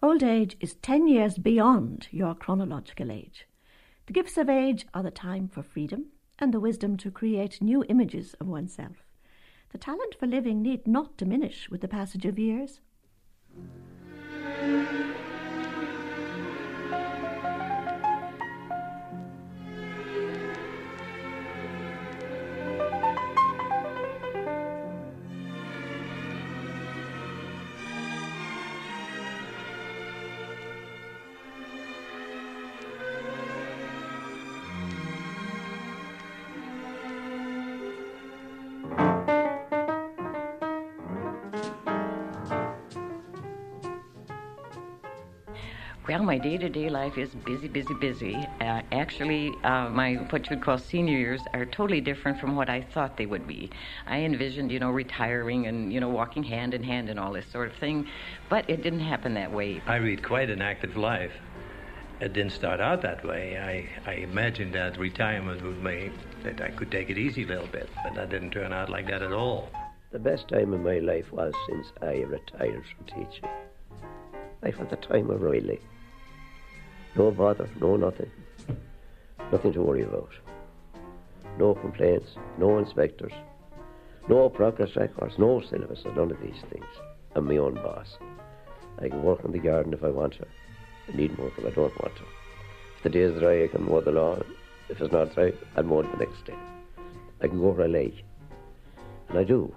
Old 0.00 0.22
age 0.22 0.56
is 0.60 0.76
10 0.76 1.08
years 1.08 1.38
beyond 1.38 2.06
your 2.12 2.32
chronological 2.32 3.10
age. 3.10 3.48
The 4.06 4.12
gifts 4.12 4.38
of 4.38 4.48
age 4.48 4.86
are 4.94 5.02
the 5.02 5.10
time 5.10 5.48
for 5.48 5.60
freedom 5.64 6.12
and 6.38 6.54
the 6.54 6.60
wisdom 6.60 6.96
to 6.98 7.10
create 7.10 7.60
new 7.60 7.84
images 7.88 8.34
of 8.34 8.46
oneself. 8.46 9.04
The 9.70 9.78
talent 9.78 10.14
for 10.14 10.28
living 10.28 10.62
need 10.62 10.86
not 10.86 11.16
diminish 11.16 11.68
with 11.68 11.80
the 11.80 11.88
passage 11.88 12.24
of 12.24 12.38
years. 12.38 12.78
Well, 46.08 46.22
my 46.22 46.38
day-to-day 46.38 46.88
life 46.88 47.18
is 47.18 47.34
busy, 47.34 47.68
busy, 47.68 47.92
busy. 47.92 48.34
Uh, 48.62 48.80
actually, 48.92 49.52
uh, 49.62 49.90
my 49.90 50.14
what 50.30 50.48
you 50.48 50.56
would 50.56 50.64
call 50.64 50.78
senior 50.78 51.18
years 51.18 51.42
are 51.52 51.66
totally 51.66 52.00
different 52.00 52.40
from 52.40 52.56
what 52.56 52.70
I 52.70 52.80
thought 52.80 53.18
they 53.18 53.26
would 53.26 53.46
be. 53.46 53.68
I 54.06 54.20
envisioned, 54.20 54.72
you 54.72 54.80
know, 54.80 54.88
retiring 54.88 55.66
and 55.66 55.92
you 55.92 56.00
know 56.00 56.08
walking 56.08 56.42
hand 56.42 56.72
in 56.72 56.82
hand 56.82 57.10
and 57.10 57.20
all 57.20 57.34
this 57.34 57.44
sort 57.52 57.70
of 57.70 57.76
thing, 57.76 58.06
but 58.48 58.70
it 58.70 58.82
didn't 58.82 59.00
happen 59.00 59.34
that 59.34 59.52
way. 59.52 59.82
I 59.86 59.98
lead 59.98 60.22
quite 60.24 60.48
an 60.48 60.62
active 60.62 60.96
life. 60.96 61.32
It 62.22 62.32
didn't 62.32 62.52
start 62.52 62.80
out 62.80 63.02
that 63.02 63.22
way. 63.22 63.58
I, 63.58 64.10
I 64.10 64.14
imagined 64.14 64.74
that 64.76 64.96
retirement 64.96 65.62
would 65.62 65.84
mean 65.84 66.14
that 66.42 66.62
I 66.62 66.70
could 66.70 66.90
take 66.90 67.10
it 67.10 67.18
easy 67.18 67.42
a 67.42 67.48
little 67.48 67.66
bit, 67.66 67.90
but 68.02 68.14
that 68.14 68.30
didn't 68.30 68.52
turn 68.52 68.72
out 68.72 68.88
like 68.88 69.08
that 69.08 69.20
at 69.20 69.32
all. 69.32 69.68
The 70.12 70.18
best 70.18 70.48
time 70.48 70.72
of 70.72 70.80
my 70.80 71.00
life 71.00 71.30
was 71.30 71.52
since 71.68 71.88
I 72.00 72.22
retired 72.22 72.84
from 72.96 73.04
teaching. 73.04 73.48
I've 74.62 74.76
had 74.76 74.88
the 74.88 74.96
time 74.96 75.28
of 75.28 75.42
Riley. 75.42 75.80
No 77.16 77.30
bother, 77.30 77.68
no 77.80 77.96
nothing. 77.96 78.30
Nothing 79.50 79.72
to 79.72 79.82
worry 79.82 80.02
about. 80.02 80.30
No 81.58 81.74
complaints, 81.74 82.30
no 82.58 82.78
inspectors, 82.78 83.32
no 84.28 84.48
progress 84.50 84.94
records, 84.94 85.38
no 85.38 85.60
syllabus, 85.62 86.04
none 86.04 86.30
of 86.30 86.40
these 86.40 86.62
things. 86.70 86.84
I'm 87.34 87.46
my 87.46 87.56
own 87.56 87.74
boss. 87.74 88.18
I 89.00 89.08
can 89.08 89.22
work 89.22 89.44
in 89.44 89.52
the 89.52 89.58
garden 89.58 89.92
if 89.94 90.04
I 90.04 90.10
want 90.10 90.34
to. 90.34 90.46
I 91.08 91.16
need 91.16 91.36
more 91.38 91.50
if 91.56 91.64
I 91.64 91.70
don't 91.70 91.98
want 92.02 92.14
to. 92.16 92.22
If 92.96 93.02
the 93.04 93.10
day 93.10 93.20
is 93.20 93.40
dry, 93.40 93.64
I 93.64 93.68
can 93.68 93.84
mow 93.84 94.00
the 94.00 94.12
lawn. 94.12 94.44
If 94.88 95.00
it's 95.00 95.12
not 95.12 95.34
dry, 95.34 95.52
I'll 95.76 95.84
mow 95.84 96.00
it 96.00 96.10
the 96.12 96.24
next 96.24 96.44
day. 96.44 96.54
I 97.40 97.48
can 97.48 97.58
go 97.58 97.68
where 97.68 97.86
I 97.86 97.88
like. 97.88 98.24
And 99.28 99.38
I 99.38 99.44
do. 99.44 99.74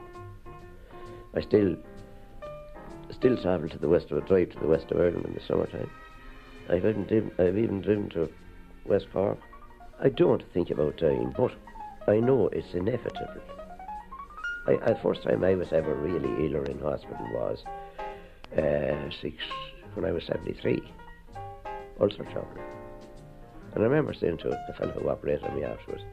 I 1.33 1.41
still 1.41 1.77
still 3.11 3.37
travel 3.37 3.69
to 3.69 3.77
the 3.77 3.87
west 3.87 4.09
of 4.11 4.17
a 4.17 4.21
drive 4.27 4.49
to 4.51 4.59
the 4.59 4.67
west 4.67 4.91
of 4.91 4.99
Ireland 4.99 5.25
in 5.25 5.33
the 5.33 5.41
summertime. 5.47 5.89
I've 6.71 6.85
even 6.85 7.03
driven, 7.05 7.31
I've 7.37 7.57
even 7.57 7.81
driven 7.81 8.09
to 8.11 8.29
West 8.85 9.07
Cork. 9.11 9.37
I 10.01 10.09
don't 10.09 10.41
think 10.53 10.69
about 10.69 10.97
dying, 10.97 11.33
but 11.37 11.51
I 12.07 12.19
know 12.19 12.47
it's 12.47 12.73
inevitable. 12.73 13.41
I, 14.67 14.75
the 14.75 14.99
first 15.03 15.23
time 15.23 15.43
I 15.43 15.55
was 15.55 15.73
ever 15.73 15.93
really 15.95 16.45
ill 16.45 16.57
or 16.57 16.65
in 16.65 16.79
hospital 16.79 17.27
was 17.33 17.63
uh, 18.57 19.09
six 19.21 19.35
when 19.95 20.05
I 20.05 20.11
was 20.11 20.23
73, 20.25 20.81
ulcer 21.99 22.23
trouble. 22.23 22.47
And 23.73 23.83
I 23.83 23.87
remember 23.87 24.13
saying 24.13 24.37
to 24.39 24.49
the 24.49 24.73
fellow 24.77 24.93
who 24.93 25.09
operated 25.09 25.43
on 25.43 25.55
me 25.55 25.63
afterwards, 25.63 26.03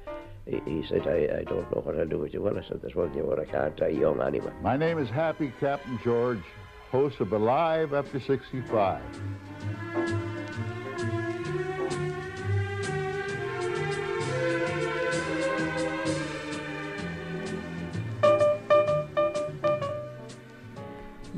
he, 0.46 0.60
he 0.66 0.84
said, 0.88 1.06
I, 1.06 1.40
I 1.40 1.44
don't 1.44 1.70
know 1.70 1.82
what 1.82 1.98
I'll 1.98 2.06
do 2.06 2.18
with 2.18 2.34
you. 2.34 2.42
Well, 2.42 2.58
I 2.58 2.66
said, 2.66 2.80
there's 2.82 2.94
one 2.94 3.12
thing 3.12 3.26
what 3.26 3.38
I 3.38 3.44
can't 3.44 3.76
die 3.76 3.88
young 3.88 4.20
anyway. 4.20 4.52
My 4.62 4.76
name 4.76 4.98
is 4.98 5.08
Happy 5.08 5.52
Captain 5.60 6.00
George, 6.02 6.42
host 6.90 7.20
of 7.20 7.32
Alive 7.32 7.92
After 7.92 8.18
65. 8.18 9.00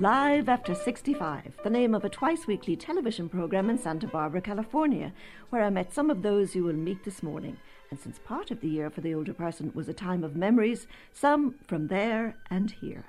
Live 0.00 0.48
After 0.48 0.74
65, 0.74 1.58
the 1.62 1.68
name 1.68 1.94
of 1.94 2.06
a 2.06 2.08
twice 2.08 2.46
weekly 2.46 2.74
television 2.74 3.28
program 3.28 3.68
in 3.68 3.76
Santa 3.76 4.06
Barbara, 4.06 4.40
California, 4.40 5.12
where 5.50 5.62
I 5.62 5.68
met 5.68 5.92
some 5.92 6.08
of 6.08 6.22
those 6.22 6.54
you 6.54 6.64
will 6.64 6.72
meet 6.72 7.04
this 7.04 7.22
morning. 7.22 7.58
And 7.90 8.00
since 8.00 8.18
part 8.18 8.50
of 8.50 8.62
the 8.62 8.68
year 8.68 8.88
for 8.88 9.02
the 9.02 9.12
older 9.12 9.34
person 9.34 9.72
was 9.74 9.90
a 9.90 9.92
time 9.92 10.24
of 10.24 10.34
memories, 10.34 10.86
some 11.12 11.56
from 11.66 11.88
there 11.88 12.34
and 12.48 12.70
here. 12.70 13.04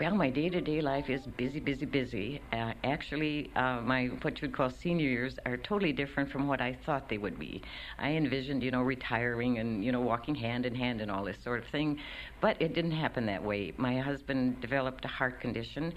Well, 0.00 0.14
my 0.16 0.30
day-to-day 0.30 0.80
life 0.80 1.08
is 1.10 1.26
busy, 1.26 1.60
busy, 1.60 1.84
busy. 1.84 2.40
Uh, 2.52 2.72
actually, 2.82 3.52
uh, 3.54 3.80
my 3.82 4.06
what 4.22 4.40
you 4.40 4.48
would 4.48 4.56
call 4.56 4.70
senior 4.70 5.06
years 5.08 5.38
are 5.46 5.56
totally 5.56 5.92
different 5.92 6.30
from 6.30 6.48
what 6.48 6.60
I 6.60 6.72
thought 6.72 7.08
they 7.08 7.18
would 7.18 7.38
be. 7.38 7.62
I 7.98 8.10
envisioned, 8.12 8.62
you 8.62 8.70
know, 8.70 8.80
retiring 8.82 9.58
and 9.58 9.84
you 9.84 9.92
know 9.92 10.00
walking 10.00 10.34
hand 10.34 10.66
in 10.66 10.74
hand 10.74 11.00
and 11.02 11.10
all 11.10 11.24
this 11.24 11.36
sort 11.44 11.60
of 11.62 11.68
thing, 11.68 11.98
but 12.40 12.60
it 12.60 12.74
didn't 12.74 12.92
happen 12.92 13.26
that 13.26 13.44
way. 13.44 13.74
My 13.76 13.98
husband 13.98 14.60
developed 14.60 15.04
a 15.04 15.08
heart 15.08 15.40
condition, 15.40 15.92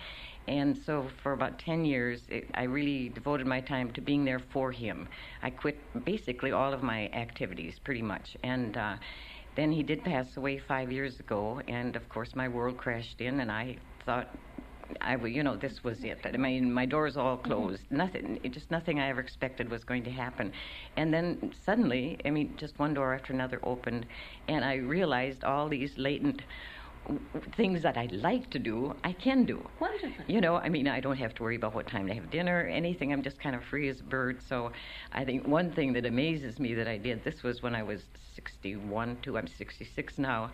and 0.48 0.78
so 0.78 1.08
for 1.24 1.32
about 1.32 1.58
10 1.58 1.86
years, 1.86 2.22
it, 2.30 2.52
I 2.54 2.64
really 2.64 3.10
devoted 3.10 3.48
my 3.48 3.62
time 3.62 3.92
to 3.94 4.02
being 4.02 4.26
there 4.26 4.40
for 4.40 4.72
him. 4.72 5.08
I 5.42 5.50
quit 5.50 5.78
basically 6.06 6.52
all 6.52 6.74
of 6.74 6.84
my 6.84 7.08
activities, 7.10 7.80
pretty 7.80 8.04
much, 8.04 8.38
and. 8.44 8.78
Uh, 8.78 8.96
then 9.56 9.72
he 9.72 9.84
did 9.84 10.04
pass 10.04 10.38
away 10.38 10.58
five 10.58 10.92
years 10.92 11.20
ago, 11.20 11.62
and 11.68 11.96
of 11.96 12.08
course 12.10 12.36
my 12.36 12.48
world 12.48 12.78
crashed 12.78 13.22
in, 13.22 13.40
and 13.40 13.52
I 13.52 13.78
thought, 14.06 14.30
I, 15.02 15.16
you 15.16 15.44
know, 15.44 15.56
this 15.56 15.84
was 15.84 16.04
it. 16.04 16.20
I 16.24 16.38
mean, 16.38 16.72
my 16.72 16.86
doors 16.86 17.18
all 17.18 17.38
mm-hmm. 17.38 17.48
closed. 17.48 17.84
Mm-hmm. 17.86 17.98
Nothing, 17.98 18.40
it, 18.44 18.52
just 18.52 18.70
nothing 18.72 19.00
I 19.00 19.10
ever 19.10 19.22
expected 19.22 19.70
was 19.70 19.84
going 19.84 20.04
to 20.04 20.12
happen. 20.12 20.52
And 20.98 21.14
then 21.14 21.54
suddenly, 21.66 22.18
I 22.26 22.30
mean, 22.30 22.54
just 22.58 22.78
one 22.78 22.94
door 22.94 23.14
after 23.14 23.34
another 23.34 23.60
opened, 23.64 24.06
and 24.48 24.64
I 24.64 24.76
realized 24.76 25.44
all 25.44 25.68
these 25.70 25.98
latent 25.98 26.42
things 27.56 27.84
that 27.84 27.98
I 27.98 28.08
like 28.12 28.50
to 28.52 28.60
do, 28.60 28.96
I 29.04 29.14
can 29.14 29.46
do. 29.46 29.68
Wonderful. 29.80 30.26
You 30.28 30.42
know, 30.42 30.56
I 30.56 30.70
mean, 30.70 30.88
I 30.88 31.00
don't 31.00 31.18
have 31.18 31.34
to 31.36 31.44
worry 31.44 31.56
about 31.56 31.76
what 31.76 31.88
time 31.88 32.08
to 32.08 32.14
have 32.14 32.30
dinner, 32.30 32.68
anything. 32.68 33.14
I'm 33.14 33.22
just 33.22 33.40
kind 33.40 33.56
of 33.56 33.64
free 33.64 33.90
as 33.90 34.00
a 34.00 34.04
bird. 34.04 34.42
So 34.48 34.72
I 35.12 35.26
think 35.26 35.48
one 35.48 35.72
thing 35.72 35.94
that 35.94 36.06
amazes 36.06 36.60
me 36.60 36.74
that 36.74 36.88
I 36.88 36.98
did, 36.98 37.24
this 37.24 37.44
was 37.44 37.62
when 37.62 37.76
I 37.76 37.84
was 37.84 38.04
61 38.36 39.18
to 39.24 39.38
I'm 39.38 39.48
66 39.48 40.18
now, 40.18 40.52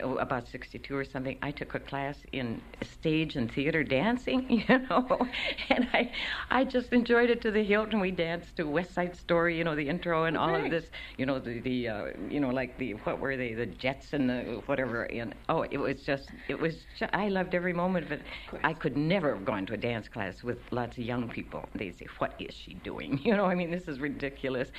about 0.00 0.48
62 0.48 0.96
or 0.96 1.04
something, 1.04 1.38
I 1.42 1.50
took 1.50 1.74
a 1.74 1.80
class 1.80 2.18
in 2.32 2.60
stage 2.82 3.36
and 3.36 3.50
theater 3.50 3.84
dancing, 3.84 4.50
you 4.68 4.78
know, 4.78 5.26
and 5.68 5.88
I, 5.92 6.10
I 6.50 6.64
just 6.64 6.92
enjoyed 6.92 7.30
it 7.30 7.40
to 7.42 7.50
the 7.50 7.62
hilt. 7.62 7.90
And 7.92 8.00
we 8.00 8.10
danced 8.10 8.56
to 8.56 8.64
West 8.64 8.94
Side 8.94 9.16
Story, 9.16 9.56
you 9.56 9.64
know, 9.64 9.74
the 9.74 9.88
intro 9.88 10.24
and 10.24 10.36
all 10.36 10.54
of 10.54 10.70
this, 10.70 10.86
you 11.16 11.26
know, 11.26 11.38
the, 11.38 11.60
the 11.60 11.88
uh, 11.88 12.06
you 12.28 12.40
know, 12.40 12.50
like 12.50 12.78
the 12.78 12.92
what 13.04 13.18
were 13.18 13.36
they, 13.36 13.54
the 13.54 13.66
Jets 13.66 14.12
and 14.12 14.28
the 14.28 14.62
whatever. 14.66 15.04
And 15.04 15.34
oh, 15.48 15.62
it 15.62 15.78
was 15.78 16.02
just, 16.02 16.30
it 16.48 16.58
was, 16.58 16.76
just, 16.98 17.12
I 17.14 17.28
loved 17.28 17.54
every 17.54 17.72
moment 17.72 18.06
of 18.06 18.12
it. 18.12 18.22
I 18.64 18.72
could 18.72 18.96
never 18.96 19.34
have 19.34 19.44
gone 19.44 19.66
to 19.66 19.74
a 19.74 19.76
dance 19.76 20.08
class 20.08 20.42
with 20.42 20.58
lots 20.70 20.98
of 20.98 21.04
young 21.04 21.28
people. 21.28 21.68
They'd 21.74 21.98
say, 21.98 22.06
"What 22.18 22.34
is 22.38 22.54
she 22.54 22.74
doing?" 22.74 23.20
You 23.32 23.36
know, 23.36 23.46
I 23.46 23.54
mean, 23.54 23.70
this 23.70 23.88
is 23.88 24.00
ridiculous. 24.00 24.70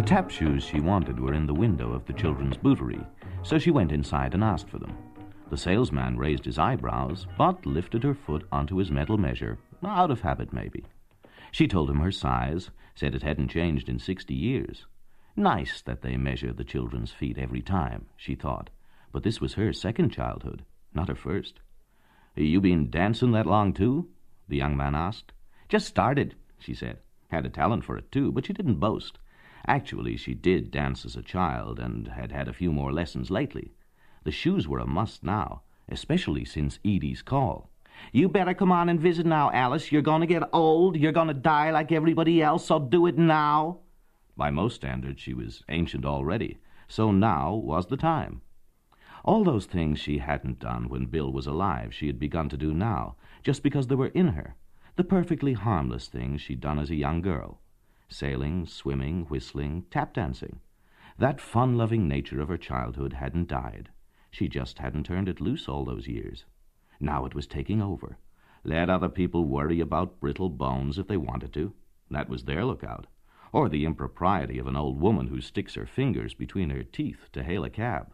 The 0.00 0.06
tap 0.06 0.30
shoes 0.30 0.64
she 0.64 0.80
wanted 0.80 1.20
were 1.20 1.34
in 1.34 1.44
the 1.44 1.52
window 1.52 1.92
of 1.92 2.06
the 2.06 2.14
children's 2.14 2.56
bootery, 2.56 3.06
so 3.42 3.58
she 3.58 3.70
went 3.70 3.92
inside 3.92 4.32
and 4.32 4.42
asked 4.42 4.70
for 4.70 4.78
them. 4.78 4.96
The 5.50 5.58
salesman 5.58 6.16
raised 6.16 6.46
his 6.46 6.58
eyebrows, 6.58 7.26
but 7.36 7.66
lifted 7.66 8.02
her 8.04 8.14
foot 8.14 8.48
onto 8.50 8.78
his 8.78 8.90
metal 8.90 9.18
measure, 9.18 9.58
out 9.84 10.10
of 10.10 10.22
habit 10.22 10.54
maybe. 10.54 10.86
She 11.52 11.68
told 11.68 11.90
him 11.90 12.00
her 12.00 12.10
size, 12.10 12.70
said 12.94 13.14
it 13.14 13.22
hadn't 13.22 13.48
changed 13.48 13.90
in 13.90 13.98
sixty 13.98 14.34
years. 14.34 14.86
Nice 15.36 15.82
that 15.82 16.00
they 16.00 16.16
measure 16.16 16.54
the 16.54 16.64
children's 16.64 17.12
feet 17.12 17.36
every 17.36 17.60
time, 17.60 18.06
she 18.16 18.34
thought, 18.34 18.70
but 19.12 19.22
this 19.22 19.38
was 19.38 19.52
her 19.52 19.70
second 19.70 20.08
childhood, 20.08 20.64
not 20.94 21.08
her 21.08 21.14
first. 21.14 21.60
You 22.34 22.62
been 22.62 22.88
dancing 22.88 23.32
that 23.32 23.44
long, 23.44 23.74
too? 23.74 24.08
the 24.48 24.56
young 24.56 24.78
man 24.78 24.94
asked. 24.94 25.32
Just 25.68 25.86
started, 25.86 26.36
she 26.58 26.72
said. 26.72 27.00
Had 27.28 27.44
a 27.44 27.50
talent 27.50 27.84
for 27.84 27.98
it, 27.98 28.10
too, 28.10 28.32
but 28.32 28.46
she 28.46 28.54
didn't 28.54 28.80
boast. 28.80 29.18
Actually, 29.66 30.16
she 30.16 30.32
did 30.32 30.70
dance 30.70 31.04
as 31.04 31.16
a 31.16 31.22
child 31.22 31.78
and 31.78 32.08
had 32.08 32.32
had 32.32 32.48
a 32.48 32.52
few 32.52 32.72
more 32.72 32.92
lessons 32.92 33.30
lately. 33.30 33.72
The 34.24 34.30
shoes 34.30 34.66
were 34.66 34.78
a 34.78 34.86
must 34.86 35.22
now, 35.22 35.62
especially 35.88 36.46
since 36.46 36.78
Edie's 36.82 37.20
call. 37.20 37.70
You 38.10 38.30
better 38.30 38.54
come 38.54 38.72
on 38.72 38.88
and 38.88 38.98
visit 38.98 39.26
now, 39.26 39.50
Alice. 39.52 39.92
You're 39.92 40.00
going 40.00 40.22
to 40.22 40.26
get 40.26 40.48
old. 40.54 40.96
You're 40.96 41.12
going 41.12 41.28
to 41.28 41.34
die 41.34 41.70
like 41.70 41.92
everybody 41.92 42.42
else, 42.42 42.64
so 42.64 42.78
do 42.78 43.06
it 43.06 43.18
now. 43.18 43.80
By 44.34 44.50
most 44.50 44.76
standards, 44.76 45.20
she 45.20 45.34
was 45.34 45.62
ancient 45.68 46.06
already, 46.06 46.58
so 46.88 47.12
now 47.12 47.54
was 47.54 47.86
the 47.86 47.98
time. 47.98 48.40
All 49.24 49.44
those 49.44 49.66
things 49.66 49.98
she 49.98 50.18
hadn't 50.18 50.58
done 50.58 50.88
when 50.88 51.04
Bill 51.04 51.30
was 51.30 51.46
alive, 51.46 51.92
she 51.92 52.06
had 52.06 52.18
begun 52.18 52.48
to 52.48 52.56
do 52.56 52.72
now, 52.72 53.16
just 53.42 53.62
because 53.62 53.88
they 53.88 53.94
were 53.94 54.06
in 54.06 54.28
her. 54.28 54.56
The 54.96 55.04
perfectly 55.04 55.52
harmless 55.52 56.08
things 56.08 56.40
she'd 56.40 56.60
done 56.60 56.78
as 56.78 56.88
a 56.88 56.94
young 56.94 57.20
girl 57.20 57.60
sailing, 58.10 58.66
swimming, 58.66 59.24
whistling, 59.26 59.86
tap 59.90 60.12
dancing. 60.12 60.60
That 61.18 61.40
fun 61.40 61.76
loving 61.78 62.08
nature 62.08 62.40
of 62.40 62.48
her 62.48 62.58
childhood 62.58 63.12
hadn't 63.14 63.48
died. 63.48 63.88
She 64.30 64.48
just 64.48 64.78
hadn't 64.78 65.04
turned 65.04 65.28
it 65.28 65.40
loose 65.40 65.68
all 65.68 65.84
those 65.84 66.08
years. 66.08 66.44
Now 66.98 67.24
it 67.24 67.34
was 67.34 67.46
taking 67.46 67.80
over. 67.80 68.18
Let 68.64 68.90
other 68.90 69.08
people 69.08 69.44
worry 69.46 69.80
about 69.80 70.20
brittle 70.20 70.50
bones 70.50 70.98
if 70.98 71.08
they 71.08 71.16
wanted 71.16 71.52
to. 71.54 71.72
That 72.10 72.28
was 72.28 72.44
their 72.44 72.64
lookout. 72.64 73.06
Or 73.52 73.68
the 73.68 73.84
impropriety 73.84 74.58
of 74.58 74.66
an 74.66 74.76
old 74.76 75.00
woman 75.00 75.28
who 75.28 75.40
sticks 75.40 75.74
her 75.74 75.86
fingers 75.86 76.34
between 76.34 76.70
her 76.70 76.82
teeth 76.82 77.28
to 77.32 77.42
hail 77.42 77.64
a 77.64 77.70
cab. 77.70 78.12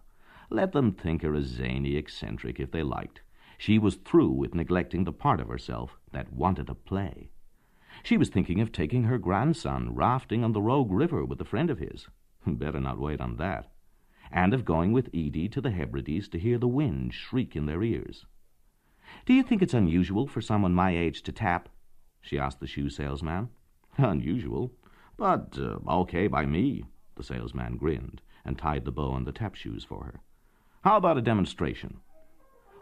Let 0.50 0.72
them 0.72 0.92
think 0.92 1.22
her 1.22 1.34
a 1.34 1.42
zany 1.42 1.96
eccentric 1.96 2.60
if 2.60 2.70
they 2.70 2.82
liked. 2.82 3.22
She 3.58 3.78
was 3.78 3.96
through 3.96 4.30
with 4.30 4.54
neglecting 4.54 5.04
the 5.04 5.12
part 5.12 5.40
of 5.40 5.48
herself 5.48 5.98
that 6.12 6.32
wanted 6.32 6.68
to 6.68 6.74
play. 6.74 7.30
She 8.06 8.16
was 8.16 8.28
thinking 8.28 8.60
of 8.60 8.70
taking 8.70 9.02
her 9.02 9.18
grandson 9.18 9.92
rafting 9.92 10.44
on 10.44 10.52
the 10.52 10.62
Rogue 10.62 10.92
River 10.92 11.24
with 11.24 11.40
a 11.40 11.44
friend 11.44 11.70
of 11.70 11.80
his. 11.80 12.06
Better 12.46 12.78
not 12.78 13.00
wait 13.00 13.20
on 13.20 13.34
that. 13.38 13.72
And 14.30 14.54
of 14.54 14.64
going 14.64 14.92
with 14.92 15.08
Edie 15.08 15.48
to 15.48 15.60
the 15.60 15.72
Hebrides 15.72 16.28
to 16.28 16.38
hear 16.38 16.56
the 16.56 16.68
wind 16.68 17.14
shriek 17.14 17.56
in 17.56 17.66
their 17.66 17.82
ears. 17.82 18.24
Do 19.24 19.34
you 19.34 19.42
think 19.42 19.60
it's 19.60 19.74
unusual 19.74 20.28
for 20.28 20.40
someone 20.40 20.72
my 20.72 20.96
age 20.96 21.24
to 21.24 21.32
tap? 21.32 21.68
she 22.20 22.38
asked 22.38 22.60
the 22.60 22.68
shoe 22.68 22.90
salesman. 22.90 23.48
Unusual, 23.98 24.70
but 25.16 25.58
uh, 25.58 25.78
okay 25.88 26.28
by 26.28 26.46
me, 26.46 26.84
the 27.16 27.24
salesman 27.24 27.76
grinned 27.76 28.22
and 28.44 28.56
tied 28.56 28.84
the 28.84 28.92
bow 28.92 29.10
on 29.10 29.24
the 29.24 29.32
tap 29.32 29.56
shoes 29.56 29.82
for 29.82 30.04
her. 30.04 30.20
How 30.82 30.96
about 30.96 31.18
a 31.18 31.22
demonstration? 31.22 31.96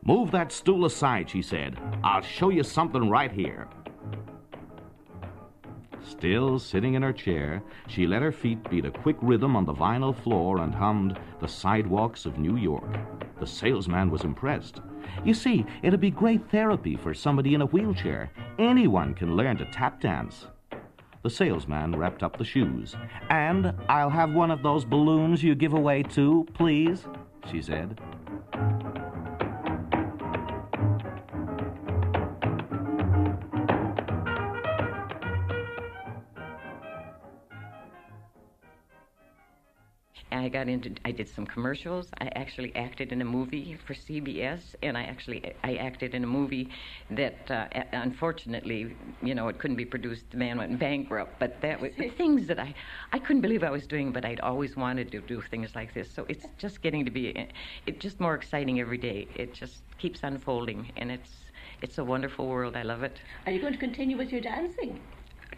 Move 0.05 0.32
that 0.32 0.53
stool 0.53 0.85
aside, 0.85 1.31
she 1.31 1.41
said. 1.41 1.79
I'll 2.03 2.20
show 2.20 2.50
you 2.50 2.62
something 2.62 3.09
right 3.09 3.32
here. 3.32 3.70
Still 6.06 6.59
sitting 6.59 6.95
in 6.95 7.03
her 7.03 7.12
chair, 7.12 7.62
she 7.89 8.06
let 8.06 8.21
her 8.21 8.33
feet 8.33 8.69
beat 8.71 8.85
a 8.85 8.91
quick 8.91 9.17
rhythm 9.23 9.56
on 9.56 9.65
the 9.65 9.73
vinyl 9.73 10.15
floor 10.15 10.59
and 10.59 10.75
hummed 10.75 11.19
The 11.41 11.49
Sidewalks 11.49 12.27
of 12.27 12.39
New 12.39 12.56
York. 12.56 12.99
The 13.41 13.47
salesman 13.47 14.11
was 14.11 14.23
impressed. 14.23 14.81
You 15.25 15.33
see, 15.33 15.65
it'd 15.83 16.01
be 16.01 16.11
great 16.11 16.51
therapy 16.51 16.97
for 16.97 17.15
somebody 17.15 17.55
in 17.55 17.62
a 17.62 17.67
wheelchair. 17.67 18.31
Anyone 18.59 19.15
can 19.15 19.35
learn 19.35 19.56
to 19.56 19.65
tap 19.67 20.01
dance. 20.01 20.47
The 21.23 21.31
salesman 21.31 21.97
wrapped 21.97 22.23
up 22.23 22.37
the 22.37 22.45
shoes. 22.45 22.95
And 23.31 23.73
I'll 23.89 24.11
have 24.11 24.35
one 24.35 24.51
of 24.51 24.62
those 24.62 24.85
balloons 24.85 25.43
you 25.43 25.55
give 25.55 25.73
away 25.73 26.03
too, 26.03 26.47
please, 26.53 27.06
she 27.51 27.62
said. 27.62 27.99
Got 40.55 40.69
into, 40.69 40.89
I 41.05 41.11
did 41.11 41.29
some 41.29 41.47
commercials. 41.47 42.06
I 42.21 42.27
actually 42.37 42.71
acted 42.77 43.09
in 43.15 43.21
a 43.21 43.25
movie 43.25 43.77
for 43.85 43.93
CBS, 43.93 44.62
and 44.85 44.97
I 44.97 45.03
actually, 45.03 45.41
I 45.65 45.75
acted 45.89 46.15
in 46.15 46.23
a 46.23 46.33
movie 46.39 46.67
that, 47.11 47.51
uh, 47.51 47.67
unfortunately, 47.93 48.97
you 49.21 49.35
know, 49.35 49.49
it 49.49 49.59
couldn't 49.59 49.81
be 49.85 49.89
produced. 49.95 50.31
The 50.31 50.37
man 50.37 50.56
went 50.59 50.79
bankrupt. 50.79 51.41
But 51.41 51.61
that 51.62 51.81
was 51.81 51.91
things 52.23 52.47
that 52.47 52.61
I, 52.61 52.73
I 53.12 53.19
couldn't 53.19 53.43
believe 53.43 53.65
I 53.65 53.73
was 53.79 53.87
doing, 53.95 54.12
but 54.12 54.25
I'd 54.25 54.43
always 54.51 54.77
wanted 54.77 55.11
to 55.11 55.21
do 55.21 55.41
things 55.41 55.75
like 55.75 55.93
this. 55.93 56.09
So 56.17 56.25
it's 56.29 56.47
just 56.56 56.83
getting 56.83 57.05
to 57.05 57.11
be, 57.11 57.25
it's 57.87 58.01
just 58.06 58.21
more 58.21 58.37
exciting 58.37 58.79
every 58.79 58.99
day. 59.11 59.27
It 59.35 59.55
just 59.55 59.83
keeps 59.99 60.21
unfolding, 60.23 60.93
and 60.97 61.11
it's, 61.11 61.33
it's 61.83 61.99
a 61.99 62.05
wonderful 62.05 62.47
world. 62.47 62.77
I 62.77 62.83
love 62.83 63.03
it. 63.03 63.17
Are 63.47 63.53
you 63.53 63.61
going 63.61 63.73
to 63.73 63.85
continue 63.89 64.17
with 64.17 64.31
your 64.31 64.41
dancing? 64.41 65.01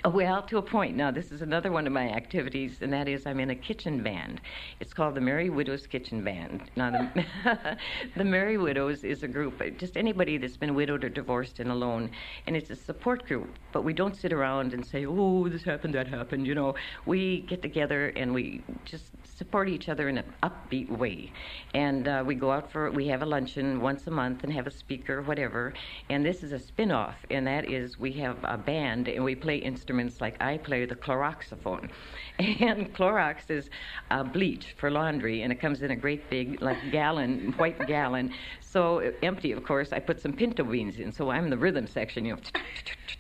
Oh, 0.04 0.10
well, 0.10 0.43
to 0.44 0.58
a 0.58 0.62
point. 0.62 0.96
Now, 0.96 1.10
this 1.10 1.32
is 1.32 1.43
another 1.43 1.72
one 1.72 1.87
of 1.87 1.93
my 1.93 2.08
activities, 2.10 2.78
and 2.81 2.93
that 2.93 3.08
is 3.08 3.26
I'm 3.26 3.40
in 3.40 3.50
a 3.50 3.54
kitchen 3.54 4.02
band. 4.02 4.40
It's 4.78 4.93
called 4.93 5.14
the 5.14 5.20
Merry 5.20 5.50
Widows 5.50 5.87
Kitchen 5.87 6.22
Band. 6.22 6.70
Now, 6.76 6.90
the, 6.90 7.78
the 8.16 8.25
Merry 8.25 8.58
Widows 8.58 9.04
is 9.04 9.22
a 9.22 9.28
group, 9.28 9.60
just 9.78 9.96
anybody 9.96 10.38
that's 10.38 10.56
been 10.56 10.75
widowed 10.75 11.02
or 11.04 11.08
divorced 11.08 11.60
and 11.60 11.70
alone, 11.70 12.10
and 12.46 12.56
it's 12.56 12.70
a 12.70 12.76
support 12.76 13.26
group. 13.26 13.48
But 13.72 13.82
we 13.84 13.93
don't 13.93 14.14
sit 14.14 14.32
around 14.32 14.75
and 14.75 14.87
say, 14.87 15.06
oh, 15.06 15.48
this 15.48 15.64
happened, 15.64 15.94
that 15.94 16.08
happened, 16.08 16.46
you 16.46 16.54
know. 16.54 16.75
We 17.06 17.40
get 17.40 17.62
together 17.62 18.08
and 18.16 18.32
we 18.34 18.62
just 18.84 19.10
support 19.36 19.68
each 19.68 19.88
other 19.88 20.08
in 20.08 20.18
an 20.18 20.32
upbeat 20.42 20.88
way. 20.88 21.32
And 21.74 22.08
uh, 22.08 22.24
we 22.26 22.34
go 22.34 22.50
out 22.50 22.70
for, 22.72 22.90
we 22.90 23.06
have 23.08 23.22
a 23.22 23.26
luncheon 23.26 23.80
once 23.80 24.06
a 24.06 24.10
month 24.10 24.44
and 24.44 24.52
have 24.52 24.66
a 24.66 24.70
speaker, 24.70 25.22
whatever. 25.22 25.74
And 26.08 26.24
this 26.24 26.42
is 26.42 26.52
a 26.52 26.58
spin 26.58 26.90
off, 26.90 27.16
and 27.30 27.46
that 27.46 27.70
is 27.70 27.98
we 27.98 28.12
have 28.12 28.38
a 28.44 28.56
band 28.56 29.08
and 29.08 29.24
we 29.24 29.34
play 29.34 29.56
instruments 29.56 30.20
like 30.20 30.40
I 30.40 30.58
play 30.58 30.86
the 30.86 30.96
chloroxophone. 30.96 31.90
And 32.38 32.94
Clorox 32.94 33.50
is 33.50 33.70
uh, 34.10 34.22
bleach 34.22 34.74
for 34.76 34.90
laundry, 34.90 35.42
and 35.42 35.52
it 35.52 35.56
comes 35.56 35.82
in 35.82 35.90
a 35.90 35.96
great 35.96 36.28
big, 36.28 36.60
like, 36.60 36.90
gallon, 36.90 37.54
white 37.56 37.86
gallon. 37.86 38.32
So 38.60 38.98
empty, 39.22 39.52
of 39.52 39.64
course. 39.64 39.92
I 39.92 40.00
put 40.00 40.20
some 40.20 40.32
pinto 40.32 40.64
beans 40.64 40.98
in, 40.98 41.12
so 41.12 41.30
I'm 41.30 41.48
the 41.48 41.56
rhythm 41.56 41.86
section, 41.86 42.24
you 42.24 42.34
know 42.34 42.40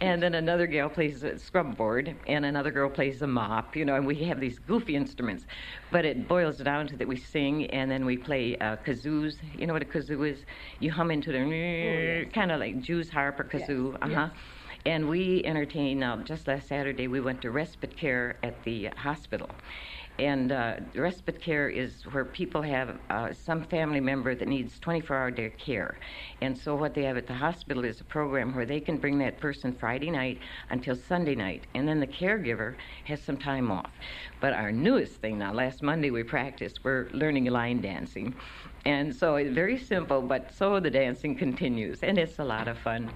and 0.00 0.22
then 0.22 0.34
another 0.34 0.66
girl 0.66 0.88
plays 0.88 1.22
a 1.22 1.38
scrub 1.38 1.76
board, 1.76 2.14
and 2.26 2.44
another 2.44 2.70
girl 2.70 2.90
plays 2.90 3.22
a 3.22 3.26
mop, 3.26 3.76
you 3.76 3.84
know, 3.84 3.94
and 3.96 4.06
we 4.06 4.16
have 4.24 4.40
these 4.40 4.58
goofy 4.58 4.96
instruments. 4.96 5.46
But 5.90 6.04
it 6.04 6.28
boils 6.28 6.58
down 6.58 6.86
to 6.88 6.96
that 6.96 7.08
we 7.08 7.16
sing, 7.16 7.66
and 7.66 7.90
then 7.90 8.04
we 8.04 8.16
play 8.16 8.56
uh, 8.58 8.76
kazoos. 8.76 9.36
You 9.56 9.66
know 9.66 9.72
what 9.72 9.82
a 9.82 9.86
kazoo 9.86 10.30
is? 10.30 10.44
You 10.80 10.90
hum 10.92 11.10
into 11.10 11.32
the 11.32 11.40
oh, 11.40 11.48
yes. 11.50 12.32
kind 12.32 12.52
of 12.52 12.60
like 12.60 12.80
Jew's 12.80 13.10
harp 13.10 13.40
or 13.40 13.44
kazoo. 13.44 13.92
Yes. 13.92 13.98
Uh 14.02 14.14
huh. 14.14 14.28
Yes. 14.32 14.38
And 14.86 15.08
we 15.08 15.44
entertain. 15.44 16.02
Uh, 16.02 16.22
just 16.22 16.46
last 16.46 16.68
Saturday, 16.68 17.08
we 17.08 17.20
went 17.20 17.42
to 17.42 17.50
respite 17.50 17.96
care 17.96 18.36
at 18.42 18.62
the 18.64 18.86
hospital 18.96 19.50
and 20.18 20.50
uh, 20.50 20.76
respite 20.94 21.40
care 21.40 21.68
is 21.68 22.02
where 22.10 22.24
people 22.24 22.60
have 22.62 22.98
uh, 23.08 23.32
some 23.32 23.64
family 23.64 24.00
member 24.00 24.34
that 24.34 24.48
needs 24.48 24.78
24 24.80 25.16
hour 25.16 25.30
day 25.30 25.50
care. 25.58 25.96
And 26.40 26.56
so, 26.56 26.74
what 26.74 26.94
they 26.94 27.04
have 27.04 27.16
at 27.16 27.26
the 27.26 27.34
hospital 27.34 27.84
is 27.84 28.00
a 28.00 28.04
program 28.04 28.54
where 28.54 28.66
they 28.66 28.80
can 28.80 28.96
bring 28.96 29.18
that 29.18 29.38
person 29.38 29.72
Friday 29.72 30.10
night 30.10 30.40
until 30.70 30.96
Sunday 30.96 31.34
night, 31.34 31.66
and 31.74 31.86
then 31.86 32.00
the 32.00 32.06
caregiver 32.06 32.74
has 33.04 33.22
some 33.22 33.36
time 33.36 33.70
off. 33.70 33.90
But 34.40 34.54
our 34.54 34.72
newest 34.72 35.20
thing 35.20 35.38
now, 35.38 35.52
last 35.52 35.82
Monday 35.82 36.10
we 36.10 36.24
practiced, 36.24 36.80
we're 36.82 37.08
learning 37.12 37.44
line 37.46 37.80
dancing. 37.80 38.34
And 38.84 39.14
so 39.14 39.36
it's 39.36 39.54
very 39.54 39.78
simple, 39.78 40.22
but 40.22 40.52
so 40.54 40.80
the 40.80 40.90
dancing 40.90 41.36
continues, 41.36 42.02
and 42.02 42.18
it's 42.18 42.38
a 42.38 42.44
lot 42.44 42.68
of 42.68 42.78
fun. 42.78 43.10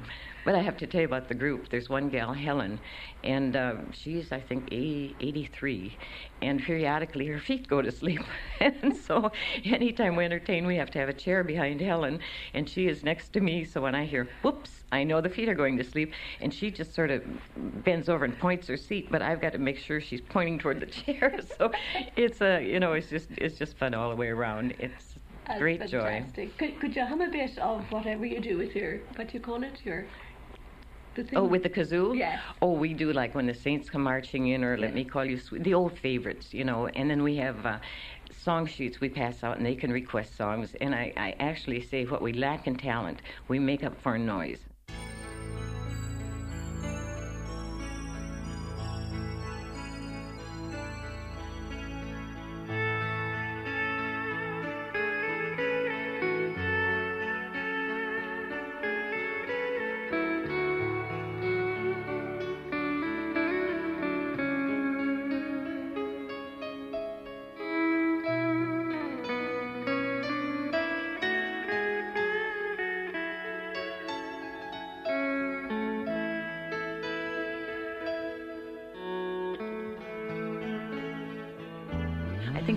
But 0.44 0.54
I 0.56 0.60
have 0.60 0.76
to 0.78 0.86
tell 0.86 1.00
you 1.00 1.06
about 1.06 1.28
the 1.28 1.34
group. 1.34 1.68
There's 1.68 1.88
one 1.88 2.08
gal, 2.08 2.32
Helen, 2.32 2.80
and 3.22 3.54
uh, 3.54 3.74
she's, 3.92 4.32
I 4.32 4.40
think, 4.40 4.68
80, 4.72 5.16
83, 5.20 5.96
and 6.42 6.60
periodically 6.60 7.26
her 7.28 7.38
feet 7.38 7.68
go 7.68 7.80
to 7.80 7.92
sleep. 7.92 8.22
and 8.60 8.96
so 8.96 9.30
anytime 9.64 10.16
we 10.16 10.24
entertain, 10.24 10.66
we 10.66 10.76
have 10.76 10.90
to 10.92 10.98
have 10.98 11.08
a 11.08 11.12
chair 11.12 11.44
behind 11.44 11.80
Helen, 11.80 12.18
and 12.54 12.68
she 12.68 12.88
is 12.88 13.04
next 13.04 13.32
to 13.34 13.40
me, 13.40 13.64
so 13.64 13.80
when 13.82 13.94
I 13.94 14.04
hear, 14.04 14.28
whoops, 14.42 14.82
I 14.90 15.04
know 15.04 15.20
the 15.20 15.28
feet 15.28 15.48
are 15.48 15.54
going 15.54 15.76
to 15.78 15.84
sleep, 15.84 16.12
and 16.40 16.52
she 16.52 16.70
just 16.70 16.92
sort 16.92 17.10
of 17.10 17.22
bends 17.84 18.08
over 18.08 18.24
and 18.24 18.36
points 18.38 18.66
her 18.66 18.76
seat, 18.76 19.08
but 19.10 19.22
I've 19.22 19.40
got 19.40 19.52
to 19.52 19.58
make 19.58 19.78
sure 19.78 20.00
she's 20.00 20.20
pointing 20.20 20.58
toward 20.58 20.80
the 20.80 20.86
chair. 21.02 21.38
so 21.56 21.70
it's 22.16 22.40
a, 22.40 22.60
you 22.62 22.80
know, 22.80 22.94
it's 22.94 23.08
just, 23.08 23.28
it's 23.36 23.56
just 23.58 23.76
fun 23.78 23.94
all 23.94 24.10
the 24.10 24.16
way 24.16 24.28
around. 24.28 24.74
It's 24.78 25.14
great 25.58 25.80
fantastic. 25.80 26.36
joy. 26.36 26.50
Could, 26.58 26.80
could 26.80 26.96
you 26.96 27.04
hum 27.04 27.20
a 27.20 27.28
bit 27.28 27.58
of 27.58 27.84
whatever 27.90 28.26
you 28.26 28.40
do 28.40 28.58
with 28.58 28.74
your, 28.74 28.98
what 29.16 29.28
do 29.28 29.34
you 29.34 29.40
call 29.40 29.62
it, 29.62 29.80
your 29.84 30.04
Oh, 31.34 31.44
with 31.44 31.62
the 31.62 31.70
kazoo? 31.70 32.16
Yeah. 32.16 32.40
Oh, 32.60 32.72
we 32.72 32.94
do 32.94 33.12
like 33.12 33.34
when 33.34 33.46
the 33.46 33.54
Saints 33.54 33.90
come 33.90 34.02
marching 34.02 34.48
in, 34.48 34.64
or 34.64 34.76
Let 34.76 34.94
Me 34.94 35.04
Call 35.04 35.24
You 35.24 35.38
Sweet, 35.38 35.64
the 35.64 35.74
old 35.74 35.98
favorites, 35.98 36.54
you 36.54 36.64
know. 36.64 36.86
And 36.88 37.10
then 37.10 37.22
we 37.22 37.36
have 37.36 37.66
uh, 37.66 37.78
song 38.30 38.66
sheets 38.66 39.00
we 39.00 39.08
pass 39.08 39.44
out, 39.44 39.56
and 39.56 39.66
they 39.66 39.74
can 39.74 39.92
request 39.92 40.36
songs. 40.36 40.74
And 40.80 40.94
I, 40.94 41.12
I 41.16 41.34
actually 41.38 41.80
say 41.82 42.04
what 42.04 42.22
we 42.22 42.32
lack 42.32 42.66
in 42.66 42.76
talent, 42.76 43.22
we 43.48 43.58
make 43.58 43.84
up 43.84 44.00
for 44.00 44.16
in 44.16 44.26
noise. 44.26 44.60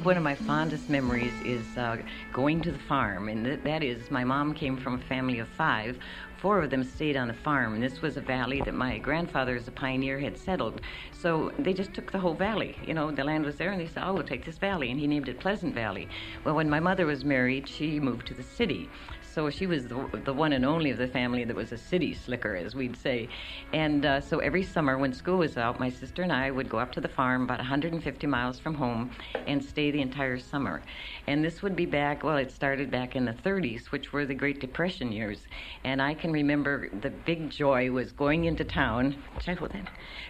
One 0.06 0.18
of 0.18 0.24
my 0.24 0.36
fondest 0.36 0.88
memories 0.88 1.34
is 1.44 1.66
uh, 1.80 1.98
going 2.32 2.62
to 2.62 2.72
the 2.72 2.78
farm, 2.78 3.28
and 3.28 3.44
th- 3.44 3.62
that 3.64 3.82
is 3.82 4.12
my 4.12 4.24
mom 4.24 4.54
came 4.54 4.78
from 4.78 4.94
a 4.94 5.04
family 5.06 5.40
of 5.40 5.48
five. 5.58 5.98
Four 6.38 6.62
of 6.62 6.70
them 6.70 6.84
stayed 6.84 7.18
on 7.18 7.28
the 7.28 7.34
farm, 7.34 7.74
and 7.74 7.82
this 7.82 8.04
was 8.04 8.16
a 8.16 8.22
valley 8.22 8.62
that 8.62 8.76
my 8.76 9.00
grandfather, 9.00 9.56
as 9.56 9.68
a 9.68 9.72
pioneer, 9.72 10.20
had 10.20 10.38
settled. 10.38 10.80
So 11.12 11.52
they 11.58 11.74
just 11.74 11.96
took 11.96 12.12
the 12.12 12.20
whole 12.20 12.36
valley. 12.36 12.78
You 12.86 12.94
know, 12.94 13.10
the 13.10 13.24
land 13.24 13.46
was 13.46 13.56
there, 13.56 13.72
and 13.72 13.82
they 13.82 13.88
said, 13.88 14.04
"Oh, 14.06 14.14
we'll 14.14 14.24
take 14.24 14.46
this 14.46 14.60
valley," 14.60 14.92
and 14.92 15.00
he 15.00 15.08
named 15.08 15.28
it 15.28 15.40
Pleasant 15.40 15.74
Valley. 15.74 16.08
Well, 16.44 16.54
when 16.54 16.70
my 16.70 16.80
mother 16.80 17.08
was 17.08 17.26
married, 17.26 17.68
she 17.68 18.00
moved 18.00 18.28
to 18.28 18.36
the 18.36 18.44
city 18.44 18.92
so 19.36 19.50
she 19.50 19.68
was 19.68 19.86
the, 19.86 20.22
the 20.24 20.32
one 20.32 20.54
and 20.54 20.64
only 20.64 20.92
of 20.92 20.98
the 20.98 21.10
family 21.10 21.44
that 21.44 21.56
was 21.56 21.74
a 21.74 21.78
city 21.78 22.14
slicker, 22.14 22.56
as 22.56 22.74
we'd 22.74 22.96
say. 22.96 23.28
And 23.74 24.06
uh, 24.06 24.22
so 24.22 24.40
every 24.40 24.64
summer 24.64 24.98
when 24.98 25.12
school 25.12 25.40
was 25.40 25.58
out, 25.58 25.78
my 25.78 25.90
sister 25.90 26.22
and 26.22 26.32
I 26.32 26.50
would 26.50 26.70
go 26.70 26.80
up 26.80 26.94
to 26.94 27.02
the 27.02 27.10
farm 27.10 27.44
about 27.44 27.60
150 27.60 28.28
miles 28.28 28.60
from 28.60 28.76
home 28.76 29.12
and 29.46 29.62
stay 29.62 29.92
the 29.92 30.00
entire 30.00 30.40
summer. 30.40 30.82
And 31.28 31.44
this 31.44 31.62
would 31.62 31.76
be 31.76 31.86
back, 31.86 32.24
well, 32.24 32.38
it 32.38 32.50
started 32.50 32.90
back 32.90 33.18
in 33.18 33.26
the 33.26 33.34
30s, 33.34 33.88
which 33.88 34.14
were 34.14 34.26
the 34.26 34.34
Great 34.34 34.62
Depression 34.62 35.12
years. 35.12 35.40
And 35.84 36.02
I 36.02 36.14
can 36.14 36.32
remember 36.32 36.88
the 37.02 37.10
big 37.10 37.50
joy 37.50 37.92
was 37.92 38.14
going 38.14 38.46
into 38.46 38.64
town. 38.64 39.22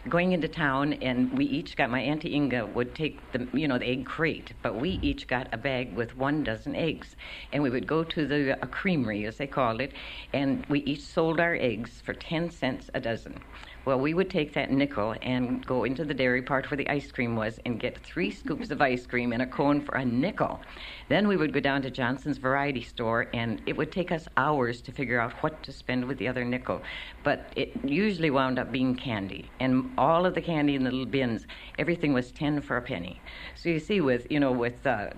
Going 0.10 0.32
into 0.32 0.48
town, 0.48 0.94
and 0.94 1.32
we 1.38 1.46
each 1.46 1.78
got, 1.78 1.92
my 1.92 2.02
Auntie 2.02 2.34
Inga 2.34 2.66
would 2.74 2.96
take 2.96 3.20
the, 3.34 3.48
you 3.54 3.68
know, 3.68 3.78
the 3.78 3.86
egg 3.86 4.06
crate, 4.06 4.54
but 4.64 4.76
we 4.76 5.00
each 5.04 5.28
got 5.28 5.48
a 5.54 5.58
bag 5.58 5.94
with 5.96 6.18
one 6.18 6.44
dozen 6.44 6.76
eggs. 6.76 7.16
And 7.54 7.62
we 7.62 7.70
would 7.70 7.86
go 7.86 8.04
to 8.04 8.26
the 8.26 8.58
a 8.64 8.68
cream 8.68 8.95
creamery, 8.96 9.26
as 9.26 9.38
they 9.38 9.48
called 9.48 9.82
it, 9.82 9.92
and 10.34 10.66
we 10.68 10.80
each 10.84 11.02
sold 11.02 11.40
our 11.40 11.56
eggs 11.56 12.02
for 12.06 12.14
10 12.14 12.50
cents 12.50 12.90
a 12.94 13.00
dozen. 13.00 13.38
Well, 13.84 14.00
we 14.00 14.14
would 14.14 14.30
take 14.32 14.54
that 14.54 14.72
nickel 14.72 15.16
and 15.22 15.64
go 15.66 15.84
into 15.84 16.06
the 16.06 16.14
dairy 16.14 16.42
part 16.42 16.72
where 16.72 16.78
the 16.78 16.90
ice 16.90 17.12
cream 17.12 17.36
was 17.36 17.60
and 17.66 17.80
get 17.80 18.00
three 18.00 18.32
scoops 18.32 18.72
of 18.72 18.82
ice 18.82 19.06
cream 19.06 19.32
in 19.32 19.42
a 19.42 19.46
cone 19.46 19.82
for 19.82 19.96
a 19.96 20.06
nickel. 20.06 20.60
Then 21.08 21.28
we 21.28 21.38
would 21.38 21.54
go 21.54 21.60
down 21.60 21.84
to 21.84 21.92
Johnson's 21.92 22.38
variety 22.38 22.82
store, 22.82 23.28
and 23.34 23.62
it 23.66 23.78
would 23.78 23.92
take 23.92 24.12
us 24.12 24.28
hours 24.38 24.82
to 24.82 24.92
figure 24.92 25.20
out 25.20 25.34
what 25.44 25.62
to 25.64 25.72
spend 25.72 26.06
with 26.06 26.18
the 26.18 26.28
other 26.28 26.46
nickel. 26.46 26.82
But 27.24 27.52
it 27.56 27.74
usually 27.84 28.32
wound 28.32 28.58
up 28.58 28.72
being 28.72 28.96
candy, 28.96 29.52
and 29.60 29.92
all 29.98 30.26
of 30.26 30.34
the 30.34 30.42
candy 30.42 30.74
in 30.74 30.84
the 30.84 30.92
little 30.92 31.06
bins, 31.06 31.46
everything 31.78 32.14
was 32.14 32.32
ten 32.32 32.62
for 32.62 32.78
a 32.78 32.82
penny. 32.82 33.22
So 33.56 33.70
you 33.70 33.80
see, 33.80 34.02
with 34.02 34.26
you 34.32 34.40
know, 34.40 34.52
with 34.52 34.88
uh, 34.88 35.10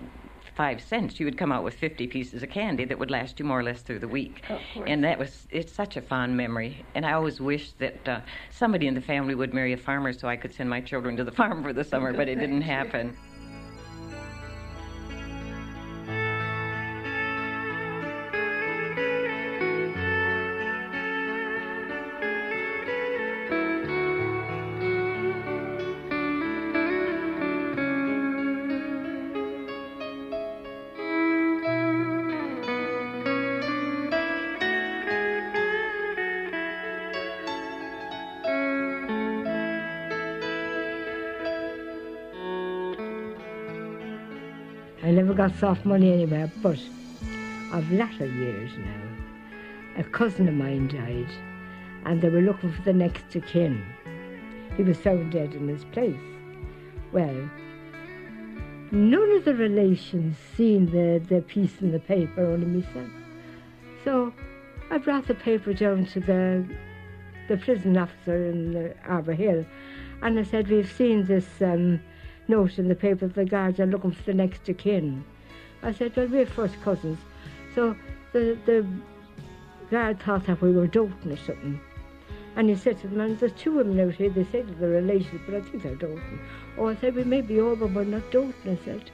five 0.58 0.80
cents, 0.82 1.20
you 1.20 1.24
would 1.24 1.38
come 1.38 1.52
out 1.52 1.62
with 1.62 1.72
50 1.74 2.08
pieces 2.08 2.42
of 2.42 2.50
candy 2.50 2.84
that 2.84 2.98
would 2.98 3.12
last 3.12 3.38
you 3.38 3.44
more 3.44 3.60
or 3.60 3.62
less 3.62 3.80
through 3.80 4.00
the 4.00 4.08
week. 4.08 4.42
And 4.88 5.04
that 5.04 5.16
was, 5.16 5.46
it's 5.50 5.72
such 5.72 5.96
a 5.96 6.02
fond 6.02 6.36
memory. 6.36 6.84
And 6.96 7.06
I 7.06 7.12
always 7.12 7.40
wished 7.40 7.78
that 7.78 8.08
uh, 8.08 8.20
somebody 8.50 8.88
in 8.88 8.94
the 8.94 9.00
family 9.00 9.36
would 9.36 9.54
marry 9.54 9.72
a 9.72 9.76
farmer 9.76 10.12
so 10.12 10.26
I 10.26 10.34
could 10.34 10.52
send 10.52 10.68
my 10.68 10.80
children 10.80 11.16
to 11.16 11.22
the 11.22 11.30
farm 11.30 11.62
for 11.62 11.72
the 11.72 11.84
summer, 11.84 12.12
but 12.12 12.28
it 12.28 12.40
didn't 12.40 12.62
happen. 12.62 13.16
Got 45.48 45.58
soft 45.60 45.86
money 45.86 46.12
anywhere, 46.12 46.52
but 46.62 46.78
of 47.72 47.90
latter 47.90 48.26
years 48.26 48.70
now, 48.76 49.02
a 49.96 50.04
cousin 50.04 50.46
of 50.46 50.52
mine 50.52 50.88
died, 50.88 51.30
and 52.04 52.20
they 52.20 52.28
were 52.28 52.42
looking 52.42 52.70
for 52.70 52.82
the 52.82 52.92
next 52.92 53.34
of 53.34 53.46
kin. 53.46 53.82
He 54.76 54.82
was 54.82 54.98
found 54.98 55.32
dead 55.32 55.54
in 55.54 55.66
his 55.66 55.86
place. 55.86 56.20
Well, 57.12 57.48
none 58.92 59.30
of 59.36 59.46
the 59.46 59.54
relations 59.54 60.36
seen 60.54 60.84
the, 60.84 61.18
the 61.26 61.40
piece 61.40 61.80
in 61.80 61.92
the 61.92 62.00
paper, 62.00 62.44
only 62.44 62.66
myself. 62.66 63.08
So 64.04 64.34
I 64.90 64.98
brought 64.98 65.28
the 65.28 65.34
paper 65.34 65.72
down 65.72 66.04
to 66.06 66.20
the 66.20 66.68
the 67.48 67.56
prison 67.56 67.96
officer 67.96 68.44
in 68.44 68.72
the 68.72 68.94
Arbour 69.06 69.32
Hill, 69.32 69.64
and 70.20 70.38
I 70.38 70.42
said, 70.42 70.68
"We've 70.68 70.92
seen 70.92 71.24
this 71.24 71.62
um, 71.62 72.02
note 72.48 72.78
in 72.78 72.88
the 72.88 72.94
paper 72.94 73.28
the 73.28 73.46
guards 73.46 73.80
are 73.80 73.86
looking 73.86 74.12
for 74.12 74.24
the 74.24 74.34
next 74.34 74.68
of 74.68 74.76
kin." 74.76 75.24
I 75.82 75.92
said, 75.92 76.16
"Well, 76.16 76.26
we're 76.28 76.46
first 76.46 76.80
cousins," 76.82 77.18
so 77.74 77.96
the 78.32 78.58
the 78.66 78.86
guard 79.90 80.20
thought 80.20 80.46
that 80.46 80.60
we 80.60 80.72
were 80.72 80.86
doting 80.86 81.32
or 81.32 81.36
something. 81.36 81.80
And 82.56 82.68
he 82.68 82.74
said 82.74 83.00
to 83.00 83.08
the 83.08 83.16
man, 83.16 83.36
there's 83.36 83.52
two 83.52 83.72
women 83.72 84.00
out 84.00 84.14
here, 84.14 84.30
they 84.30 84.42
that 84.42 84.80
they're 84.80 84.88
relations, 84.88 85.40
but 85.46 85.54
I 85.54 85.60
think 85.60 85.82
they're 85.82 85.94
doting. 85.94 86.40
Oh, 86.76 86.88
I 86.88 86.96
said, 86.96 87.14
we 87.14 87.22
may 87.22 87.40
be 87.40 87.60
over, 87.60 87.86
but 87.86 88.08
not 88.08 88.28
doting, 88.32 88.52
I 88.66 88.84
said. 88.84 89.10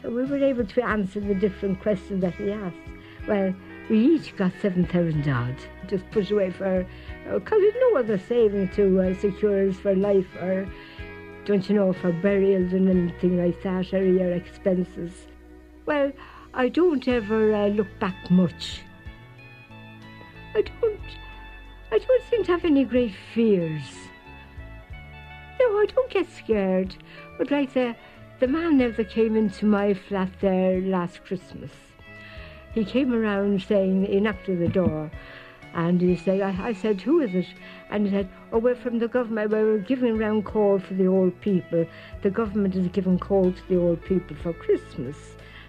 So 0.00 0.10
we 0.10 0.24
were 0.24 0.42
able 0.42 0.64
to 0.64 0.82
answer 0.82 1.20
the 1.20 1.34
different 1.34 1.80
questions 1.80 2.22
that 2.22 2.34
he 2.36 2.50
asked. 2.50 2.76
Well, 3.28 3.54
we 3.90 3.98
each 3.98 4.34
got 4.36 4.52
7,000 4.62 5.28
odd, 5.28 5.56
just 5.86 6.10
put 6.12 6.30
away 6.30 6.50
for, 6.50 6.86
because 7.30 7.52
uh, 7.52 7.60
we've 7.60 7.74
no 7.92 7.98
other 7.98 8.18
saving 8.18 8.70
to 8.70 9.00
uh, 9.00 9.14
secure 9.14 9.68
us 9.68 9.76
for 9.76 9.94
life 9.94 10.34
or, 10.36 10.66
don't 11.46 11.68
you 11.68 11.76
know, 11.76 11.92
for 11.92 12.12
burials 12.12 12.72
and 12.72 12.90
anything 12.90 13.38
like 13.38 13.62
that, 13.62 13.94
or 13.94 14.04
your 14.04 14.32
expenses. 14.32 15.12
Well, 15.86 16.10
I 16.52 16.68
don't 16.68 17.06
ever 17.06 17.54
uh, 17.54 17.68
look 17.68 17.86
back 18.00 18.30
much. 18.30 18.80
I 20.54 20.62
don't. 20.62 21.00
I 21.92 21.98
don't 21.98 22.22
seem 22.28 22.44
to 22.44 22.52
have 22.52 22.64
any 22.64 22.84
great 22.84 23.14
fears. 23.32 23.84
No, 25.60 25.66
I 25.78 25.86
don't 25.86 26.10
get 26.10 26.28
scared. 26.32 26.96
But 27.38 27.52
like 27.52 27.72
the 27.74 27.94
the 28.40 28.48
man 28.48 28.78
that 28.78 29.10
came 29.10 29.36
into 29.36 29.66
my 29.66 29.94
flat 29.94 30.30
there 30.40 30.80
last 30.80 31.24
Christmas, 31.24 31.70
he 32.74 32.84
came 32.84 33.14
around 33.14 33.62
saying 33.62 34.06
he 34.06 34.18
knocked 34.18 34.48
at 34.48 34.58
the 34.58 34.68
door, 34.68 35.12
and 35.74 36.00
he 36.00 36.16
said, 36.16 36.40
I, 36.40 36.68
I 36.68 36.72
said, 36.72 37.02
who 37.02 37.20
is 37.20 37.34
it? 37.34 37.46
And 37.90 38.06
he 38.06 38.12
said, 38.12 38.28
oh, 38.52 38.58
we're 38.58 38.74
from 38.74 38.98
the 38.98 39.08
government. 39.08 39.50
We're 39.50 39.78
giving 39.78 40.18
round 40.18 40.44
call 40.44 40.78
for 40.78 40.94
the 40.94 41.06
old 41.06 41.40
people. 41.40 41.86
The 42.22 42.30
government 42.30 42.74
is 42.74 42.88
giving 42.88 43.18
call 43.18 43.52
to 43.52 43.68
the 43.68 43.78
old 43.78 44.04
people 44.04 44.36
for 44.42 44.52
Christmas. 44.52 45.16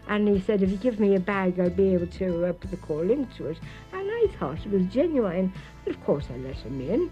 And 0.07 0.27
he 0.27 0.39
said, 0.39 0.63
if 0.63 0.71
you 0.71 0.77
give 0.77 0.99
me 0.99 1.15
a 1.15 1.19
bag, 1.19 1.59
I'll 1.59 1.69
be 1.69 1.93
able 1.93 2.07
to 2.07 2.45
uh, 2.45 2.53
put 2.53 2.71
the 2.71 2.77
call 2.77 3.11
into 3.11 3.47
it. 3.47 3.59
And 3.93 4.09
I 4.09 4.27
thought 4.39 4.65
it 4.65 4.71
was 4.71 4.85
genuine. 4.87 5.53
And 5.85 5.95
of 5.95 6.03
course, 6.03 6.25
I 6.33 6.37
let 6.37 6.55
him 6.55 6.81
in. 6.81 7.11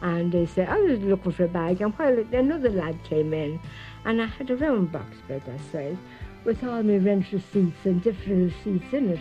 And 0.00 0.32
they 0.32 0.46
said, 0.46 0.68
I 0.68 0.80
was 0.80 1.00
looking 1.00 1.32
for 1.32 1.44
a 1.44 1.48
bag. 1.48 1.80
And 1.82 1.92
while 1.94 2.18
another 2.32 2.70
lad 2.70 3.02
came 3.04 3.34
in, 3.34 3.60
and 4.04 4.22
I 4.22 4.26
had 4.26 4.50
a 4.50 4.56
round 4.56 4.92
box 4.92 5.16
by 5.28 5.34
I 5.34 5.58
said, 5.70 5.98
with 6.44 6.64
all 6.64 6.82
my 6.82 6.96
rent 6.96 7.32
receipts 7.32 7.84
and 7.84 8.02
different 8.02 8.54
receipts 8.54 8.92
in 8.94 9.10
it. 9.10 9.20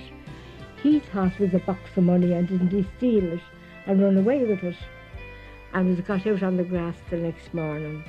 He 0.81 0.99
thought 0.99 1.33
it 1.33 1.39
was 1.39 1.53
a 1.53 1.65
box 1.65 1.81
of 1.97 2.03
money 2.03 2.31
and 2.31 2.47
didn't 2.47 2.69
he 2.69 2.87
steal 2.97 3.33
it 3.33 3.41
and 3.85 4.01
run 4.01 4.17
away 4.17 4.45
with 4.45 4.63
it. 4.63 4.77
And 5.73 5.95
was 5.95 6.05
got 6.05 6.25
out 6.25 6.43
on 6.43 6.57
the 6.57 6.63
grass 6.63 6.95
the 7.09 7.17
next 7.17 7.53
morning. 7.53 8.03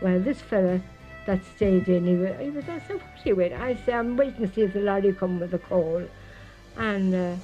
Well, 0.00 0.18
this 0.20 0.40
fella 0.40 0.80
that 1.26 1.40
stayed 1.56 1.88
in. 1.88 2.06
He 2.06 2.14
was, 2.14 2.40
he 2.40 2.50
was 2.50 2.68
I 2.68 2.80
said, 2.80 2.96
what 2.96 3.02
are 3.02 3.28
you 3.28 3.36
waiting? 3.36 3.58
I 3.58 3.76
said, 3.84 3.94
I'm 3.94 4.16
waiting 4.16 4.46
to 4.46 4.54
see 4.54 4.62
if 4.62 4.72
the 4.72 4.80
lorry 4.80 5.12
come 5.12 5.40
with 5.40 5.52
the 5.52 5.58
coal. 5.58 6.06
And 6.76 7.14
uh, 7.14 7.36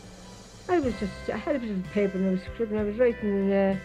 I 0.68 0.80
was 0.80 0.94
just, 0.98 1.12
I 1.32 1.36
had 1.36 1.56
a 1.56 1.58
bit 1.58 1.70
of 1.70 1.84
paper 1.92 2.18
and 2.18 2.28
I 2.28 2.30
was 2.32 2.40
scribbling, 2.42 2.80
I 2.80 2.84
was 2.84 2.96
writing 2.96 3.52
uh, 3.52 3.76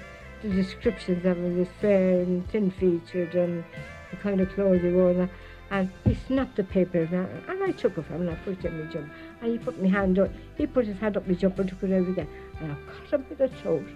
the 0.42 0.50
descriptions 0.50 1.26
of 1.26 1.38
him, 1.38 1.60
was 1.60 1.68
fair 1.80 2.22
and 2.22 2.48
thin-featured 2.50 3.36
and 3.36 3.64
the 4.12 4.18
kind 4.18 4.42
of 4.42 4.52
clothes 4.54 4.82
he 4.82 4.92
wore. 4.92 5.12
And, 5.12 5.30
and 5.72 5.90
he 6.04 6.16
snapped 6.28 6.58
the 6.58 6.64
paper 6.64 7.04
and 7.04 7.64
I 7.64 7.72
took 7.72 7.98
it 7.98 8.06
from 8.06 8.16
him 8.16 8.22
and 8.22 8.32
I 8.32 8.36
put 8.36 8.60
it 8.60 8.66
in 8.66 8.86
my 8.86 8.92
jumper. 8.92 9.12
And 9.42 9.52
he 9.52 9.58
put 9.58 9.82
my 9.82 9.90
hand 9.90 10.20
up, 10.20 10.32
he 10.58 10.68
put 10.68 10.88
his 10.88 10.98
hand 10.98 11.16
up 11.16 11.28
my 11.28 11.36
jumper 11.36 11.62
and 11.62 11.70
took 11.70 11.84
it 11.84 11.92
over 11.92 12.12
again. 12.12 12.28
And 12.60 12.72
I 12.72 12.76
cut 13.10 13.20
him 13.20 13.26
with 13.30 13.38
the 13.38 13.48
throat. 13.48 13.88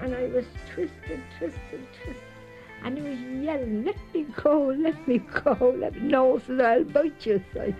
And 0.00 0.14
I 0.14 0.26
was 0.26 0.44
twisted, 0.72 1.20
twisted, 1.38 1.86
twisted. 2.02 2.22
And 2.82 2.98
he 2.98 3.02
was 3.02 3.18
yelling, 3.42 3.84
let 3.84 3.96
me 4.12 4.26
go, 4.42 4.66
let 4.66 5.08
me 5.08 5.18
go, 5.18 5.74
let 5.78 5.94
me 5.94 6.08
know, 6.08 6.40
so 6.46 6.60
I'll 6.60 6.84
bite 6.84 7.24
you. 7.24 7.42
So. 7.54 7.72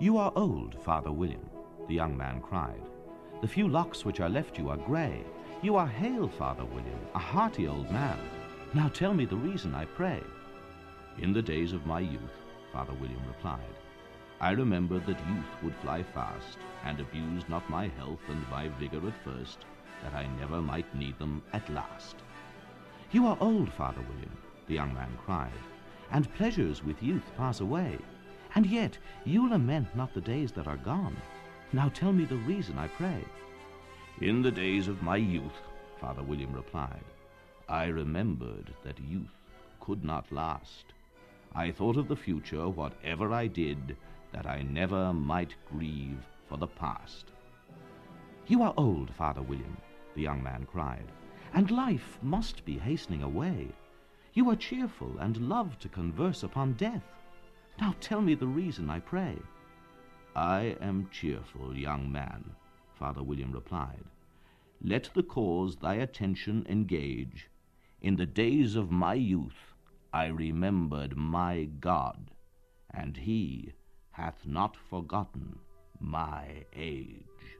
You 0.00 0.16
are 0.16 0.32
old, 0.36 0.80
Father 0.84 1.10
William, 1.10 1.50
the 1.88 1.94
young 1.94 2.16
man 2.16 2.40
cried. 2.40 2.82
The 3.40 3.48
few 3.48 3.66
locks 3.66 4.04
which 4.04 4.20
are 4.20 4.28
left 4.28 4.56
you 4.56 4.68
are 4.68 4.76
grey. 4.76 5.24
You 5.60 5.74
are 5.74 5.88
hale, 5.88 6.28
Father 6.28 6.64
William, 6.64 7.00
a 7.16 7.18
hearty 7.18 7.66
old 7.66 7.90
man. 7.90 8.16
Now 8.74 8.86
tell 8.90 9.12
me 9.12 9.24
the 9.24 9.34
reason, 9.34 9.74
I 9.74 9.86
pray. 9.86 10.22
In 11.18 11.32
the 11.32 11.42
days 11.42 11.72
of 11.72 11.84
my 11.84 11.98
youth, 11.98 12.38
Father 12.72 12.92
William 13.00 13.20
replied, 13.26 13.74
I 14.40 14.52
remembered 14.52 15.04
that 15.06 15.26
youth 15.26 15.62
would 15.64 15.74
fly 15.82 16.04
fast, 16.04 16.58
and 16.84 17.00
abused 17.00 17.48
not 17.48 17.68
my 17.68 17.88
health 17.88 18.20
and 18.28 18.48
my 18.50 18.68
vigour 18.68 19.04
at 19.08 19.24
first, 19.24 19.58
that 20.04 20.14
I 20.14 20.28
never 20.38 20.62
might 20.62 20.94
need 20.94 21.18
them 21.18 21.42
at 21.52 21.68
last. 21.70 22.14
You 23.10 23.26
are 23.26 23.36
old, 23.40 23.72
Father 23.72 24.02
William, 24.02 24.38
the 24.68 24.74
young 24.74 24.94
man 24.94 25.18
cried, 25.24 25.50
and 26.12 26.32
pleasures 26.34 26.84
with 26.84 27.02
youth 27.02 27.28
pass 27.36 27.58
away. 27.58 27.98
And 28.54 28.66
yet 28.66 28.98
you 29.24 29.48
lament 29.48 29.94
not 29.94 30.14
the 30.14 30.20
days 30.20 30.52
that 30.52 30.66
are 30.66 30.76
gone. 30.78 31.16
Now 31.72 31.90
tell 31.90 32.12
me 32.12 32.24
the 32.24 32.36
reason, 32.36 32.78
I 32.78 32.88
pray. 32.88 33.24
In 34.20 34.42
the 34.42 34.50
days 34.50 34.88
of 34.88 35.02
my 35.02 35.16
youth, 35.16 35.60
Father 36.00 36.22
William 36.22 36.52
replied, 36.52 37.04
I 37.68 37.86
remembered 37.86 38.72
that 38.82 38.98
youth 38.98 39.34
could 39.80 40.02
not 40.02 40.32
last. 40.32 40.86
I 41.54 41.70
thought 41.70 41.96
of 41.96 42.08
the 42.08 42.16
future, 42.16 42.68
whatever 42.68 43.32
I 43.32 43.46
did, 43.46 43.96
that 44.32 44.46
I 44.46 44.62
never 44.62 45.12
might 45.12 45.54
grieve 45.70 46.26
for 46.48 46.56
the 46.56 46.66
past. 46.66 47.26
You 48.46 48.62
are 48.62 48.74
old, 48.76 49.10
Father 49.10 49.42
William, 49.42 49.76
the 50.14 50.22
young 50.22 50.42
man 50.42 50.66
cried, 50.70 51.12
and 51.52 51.70
life 51.70 52.18
must 52.22 52.64
be 52.64 52.78
hastening 52.78 53.22
away. 53.22 53.68
You 54.34 54.48
are 54.50 54.56
cheerful 54.56 55.16
and 55.18 55.48
love 55.48 55.78
to 55.80 55.88
converse 55.88 56.42
upon 56.42 56.72
death. 56.74 57.04
Now 57.80 57.94
tell 58.00 58.20
me 58.20 58.34
the 58.34 58.46
reason, 58.46 58.90
I 58.90 58.98
pray. 58.98 59.38
I 60.34 60.76
am 60.80 61.08
cheerful, 61.12 61.76
young 61.76 62.10
man, 62.10 62.50
Father 62.98 63.22
William 63.22 63.52
replied. 63.52 64.04
Let 64.82 65.10
the 65.14 65.22
cause 65.22 65.76
thy 65.76 65.94
attention 65.94 66.66
engage. 66.68 67.48
In 68.00 68.16
the 68.16 68.26
days 68.26 68.74
of 68.74 68.90
my 68.90 69.14
youth 69.14 69.74
I 70.12 70.26
remembered 70.26 71.16
my 71.16 71.64
God, 71.80 72.32
and 72.90 73.16
he 73.16 73.72
hath 74.10 74.46
not 74.46 74.76
forgotten 74.76 75.58
my 76.00 76.64
age. 76.74 77.57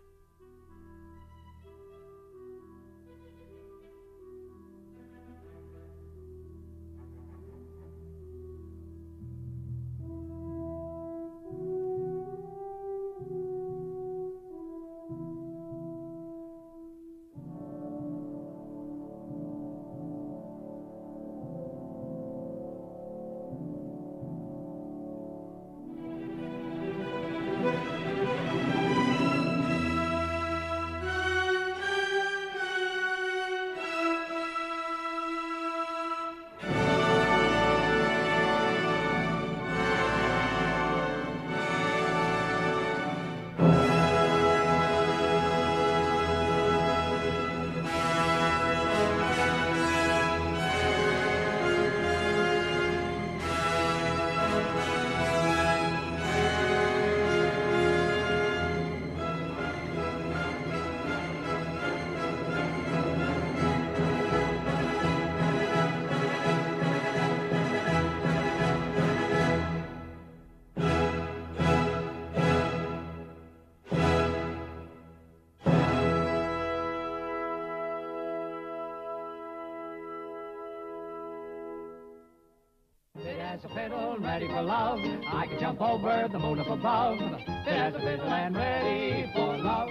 For 84.58 84.64
love. 84.64 85.00
I 85.28 85.46
can 85.46 85.60
jump 85.60 85.80
over 85.80 86.28
the 86.32 86.38
moon 86.38 86.58
up 86.58 86.68
above. 86.68 87.18
There's 87.64 87.94
a 87.94 88.50
ready 88.52 89.30
for 89.32 89.56
love. 89.58 89.88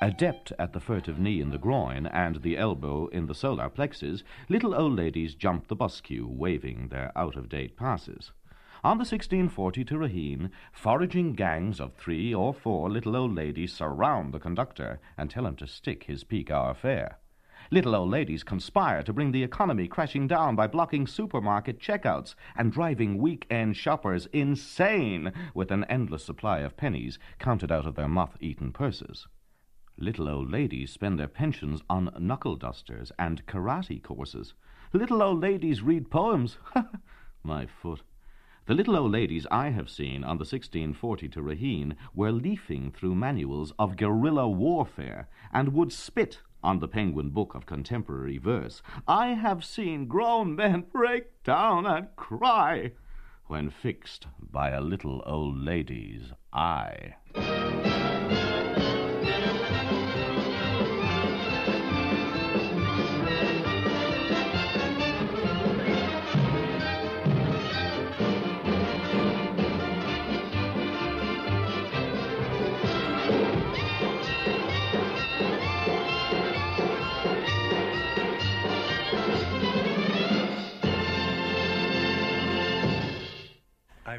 Adept 0.00 0.52
at 0.58 0.72
the 0.72 0.78
furtive 0.78 1.18
knee 1.18 1.40
in 1.40 1.50
the 1.50 1.58
groin 1.58 2.06
and 2.06 2.42
the 2.42 2.56
elbow 2.56 3.08
in 3.08 3.26
the 3.26 3.34
solar 3.34 3.68
plexus, 3.68 4.22
little 4.48 4.74
old 4.74 4.94
ladies 4.94 5.34
jump 5.34 5.66
the 5.66 5.74
bus 5.74 6.00
queue, 6.00 6.28
waving 6.28 6.88
their 6.88 7.10
out-of-date 7.16 7.76
passes. 7.76 8.30
On 8.84 8.98
the 8.98 9.02
1640 9.02 9.84
to 9.86 9.94
Raheen, 9.94 10.50
foraging 10.70 11.32
gangs 11.32 11.80
of 11.80 11.94
three 11.94 12.32
or 12.32 12.54
four 12.54 12.88
little 12.88 13.16
old 13.16 13.34
ladies 13.34 13.72
surround 13.72 14.32
the 14.32 14.38
conductor 14.38 15.00
and 15.18 15.28
tell 15.28 15.46
him 15.46 15.56
to 15.56 15.66
stick 15.66 16.04
his 16.04 16.22
peak 16.22 16.52
hour 16.52 16.74
fare. 16.74 17.18
Little 17.70 17.96
old 17.96 18.10
ladies 18.10 18.44
conspire 18.44 19.02
to 19.02 19.12
bring 19.12 19.32
the 19.32 19.42
economy 19.42 19.88
crashing 19.88 20.28
down 20.28 20.54
by 20.54 20.68
blocking 20.68 21.04
supermarket 21.04 21.80
checkouts 21.80 22.36
and 22.54 22.70
driving 22.70 23.18
weekend 23.18 23.76
shoppers 23.76 24.26
insane 24.32 25.32
with 25.52 25.72
an 25.72 25.82
endless 25.84 26.24
supply 26.24 26.60
of 26.60 26.76
pennies 26.76 27.18
counted 27.40 27.72
out 27.72 27.84
of 27.84 27.96
their 27.96 28.08
moth-eaten 28.08 28.70
purses. 28.72 29.26
Little 29.98 30.28
old 30.28 30.50
ladies 30.50 30.92
spend 30.92 31.18
their 31.18 31.26
pensions 31.26 31.82
on 31.90 32.14
knuckle 32.20 32.54
dusters 32.54 33.10
and 33.18 33.44
karate 33.46 34.00
courses. 34.00 34.54
Little 34.92 35.20
old 35.20 35.40
ladies 35.40 35.82
read 35.82 36.08
poems. 36.08 36.58
My 37.42 37.66
foot. 37.66 38.02
The 38.66 38.74
little 38.74 38.96
old 38.96 39.12
ladies 39.12 39.46
I 39.50 39.70
have 39.70 39.88
seen 39.88 40.22
on 40.22 40.38
the 40.38 40.42
1640 40.42 41.28
to 41.30 41.40
Raheen 41.40 41.96
were 42.14 42.32
leafing 42.32 42.90
through 42.90 43.14
manuals 43.14 43.72
of 43.78 43.96
guerrilla 43.96 44.48
warfare 44.48 45.28
and 45.52 45.72
would 45.72 45.92
spit 45.92 46.42
on 46.66 46.80
the 46.80 46.88
Penguin 46.88 47.30
Book 47.30 47.54
of 47.54 47.64
Contemporary 47.64 48.38
Verse. 48.38 48.82
I 49.06 49.28
have 49.28 49.64
seen 49.64 50.08
grown 50.08 50.56
men 50.56 50.84
break 50.92 51.44
down 51.44 51.86
and 51.86 52.08
cry 52.16 52.90
when 53.46 53.70
fixed 53.70 54.26
by 54.40 54.70
a 54.70 54.80
little 54.80 55.22
old 55.24 55.56
lady's 55.56 56.32
eye. 56.52 57.14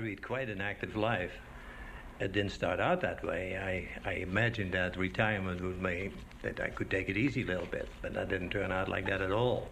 Lead 0.07 0.21
quite 0.21 0.49
an 0.49 0.61
active 0.61 0.95
life. 0.95 1.33
It 2.21 2.31
didn't 2.31 2.53
start 2.53 2.79
out 2.79 3.01
that 3.01 3.21
way. 3.25 3.43
I, 3.57 4.09
I 4.09 4.13
imagined 4.13 4.71
that 4.71 4.95
retirement 4.95 5.61
would 5.61 5.81
mean 5.81 6.13
that 6.43 6.61
I 6.61 6.69
could 6.69 6.89
take 6.89 7.09
it 7.09 7.17
easy 7.17 7.43
a 7.43 7.45
little 7.45 7.65
bit, 7.65 7.89
but 8.01 8.13
that 8.13 8.29
didn't 8.29 8.51
turn 8.51 8.71
out 8.71 8.87
like 8.87 9.05
that 9.07 9.21
at 9.21 9.31
all. 9.31 9.67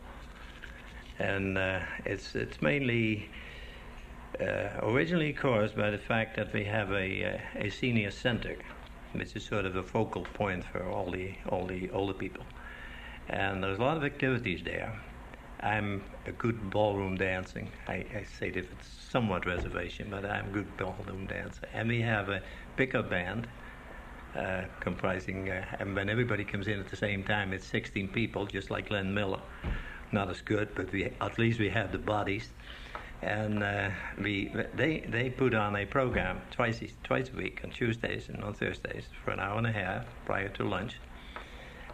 And 1.20 1.58
uh, 1.58 1.80
it's 2.04 2.36
it's 2.36 2.62
mainly 2.62 3.30
uh, 4.42 4.92
originally 4.92 5.32
caused 5.32 5.78
by 5.78 5.90
the 5.90 5.98
fact 5.98 6.36
that 6.36 6.52
we 6.52 6.66
have 6.66 6.92
a, 6.92 7.10
uh, 7.32 7.66
a 7.68 7.70
senior 7.70 8.12
center, 8.12 8.58
which 9.14 9.34
is 9.38 9.46
sort 9.46 9.66
of 9.66 9.78
a 9.78 9.84
focal 9.84 10.24
point 10.34 10.66
for 10.66 10.84
all 10.84 11.10
the 11.10 11.34
all 11.48 11.66
the 11.66 11.90
older 11.92 12.18
people. 12.26 12.46
And 13.30 13.64
there's 13.64 13.80
a 13.80 13.82
lot 13.82 13.96
of 13.96 14.04
activities 14.04 14.62
there. 14.66 14.92
I'm 15.66 16.04
a 16.28 16.32
good 16.32 16.70
ballroom 16.70 17.18
dancing. 17.18 17.72
I, 17.88 18.06
I 18.16 18.26
say 18.40 18.52
that 18.52 18.66
it's 18.72 18.88
somewhat 19.10 19.48
reservation, 19.48 20.10
but 20.12 20.24
I'm 20.24 20.50
a 20.50 20.52
good 20.52 20.78
ballroom 20.78 21.26
dancer. 21.26 21.68
And 21.74 21.90
we 21.90 22.02
have 22.02 22.30
a 22.30 22.42
pickup 22.78 23.10
band 23.10 23.48
uh, 24.36 24.66
comprising, 24.80 25.50
uh, 25.50 25.66
and 25.80 25.96
when 25.96 26.08
everybody 26.08 26.44
comes 26.44 26.68
in 26.68 26.80
at 26.80 26.90
the 26.90 26.96
same 26.96 27.24
time, 27.24 27.52
it's 27.52 27.66
16 27.66 28.10
people, 28.10 28.46
just 28.46 28.70
like 28.70 28.90
Glenn 28.90 29.12
Miller. 29.12 29.40
Not 30.12 30.30
as 30.30 30.42
good, 30.42 30.70
but 30.76 30.92
we 30.92 31.06
at 31.20 31.40
least 31.40 31.60
we 31.60 31.70
have 31.70 31.92
the 31.92 31.98
bodies. 31.98 32.50
and 33.24 33.64
uh, 33.64 33.90
we 34.22 34.52
they 34.76 35.00
they 35.10 35.30
put 35.30 35.56
on 35.56 35.76
a 35.76 35.86
program 35.86 36.42
twice 36.52 36.80
twice 37.04 37.30
a 37.34 37.38
week 37.38 37.62
on 37.64 37.72
Tuesdays 37.72 38.30
and 38.30 38.44
on 38.44 38.54
Thursdays 38.54 39.06
for 39.24 39.32
an 39.32 39.40
hour 39.40 39.58
and 39.58 39.68
a 39.68 39.72
half 39.72 40.06
prior 40.26 40.50
to 40.50 40.64
lunch, 40.64 41.00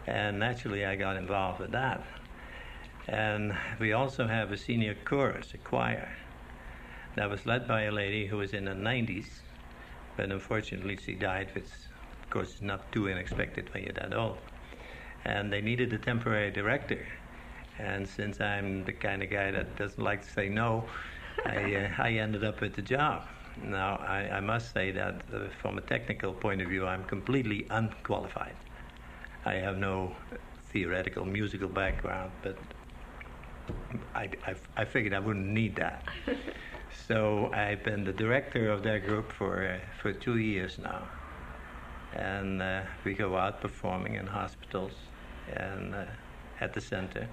and 0.06 0.38
naturally 0.38 0.84
I 0.84 0.96
got 0.96 1.16
involved 1.16 1.60
with 1.60 1.72
that. 1.72 2.04
And 3.08 3.56
we 3.80 3.92
also 3.92 4.26
have 4.26 4.52
a 4.52 4.56
senior 4.56 4.94
chorus, 5.04 5.54
a 5.54 5.58
choir, 5.58 6.08
that 7.16 7.28
was 7.28 7.44
led 7.46 7.66
by 7.66 7.82
a 7.82 7.92
lady 7.92 8.26
who 8.26 8.38
was 8.38 8.52
in 8.52 8.64
the 8.64 8.72
90s, 8.72 9.26
but 10.16 10.30
unfortunately 10.30 10.96
she 10.96 11.14
died, 11.14 11.48
which 11.54 11.64
of 11.64 12.30
course 12.30 12.54
is 12.54 12.62
not 12.62 12.90
too 12.92 13.10
unexpected 13.10 13.72
when 13.74 13.84
you're 13.84 13.92
that 13.94 14.14
old. 14.14 14.38
And 15.24 15.52
they 15.52 15.60
needed 15.60 15.92
a 15.92 15.98
temporary 15.98 16.50
director. 16.50 17.06
And 17.78 18.08
since 18.08 18.40
I'm 18.40 18.84
the 18.84 18.92
kind 18.92 19.22
of 19.22 19.30
guy 19.30 19.50
that 19.50 19.76
doesn't 19.76 20.02
like 20.02 20.22
to 20.22 20.30
say 20.30 20.48
no, 20.48 20.84
I, 21.46 21.74
uh, 21.74 22.02
I 22.02 22.12
ended 22.12 22.44
up 22.44 22.60
with 22.60 22.74
the 22.74 22.82
job. 22.82 23.22
Now, 23.62 23.96
I, 23.96 24.36
I 24.36 24.40
must 24.40 24.72
say 24.72 24.90
that 24.92 25.22
uh, 25.32 25.48
from 25.60 25.78
a 25.78 25.82
technical 25.82 26.32
point 26.32 26.62
of 26.62 26.68
view, 26.68 26.86
I'm 26.86 27.04
completely 27.04 27.66
unqualified. 27.70 28.56
I 29.44 29.54
have 29.54 29.76
no 29.76 30.14
theoretical 30.70 31.24
musical 31.24 31.68
background, 31.68 32.32
but 32.42 32.56
I, 34.14 34.28
I, 34.46 34.54
I 34.76 34.84
figured 34.84 35.14
I 35.14 35.18
wouldn't 35.18 35.46
need 35.46 35.76
that. 35.76 36.04
so 37.08 37.50
I've 37.52 37.82
been 37.82 38.04
the 38.04 38.12
director 38.12 38.70
of 38.70 38.82
that 38.84 39.06
group 39.06 39.32
for, 39.32 39.66
uh, 39.66 39.78
for 40.00 40.12
two 40.12 40.38
years 40.38 40.78
now. 40.78 41.02
And 42.14 42.60
uh, 42.60 42.82
we 43.04 43.14
go 43.14 43.36
out 43.36 43.60
performing 43.60 44.16
in 44.16 44.26
hospitals 44.26 44.92
and 45.54 45.94
uh, 45.94 46.04
at 46.60 46.74
the 46.74 46.80
center 46.80 47.26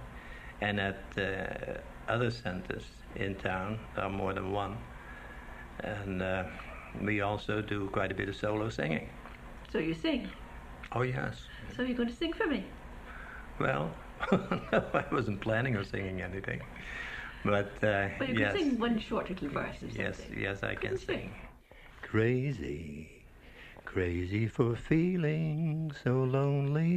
and 0.61 0.79
at 0.79 1.03
uh, 1.17 1.79
other 2.11 2.31
centers 2.31 2.83
in 3.15 3.35
town. 3.35 3.79
There 3.95 4.05
are 4.05 4.09
more 4.09 4.33
than 4.33 4.51
one. 4.51 4.77
And 5.79 6.21
uh, 6.21 6.43
we 7.01 7.21
also 7.21 7.61
do 7.61 7.89
quite 7.89 8.11
a 8.11 8.15
bit 8.15 8.29
of 8.29 8.35
solo 8.35 8.69
singing. 8.69 9.09
So 9.71 9.77
you 9.77 9.93
sing? 9.93 10.29
Oh, 10.91 11.01
yes. 11.03 11.37
So 11.75 11.83
you're 11.83 11.95
going 11.95 12.09
to 12.09 12.15
sing 12.15 12.33
for 12.33 12.47
me? 12.47 12.65
Well, 13.59 13.91
no, 14.31 14.83
I 14.93 15.05
wasn't 15.11 15.41
planning 15.41 15.75
on 15.77 15.83
singing 15.85 16.21
anything. 16.21 16.61
But, 17.43 17.83
uh, 17.83 18.09
well, 18.19 18.29
you 18.29 18.35
yes. 18.35 18.51
can 18.51 18.59
sing 18.71 18.79
one 18.79 18.99
short 18.99 19.29
little 19.29 19.49
verse 19.49 19.83
or 19.83 19.89
Yes, 19.93 20.17
something. 20.17 20.35
yes, 20.35 20.63
I 20.63 20.75
can 20.75 20.95
you 20.95 20.97
sing. 20.97 21.33
Crazy, 22.01 23.25
crazy 23.85 24.47
for 24.47 24.75
feeling 24.75 25.91
so 26.03 26.23
lonely. 26.23 26.95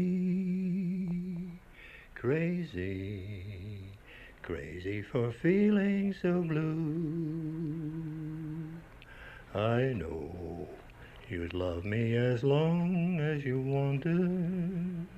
Crazy, 2.14 3.92
crazy 4.42 5.02
for 5.02 5.32
feeling 5.32 6.12
so 6.12 6.42
blue. 6.42 7.22
I 9.54 9.92
know 9.94 10.68
you'd 11.28 11.54
love 11.54 11.84
me 11.84 12.16
as 12.16 12.42
long 12.44 13.20
as 13.20 13.44
you 13.44 13.60
wanted, 13.60 15.08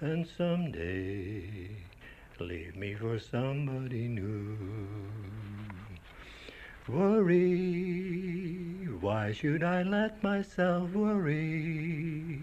and 0.00 0.26
someday 0.36 1.68
leave 2.38 2.76
me 2.76 2.94
for 2.94 3.18
somebody 3.18 4.06
new. 4.06 4.56
Worry, 6.88 8.86
why 9.00 9.32
should 9.32 9.64
I 9.64 9.82
let 9.82 10.22
myself 10.22 10.92
worry? 10.92 12.42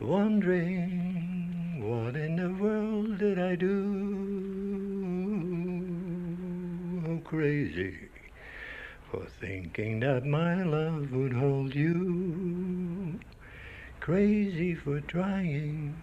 Wondering 0.00 1.82
what 1.82 2.14
in 2.16 2.36
the 2.36 2.50
world 2.62 3.18
did 3.18 3.38
I 3.38 3.56
do? 3.56 4.38
Oh, 7.08 7.18
crazy 7.24 8.08
for 9.10 9.26
thinking 9.40 10.00
that 10.00 10.24
my 10.24 10.62
love 10.62 11.12
would 11.12 11.32
hold 11.32 11.74
you. 11.74 13.18
Crazy 14.00 14.74
for 14.74 15.00
trying, 15.00 16.02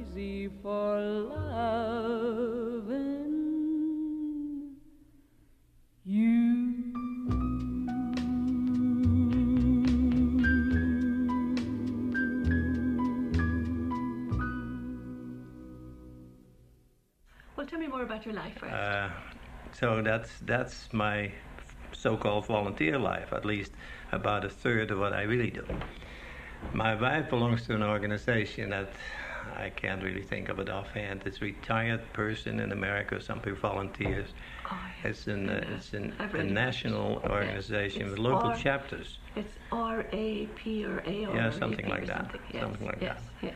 for 0.61 0.99
loving 0.99 1.71
you. 6.03 6.73
Well, 17.55 17.65
tell 17.65 17.79
me 17.79 17.87
more 17.87 18.03
about 18.03 18.25
your 18.25 18.33
life 18.33 18.57
first. 18.57 18.73
Uh, 18.73 19.09
so 19.71 20.01
that's 20.01 20.29
that's 20.41 20.91
my 20.91 21.31
so-called 21.93 22.47
volunteer 22.47 22.99
life. 22.99 23.31
At 23.31 23.45
least 23.45 23.71
about 24.11 24.43
a 24.43 24.49
third 24.49 24.91
of 24.91 24.99
what 24.99 25.13
I 25.13 25.21
really 25.21 25.51
do. 25.51 25.65
My 26.73 26.95
wife 26.95 27.29
belongs 27.29 27.65
to 27.67 27.75
an 27.75 27.83
organization 27.83 28.71
that 28.71 28.89
I 29.55 29.69
can't 29.69 30.03
really 30.03 30.21
think 30.21 30.49
of 30.49 30.59
it 30.59 30.69
offhand. 30.69 31.23
It's 31.25 31.41
retired 31.41 32.01
person 32.13 32.59
in 32.59 32.71
America. 32.71 33.21
Some 33.21 33.39
people 33.39 33.59
volunteers. 33.59 34.29
Oh, 34.71 34.77
It's 35.03 35.27
an 35.27 35.49
uh, 35.49 35.63
it's 35.75 35.93
an, 35.93 36.13
a 36.19 36.43
national. 36.43 37.21
Organization 37.29 38.03
it's 38.03 38.11
with 38.11 38.19
local 38.19 38.49
R- 38.49 38.55
chapters. 38.57 39.17
It's 39.35 39.53
R 39.71 40.05
A 40.11 40.45
P 40.55 40.85
or 40.85 40.99
A 41.05 41.25
O. 41.27 41.33
Yeah, 41.33 41.47
or 41.47 41.51
something 41.51 41.87
like 41.87 42.07
that. 42.07 42.31
Something, 42.31 42.41
yes, 42.53 42.61
Something 42.63 42.87
like 42.87 43.01
yes, 43.01 43.17
that. 43.41 43.47
Yes. 43.47 43.55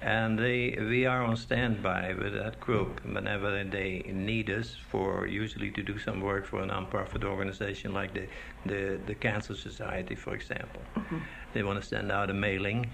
And 0.00 0.38
they, 0.38 0.76
we 0.78 1.06
are 1.06 1.24
on 1.24 1.36
standby 1.36 2.14
with 2.14 2.32
that 2.34 2.60
group 2.60 3.04
whenever 3.04 3.64
they 3.64 4.08
need 4.14 4.48
us 4.48 4.76
for 4.90 5.26
usually 5.26 5.72
to 5.72 5.82
do 5.82 5.98
some 5.98 6.20
work 6.20 6.46
for 6.46 6.60
a 6.62 6.66
non-profit 6.66 7.24
organization 7.24 7.92
like 7.92 8.14
the, 8.14 8.28
the, 8.64 9.00
the 9.06 9.14
Cancer 9.16 9.56
Society, 9.56 10.14
for 10.14 10.34
example. 10.34 10.82
They 11.52 11.64
want 11.64 11.82
to 11.82 11.86
send 11.88 12.12
out 12.12 12.30
a 12.30 12.32
mailing, 12.34 12.90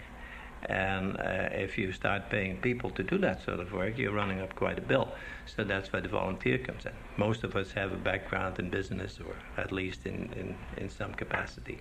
and 0.66 1.16
uh, 1.18 1.48
if 1.53 1.77
you 1.77 1.92
start 1.92 2.31
paying 2.31 2.57
people 2.61 2.90
to 2.90 3.03
do 3.03 3.18
that 3.18 3.44
sort 3.44 3.61
of 3.61 3.72
work, 3.72 3.98
you're 3.98 4.14
running 4.14 4.40
up 4.40 4.55
quite 4.55 4.79
a 4.79 4.83
bill. 4.83 5.12
So 5.46 5.64
that's 5.64 5.92
where 5.92 6.03
the 6.03 6.09
volunteer 6.09 6.59
comes 6.59 6.87
in. 6.87 6.92
Most 7.16 7.44
of 7.44 7.55
us 7.55 7.70
have 7.72 7.92
a 7.92 7.96
background 7.96 8.59
in 8.59 8.70
business, 8.70 9.18
or 9.20 9.37
at 9.61 9.72
least 9.72 10.07
in, 10.07 10.33
in, 10.37 10.57
in 10.77 10.88
some 10.88 11.12
capacity. 11.12 11.81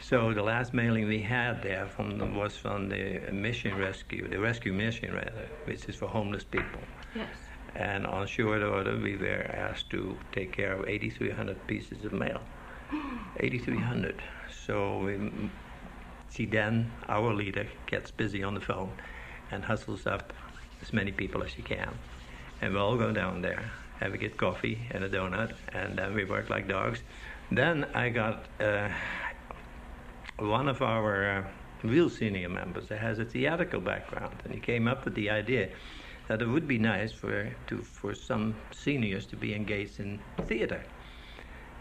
So 0.00 0.34
the 0.34 0.42
last 0.42 0.74
mailing 0.74 1.08
we 1.08 1.22
had 1.22 1.62
there 1.62 1.86
from 1.86 2.18
the, 2.18 2.26
was 2.26 2.56
from 2.56 2.88
the 2.88 3.20
mission 3.32 3.76
rescue, 3.78 4.28
the 4.28 4.38
rescue 4.38 4.72
mission 4.72 5.14
rather, 5.14 5.48
which 5.64 5.86
is 5.86 5.96
for 5.96 6.06
homeless 6.06 6.44
people. 6.44 6.80
Yes. 7.14 7.28
And 7.74 8.06
on 8.06 8.26
short 8.26 8.62
order, 8.62 8.98
we 8.98 9.16
were 9.16 9.50
asked 9.52 9.90
to 9.90 10.16
take 10.32 10.52
care 10.52 10.74
of 10.74 10.88
8,300 10.88 11.66
pieces 11.66 12.04
of 12.04 12.12
mail. 12.12 12.40
8,300. 13.40 14.22
So 14.66 14.98
we, 14.98 15.50
she 16.30 16.46
then, 16.46 16.90
our 17.08 17.32
leader, 17.32 17.66
gets 17.86 18.10
busy 18.10 18.42
on 18.42 18.54
the 18.54 18.60
phone 18.60 18.92
and 19.50 19.64
hustles 19.64 20.06
up 20.06 20.32
as 20.82 20.92
many 20.92 21.12
people 21.12 21.42
as 21.42 21.50
she 21.50 21.62
can. 21.62 21.92
And 22.60 22.74
we 22.74 22.78
all 22.78 22.96
go 22.96 23.12
down 23.12 23.42
there 23.42 23.70
and 24.00 24.12
we 24.12 24.18
get 24.18 24.36
coffee 24.36 24.80
and 24.90 25.04
a 25.04 25.08
donut 25.08 25.54
and 25.72 25.98
then 25.98 26.14
we 26.14 26.24
work 26.24 26.50
like 26.50 26.68
dogs. 26.68 27.00
Then 27.50 27.84
I 27.94 28.08
got 28.08 28.44
uh, 28.60 28.88
one 30.38 30.68
of 30.68 30.82
our 30.82 31.38
uh, 31.38 31.44
real 31.82 32.10
senior 32.10 32.48
members 32.48 32.88
that 32.88 32.98
has 32.98 33.18
a 33.18 33.24
theatrical 33.24 33.80
background, 33.80 34.34
and 34.44 34.52
he 34.52 34.60
came 34.60 34.88
up 34.88 35.04
with 35.04 35.14
the 35.14 35.30
idea 35.30 35.68
that 36.28 36.42
it 36.42 36.46
would 36.46 36.66
be 36.66 36.78
nice 36.78 37.12
for 37.12 37.54
to 37.68 37.82
for 37.82 38.14
some 38.14 38.54
seniors 38.72 39.26
to 39.26 39.36
be 39.36 39.54
engaged 39.54 40.00
in 40.00 40.18
theater. 40.46 40.82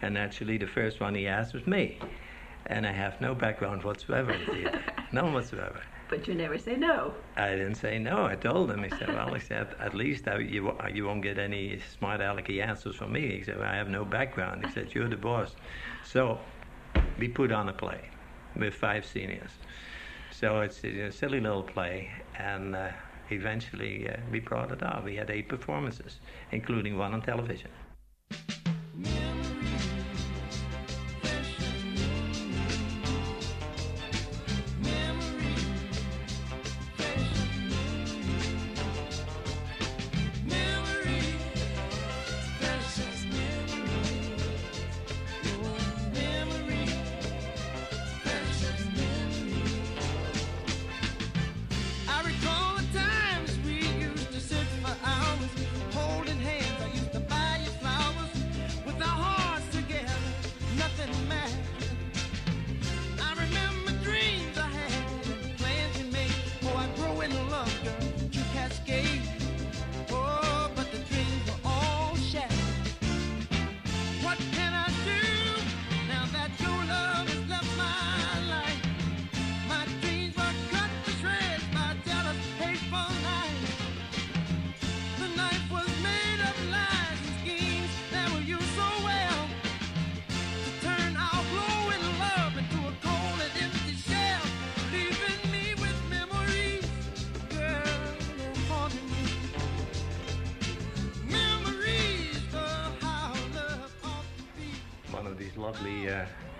And 0.01 0.17
actually, 0.17 0.57
the 0.57 0.67
first 0.67 0.99
one 0.99 1.15
he 1.15 1.27
asked 1.27 1.53
was 1.53 1.65
me, 1.65 1.97
and 2.67 2.85
I 2.85 2.91
have 2.91 3.19
no 3.21 3.35
background 3.35 3.83
whatsoever 3.83 4.31
in 4.31 4.45
theater, 4.45 4.81
none 5.11 5.33
whatsoever. 5.33 5.81
But 6.09 6.27
you 6.27 6.35
never 6.35 6.57
say 6.57 6.75
no. 6.75 7.13
I 7.35 7.51
didn't 7.51 7.75
say 7.75 7.97
no. 7.97 8.25
I 8.25 8.35
told 8.35 8.69
him. 8.69 8.83
He 8.83 8.89
said, 8.91 9.09
"Well, 9.09 9.33
he 9.33 9.39
said 9.39 9.75
at 9.79 9.93
least 9.93 10.27
I, 10.27 10.37
you 10.37 10.75
you 10.93 11.05
won't 11.05 11.23
get 11.23 11.39
any 11.39 11.79
smart 11.97 12.21
alecky 12.21 12.63
answers 12.63 12.95
from 12.95 13.11
me." 13.13 13.37
He 13.37 13.43
said, 13.43 13.59
"I 13.61 13.75
have 13.75 13.89
no 13.89 14.05
background." 14.05 14.65
He 14.65 14.71
said, 14.71 14.93
"You're 14.93 15.09
the 15.09 15.17
boss." 15.17 15.55
So 16.03 16.39
we 17.17 17.27
put 17.27 17.51
on 17.51 17.69
a 17.69 17.73
play 17.73 18.01
with 18.55 18.75
five 18.75 19.05
seniors. 19.05 19.51
So 20.31 20.61
it's 20.61 20.83
a 20.83 21.11
silly 21.11 21.39
little 21.39 21.63
play, 21.63 22.11
and 22.37 22.75
uh, 22.75 22.89
eventually 23.31 24.09
uh, 24.09 24.17
we 24.31 24.39
brought 24.39 24.71
it 24.71 24.83
off. 24.83 25.03
We 25.03 25.15
had 25.15 25.29
eight 25.29 25.49
performances, 25.49 26.19
including 26.51 26.97
one 26.97 27.13
on 27.13 27.21
television. 27.21 27.71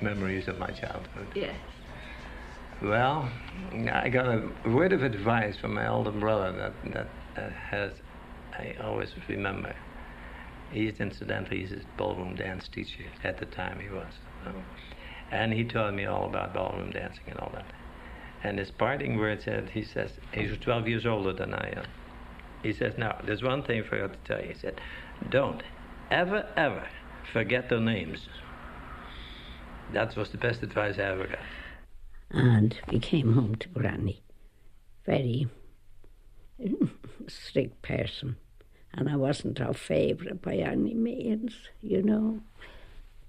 Memories 0.05 0.47
of 0.47 0.57
my 0.59 0.67
childhood. 0.67 1.27
Yes. 1.35 1.55
Well, 2.81 3.29
I 3.91 4.09
got 4.09 4.27
a 4.27 4.49
word 4.69 4.93
of 4.93 5.01
advice 5.01 5.57
from 5.57 5.73
my 5.73 5.87
older 5.87 6.11
brother 6.11 6.51
that 6.53 6.93
that 6.93 7.07
uh, 7.41 7.49
has 7.49 7.91
I 8.53 8.75
always 8.83 9.09
remember. 9.27 9.75
He's 10.71 10.99
incidentally 10.99 11.61
he's 11.61 11.71
a 11.71 11.81
ballroom 11.97 12.35
dance 12.35 12.67
teacher 12.67 13.05
at 13.23 13.39
the 13.39 13.45
time 13.45 13.79
he 13.79 13.89
was, 13.89 14.11
so. 14.43 14.51
and 15.31 15.53
he 15.53 15.63
taught 15.63 15.93
me 15.93 16.05
all 16.05 16.25
about 16.25 16.53
ballroom 16.53 16.91
dancing 16.91 17.23
and 17.27 17.39
all 17.39 17.51
that. 17.53 17.65
And 18.43 18.59
his 18.59 18.71
parting 18.71 19.17
words 19.17 19.45
said, 19.45 19.69
he 19.73 19.83
says, 19.83 20.11
he 20.33 20.45
was 20.47 20.57
12 20.59 20.87
years 20.87 21.05
older 21.05 21.33
than 21.33 21.53
I 21.53 21.73
am. 21.77 21.85
He 22.61 22.73
says, 22.73 22.93
now 22.97 23.19
there's 23.25 23.41
one 23.41 23.63
thing 23.63 23.83
for 23.83 23.97
you 23.97 24.07
to 24.07 24.17
tell 24.25 24.41
you. 24.41 24.53
He 24.53 24.59
said, 24.59 24.79
don't 25.29 25.63
ever 26.11 26.45
ever 26.55 26.87
forget 27.31 27.69
their 27.69 27.79
names. 27.79 28.27
That 29.93 30.15
was 30.15 30.29
the 30.29 30.37
best 30.37 30.63
advice 30.63 30.97
I 30.97 31.03
ever 31.03 31.27
got. 31.27 31.39
And 32.31 32.77
we 32.91 32.99
came 32.99 33.33
home 33.33 33.55
to 33.55 33.69
Granny. 33.69 34.21
Very 35.05 35.47
strict 37.27 37.81
person. 37.81 38.35
And 38.93 39.09
I 39.09 39.15
wasn't 39.15 39.59
her 39.59 39.73
favourite 39.73 40.41
by 40.41 40.55
any 40.55 40.93
means, 40.93 41.53
you 41.81 42.01
know. 42.01 42.41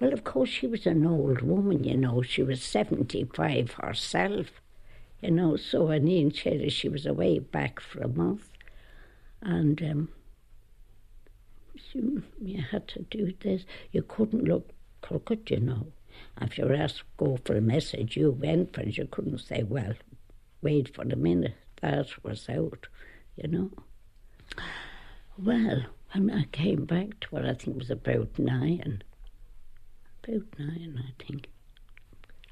Well, 0.00 0.12
of 0.12 0.24
course, 0.24 0.48
she 0.48 0.66
was 0.66 0.86
an 0.86 1.06
old 1.06 1.42
woman, 1.42 1.84
you 1.84 1.96
know. 1.96 2.22
She 2.22 2.42
was 2.42 2.62
75 2.62 3.72
herself, 3.72 4.46
you 5.20 5.30
know. 5.30 5.56
So 5.56 5.90
I 5.90 5.98
knew 5.98 6.30
Cherry, 6.30 6.68
she 6.68 6.88
was 6.88 7.06
away 7.06 7.38
back 7.38 7.80
for 7.80 8.00
a 8.00 8.08
month. 8.08 8.48
And 9.42 9.82
um, 9.82 10.08
she, 11.76 12.22
you 12.40 12.62
had 12.62 12.86
to 12.88 13.02
do 13.02 13.32
this. 13.40 13.64
You 13.92 14.02
couldn't 14.02 14.44
look 14.44 14.70
crooked, 15.02 15.50
you 15.50 15.60
know. 15.60 15.86
If 16.40 16.58
you 16.58 16.66
were 16.66 16.74
asked 16.74 16.98
to 16.98 17.04
go 17.16 17.38
for 17.44 17.56
a 17.56 17.60
message, 17.60 18.16
you 18.16 18.30
went 18.30 18.74
for 18.74 18.82
it. 18.82 18.96
You 18.96 19.06
couldn't 19.06 19.38
say, 19.38 19.62
well, 19.62 19.94
wait 20.62 20.94
for 20.94 21.04
the 21.04 21.16
minute 21.16 21.54
that 21.80 22.08
was 22.24 22.48
out, 22.48 22.88
you 23.36 23.48
know. 23.48 23.70
Well, 25.38 25.84
when 26.12 26.30
I 26.30 26.44
came 26.44 26.84
back 26.84 27.20
to 27.20 27.28
what 27.28 27.44
I 27.44 27.54
think 27.54 27.78
was 27.78 27.90
about 27.90 28.38
nine. 28.38 29.02
About 30.24 30.46
nine, 30.58 31.02
I 31.06 31.22
think. 31.22 31.48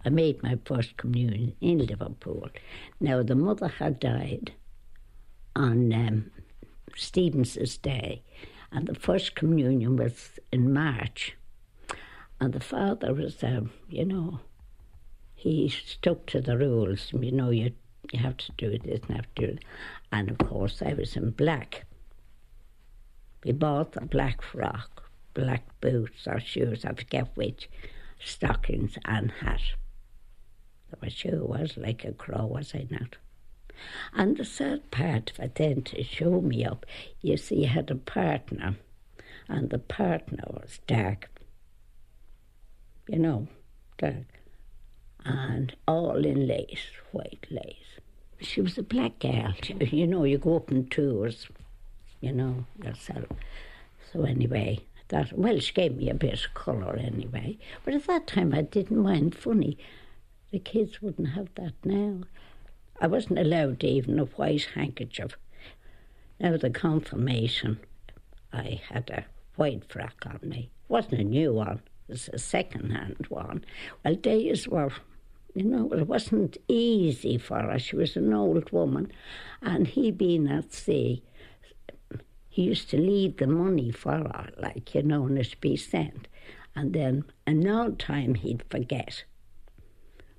I 0.05 0.11
made 0.11 0.42
my 0.42 0.59
first 0.64 0.96
communion 0.96 1.55
in 1.61 1.79
Liverpool. 1.79 2.48
Now, 3.00 3.22
the 3.22 3.35
mother 3.35 3.68
had 3.68 4.00
died 4.00 4.53
on 5.57 5.92
um, 5.92 6.31
Stevens's 6.94 7.79
Day, 7.79 8.22
and 8.70 8.87
the 8.87 8.94
first 8.94 9.35
communion 9.35 9.96
was 9.96 10.38
in 10.53 10.72
March. 10.74 11.37
And 12.44 12.52
the 12.52 12.61
father 12.61 13.14
was, 13.14 13.42
um, 13.42 13.70
you 13.88 14.04
know, 14.04 14.40
he 15.35 15.70
stuck 15.70 16.26
to 16.26 16.42
the 16.42 16.59
rules. 16.59 17.11
You 17.14 17.33
know, 17.33 17.48
you 17.48 17.72
you 18.12 18.18
have 18.18 18.37
to 18.37 18.52
do 18.59 18.78
this 18.78 19.00
and 19.09 19.16
have 19.16 19.35
to 19.37 19.46
do 19.46 19.52
it. 19.52 19.64
And 20.12 20.30
of 20.30 20.37
course, 20.37 20.83
I 20.83 20.92
was 20.92 21.16
in 21.16 21.30
black. 21.30 21.87
We 23.42 23.52
bought 23.52 23.96
a 23.96 24.04
black 24.04 24.42
frock, 24.42 25.11
black 25.33 25.64
boots 25.80 26.26
or 26.26 26.38
shoes, 26.38 26.85
I 26.85 26.92
forget 26.92 27.30
which, 27.35 27.70
stockings 28.22 28.98
and 29.07 29.30
hat. 29.30 29.62
The 31.00 31.09
shoe 31.09 31.46
was 31.48 31.78
like 31.78 32.04
a 32.04 32.12
crow, 32.12 32.44
was 32.44 32.74
I 32.74 32.87
not? 32.90 33.16
And 34.12 34.37
the 34.37 34.44
sad 34.44 34.90
part 34.90 35.30
of 35.30 35.40
it 35.40 35.54
then 35.54 35.80
to 35.85 36.02
show 36.02 36.42
me 36.42 36.62
up, 36.62 36.85
you 37.22 37.38
see, 37.38 37.61
he 37.61 37.64
had 37.64 37.90
a 37.90 37.94
partner, 37.94 38.76
and 39.48 39.70
the 39.70 39.78
partner 39.78 40.44
was 40.46 40.80
dark, 40.87 41.30
you 43.08 43.18
know, 43.18 43.46
dark, 43.98 44.14
and 45.24 45.74
all 45.86 46.24
in 46.24 46.46
lace, 46.46 46.86
white 47.12 47.46
lace. 47.50 48.00
She 48.40 48.60
was 48.60 48.76
a 48.78 48.82
black 48.82 49.18
girl, 49.18 49.54
you 49.80 50.06
know, 50.06 50.24
you 50.24 50.38
go 50.38 50.56
up 50.56 50.70
in 50.70 50.86
tours, 50.88 51.46
you 52.20 52.32
know, 52.32 52.66
yourself. 52.82 53.26
So 54.12 54.24
anyway, 54.24 54.80
that 55.08 55.36
well, 55.36 55.58
she 55.58 55.72
gave 55.72 55.96
me 55.96 56.08
a 56.08 56.14
bit 56.14 56.44
of 56.44 56.54
colour 56.54 56.96
anyway. 56.96 57.58
But 57.84 57.94
at 57.94 58.06
that 58.06 58.26
time, 58.26 58.54
I 58.54 58.62
didn't 58.62 59.02
mind. 59.02 59.34
Funny, 59.34 59.78
the 60.50 60.58
kids 60.58 61.02
wouldn't 61.02 61.30
have 61.30 61.48
that 61.56 61.74
now. 61.84 62.20
I 63.00 63.06
wasn't 63.06 63.38
allowed 63.38 63.82
even 63.84 64.18
a 64.18 64.24
white 64.24 64.68
handkerchief. 64.74 65.36
Now 66.40 66.56
the 66.56 66.70
confirmation, 66.70 67.80
I 68.52 68.80
had 68.88 69.10
a 69.10 69.24
white 69.56 69.84
frock 69.90 70.24
on 70.26 70.40
me. 70.48 70.70
It 70.84 70.90
wasn't 70.90 71.20
a 71.20 71.24
new 71.24 71.52
one. 71.54 71.80
Was 72.08 72.28
a 72.32 72.38
second-hand 72.38 73.26
one. 73.28 73.64
Well, 74.04 74.14
days 74.14 74.68
were, 74.68 74.90
you 75.54 75.64
know, 75.64 75.90
it 75.92 76.06
wasn't 76.06 76.58
easy 76.68 77.38
for 77.38 77.62
her. 77.62 77.78
She 77.78 77.96
was 77.96 78.14
an 78.16 78.32
old 78.34 78.70
woman, 78.72 79.10
and 79.62 79.86
he 79.86 80.10
being 80.10 80.46
at 80.48 80.72
sea, 80.72 81.22
he 82.48 82.62
used 82.62 82.90
to 82.90 82.98
leave 82.98 83.38
the 83.38 83.46
money 83.46 83.90
for 83.90 84.12
her, 84.12 84.50
like, 84.58 84.94
you 84.94 85.02
know, 85.02 85.26
and 85.26 85.38
it'd 85.38 85.60
be 85.60 85.76
sent. 85.76 86.28
And 86.76 86.92
then 86.92 87.24
another 87.46 87.92
time 87.92 88.34
he'd 88.34 88.64
forget. 88.68 89.24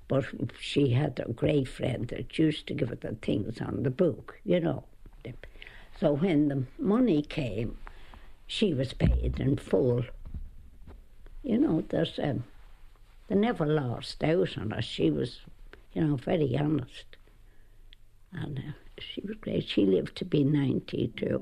But 0.06 0.24
she 0.60 0.90
had 0.90 1.20
a 1.26 1.32
great 1.32 1.66
friend 1.66 2.06
that 2.08 2.38
used 2.38 2.68
to 2.68 2.74
give 2.74 2.90
her 2.90 2.94
the 2.94 3.16
things 3.20 3.60
on 3.60 3.82
the 3.82 3.90
book, 3.90 4.38
you 4.44 4.60
know. 4.60 4.84
So 5.98 6.12
when 6.12 6.48
the 6.48 6.64
money 6.78 7.22
came, 7.22 7.78
she 8.46 8.72
was 8.72 8.92
paid 8.92 9.40
in 9.40 9.56
full. 9.56 10.04
You 11.46 11.58
know, 11.58 11.84
there's, 11.90 12.18
um, 12.20 12.42
they 13.28 13.36
never 13.36 13.64
lost 13.64 14.24
out 14.24 14.58
on 14.58 14.72
her. 14.72 14.82
She 14.82 15.12
was, 15.12 15.42
you 15.92 16.02
know, 16.04 16.16
very 16.16 16.56
honest. 16.58 17.04
And 18.32 18.58
uh, 18.58 18.72
she 18.98 19.20
was 19.20 19.36
great. 19.36 19.68
She 19.68 19.86
lived 19.86 20.16
to 20.16 20.24
be 20.24 20.42
92. 20.42 21.38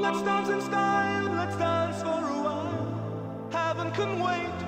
Let's 0.00 0.22
dance 0.22 0.48
in 0.48 0.60
style, 0.62 1.32
let's 1.34 1.56
dance 1.58 2.00
for 2.00 2.08
a 2.08 2.42
while. 2.42 3.50
Heaven 3.52 3.90
can 3.90 4.20
wait, 4.20 4.67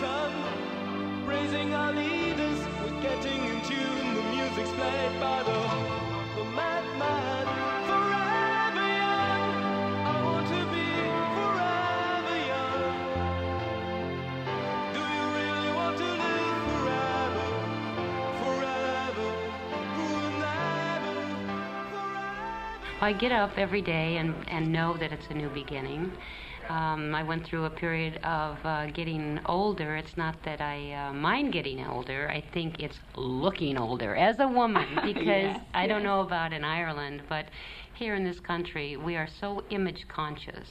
Praising 1.31 1.73
our 1.73 1.93
leaders, 1.93 2.59
we're 2.81 3.01
getting 3.01 3.45
in 3.45 3.61
tune. 3.63 4.15
The 4.15 4.23
music's 4.35 4.69
played 4.71 5.17
by 5.17 5.41
the, 5.43 5.59
the 6.35 6.43
madman. 6.51 7.45
Forever 7.87 8.87
young, 8.99 9.53
I 10.11 10.13
want 10.25 10.45
to 10.51 10.61
be 10.75 10.87
forever 11.39 12.37
young. 12.51 12.83
Do 14.91 15.03
you 15.15 15.25
really 15.39 15.71
want 15.79 15.95
to 16.03 16.09
live 16.19 16.59
forever? 16.67 17.47
Forever, 18.43 19.27
forever. 19.95 21.15
I 22.99 23.13
get 23.13 23.31
up 23.31 23.57
every 23.57 23.81
day 23.81 24.17
and, 24.17 24.35
and 24.49 24.69
know 24.69 24.97
that 24.97 25.13
it's 25.13 25.27
a 25.29 25.33
new 25.33 25.47
beginning. 25.47 26.11
Um, 26.71 27.13
I 27.15 27.23
went 27.23 27.45
through 27.45 27.65
a 27.65 27.69
period 27.69 28.15
of 28.23 28.57
uh, 28.65 28.85
getting 28.87 29.39
older. 29.45 29.95
It's 29.97 30.15
not 30.15 30.35
that 30.43 30.61
I 30.61 30.93
uh, 30.93 31.13
mind 31.13 31.51
getting 31.53 31.85
older. 31.85 32.29
I 32.29 32.41
think 32.53 32.79
it's 32.79 32.99
looking 33.15 33.77
older 33.77 34.15
as 34.15 34.39
a 34.39 34.47
woman 34.47 34.87
because 35.03 35.25
Yes, 35.25 35.59
I 35.73 35.87
don't 35.87 36.03
know 36.03 36.21
about 36.21 36.53
in 36.53 36.63
Ireland, 36.63 37.23
but 37.27 37.45
here 37.93 38.15
in 38.15 38.23
this 38.23 38.39
country 38.39 38.95
we 38.97 39.15
are 39.17 39.27
so 39.41 39.63
image 39.69 40.07
conscious. 40.07 40.69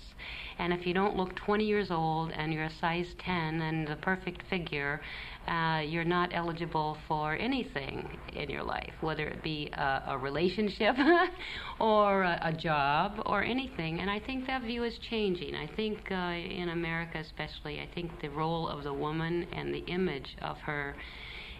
And 0.58 0.72
if 0.72 0.86
you 0.86 0.94
don't 0.94 1.16
look 1.16 1.34
20 1.36 1.64
years 1.64 1.90
old 1.90 2.30
and 2.32 2.52
you're 2.52 2.64
a 2.64 2.70
size 2.80 3.14
10 3.18 3.60
and 3.60 3.86
the 3.86 3.96
perfect 3.96 4.42
figure, 4.48 5.00
uh, 5.48 5.82
you're 5.84 6.04
not 6.04 6.30
eligible 6.32 6.96
for 7.08 7.34
anything 7.34 8.18
in 8.34 8.50
your 8.50 8.62
life, 8.62 8.92
whether 9.00 9.26
it 9.26 9.42
be 9.42 9.70
a, 9.72 10.02
a 10.08 10.18
relationship 10.18 10.96
or 11.80 12.22
a, 12.22 12.38
a 12.42 12.52
job 12.52 13.22
or 13.26 13.42
anything. 13.42 14.00
And 14.00 14.10
I 14.10 14.20
think 14.20 14.46
that 14.46 14.62
view 14.62 14.84
is 14.84 14.98
changing. 14.98 15.54
I 15.54 15.66
think 15.66 16.10
uh, 16.10 16.14
in 16.14 16.68
America, 16.68 17.18
especially, 17.18 17.80
I 17.80 17.88
think 17.94 18.20
the 18.20 18.28
role 18.28 18.68
of 18.68 18.84
the 18.84 18.92
woman 18.92 19.46
and 19.52 19.74
the 19.74 19.84
image 19.86 20.36
of 20.42 20.58
her 20.58 20.94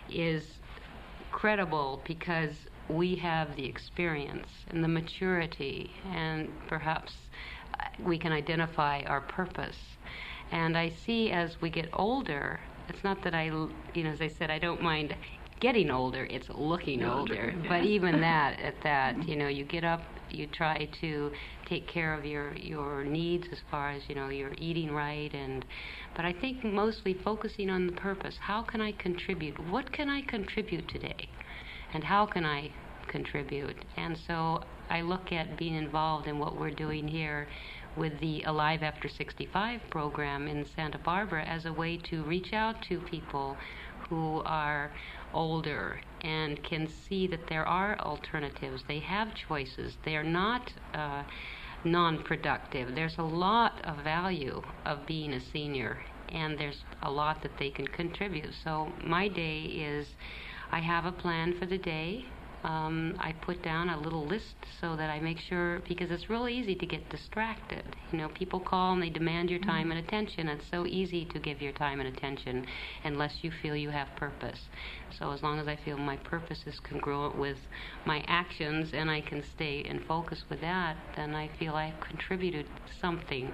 is 0.08 0.44
credible 1.32 2.00
because 2.06 2.54
we 2.88 3.14
have 3.16 3.56
the 3.56 3.64
experience 3.64 4.48
and 4.68 4.82
the 4.82 4.88
maturity, 4.88 5.90
and 6.12 6.48
perhaps 6.68 7.12
uh, 7.78 7.84
we 8.02 8.18
can 8.18 8.32
identify 8.32 9.02
our 9.02 9.20
purpose. 9.20 9.78
And 10.50 10.76
I 10.76 10.90
see 10.90 11.30
as 11.30 11.60
we 11.60 11.70
get 11.70 11.88
older, 11.92 12.60
it's 12.90 13.04
not 13.04 13.22
that 13.24 13.34
I, 13.34 13.44
you 13.44 14.04
know, 14.04 14.10
as 14.10 14.20
I 14.20 14.28
said, 14.28 14.50
I 14.50 14.58
don't 14.58 14.82
mind 14.82 15.14
getting 15.60 15.90
older, 15.90 16.24
it's 16.24 16.48
looking 16.54 17.04
older. 17.04 17.54
But 17.68 17.84
even 17.84 18.20
that, 18.20 18.58
at 18.60 18.74
that, 18.82 19.28
you 19.28 19.36
know, 19.36 19.48
you 19.48 19.64
get 19.64 19.84
up, 19.84 20.02
you 20.30 20.46
try 20.46 20.88
to 21.00 21.30
take 21.68 21.86
care 21.88 22.14
of 22.14 22.24
your 22.24 22.54
your 22.56 23.04
needs 23.04 23.46
as 23.52 23.58
far 23.70 23.90
as 23.90 24.02
you 24.08 24.14
know 24.14 24.28
you're 24.28 24.54
eating 24.58 24.92
right 24.92 25.32
and 25.34 25.64
but 26.14 26.24
I 26.24 26.32
think 26.32 26.62
mostly 26.62 27.14
focusing 27.24 27.68
on 27.68 27.86
the 27.86 27.92
purpose. 27.92 28.36
How 28.40 28.62
can 28.62 28.80
I 28.80 28.92
contribute? 28.92 29.58
What 29.70 29.92
can 29.92 30.08
I 30.08 30.22
contribute 30.22 30.88
today? 30.88 31.28
And 31.92 32.04
how 32.04 32.26
can 32.26 32.44
I 32.44 32.70
contribute? 33.08 33.84
And 33.96 34.16
so 34.26 34.62
I 34.88 35.00
look 35.00 35.32
at 35.32 35.56
being 35.56 35.74
involved 35.74 36.26
in 36.28 36.38
what 36.38 36.58
we're 36.58 36.70
doing 36.70 37.08
here 37.08 37.48
with 37.96 38.18
the 38.20 38.42
Alive 38.42 38.82
After 38.82 39.08
65 39.08 39.80
program 39.90 40.46
in 40.46 40.64
Santa 40.64 40.98
Barbara 40.98 41.44
as 41.44 41.66
a 41.66 41.72
way 41.72 41.96
to 41.96 42.22
reach 42.22 42.52
out 42.52 42.82
to 42.82 43.00
people 43.00 43.56
who 44.08 44.42
are 44.44 44.90
older 45.32 46.00
and 46.22 46.62
can 46.62 46.86
see 46.86 47.26
that 47.28 47.48
there 47.48 47.66
are 47.66 47.98
alternatives. 48.00 48.82
They 48.88 48.98
have 49.00 49.34
choices. 49.34 49.96
They 50.04 50.16
are 50.16 50.24
not 50.24 50.72
uh, 50.94 51.22
non 51.84 52.22
productive. 52.22 52.94
There's 52.94 53.18
a 53.18 53.22
lot 53.22 53.80
of 53.84 54.02
value 54.04 54.62
of 54.84 55.06
being 55.06 55.32
a 55.32 55.40
senior, 55.40 55.98
and 56.28 56.58
there's 56.58 56.84
a 57.02 57.10
lot 57.10 57.42
that 57.42 57.58
they 57.58 57.70
can 57.70 57.86
contribute. 57.86 58.52
So, 58.64 58.92
my 59.04 59.28
day 59.28 59.62
is 59.62 60.08
I 60.72 60.80
have 60.80 61.04
a 61.04 61.12
plan 61.12 61.58
for 61.58 61.66
the 61.66 61.78
day 61.78 62.26
um, 62.62 63.16
I 63.18 63.32
put 63.32 63.62
down 63.62 63.88
a 63.88 63.98
little 63.98 64.26
list 64.26 64.54
so 64.80 64.94
that 64.96 65.08
I 65.08 65.18
make 65.20 65.38
sure 65.38 65.80
because 65.88 66.10
it's 66.10 66.28
real 66.28 66.48
easy 66.48 66.74
to 66.74 66.86
get 66.86 67.08
distracted. 67.08 67.84
You 68.12 68.18
know, 68.18 68.28
people 68.28 68.60
call 68.60 68.92
and 68.92 69.02
they 69.02 69.08
demand 69.08 69.50
your 69.50 69.60
time 69.60 69.90
and 69.90 69.98
attention. 69.98 70.48
It's 70.48 70.68
so 70.70 70.86
easy 70.86 71.24
to 71.26 71.38
give 71.38 71.62
your 71.62 71.72
time 71.72 72.00
and 72.00 72.14
attention 72.14 72.66
unless 73.04 73.42
you 73.42 73.50
feel 73.50 73.74
you 73.74 73.90
have 73.90 74.08
purpose. 74.16 74.60
So 75.18 75.30
as 75.32 75.42
long 75.42 75.58
as 75.58 75.68
I 75.68 75.76
feel 75.76 75.96
my 75.96 76.16
purpose 76.18 76.64
is 76.66 76.78
congruent 76.80 77.36
with 77.38 77.58
my 78.04 78.22
actions 78.26 78.90
and 78.92 79.10
I 79.10 79.22
can 79.22 79.42
stay 79.42 79.80
in 79.80 80.00
focus 80.00 80.44
with 80.50 80.60
that, 80.60 80.96
then 81.16 81.34
I 81.34 81.48
feel 81.58 81.74
I've 81.74 82.00
contributed 82.00 82.66
something. 83.00 83.50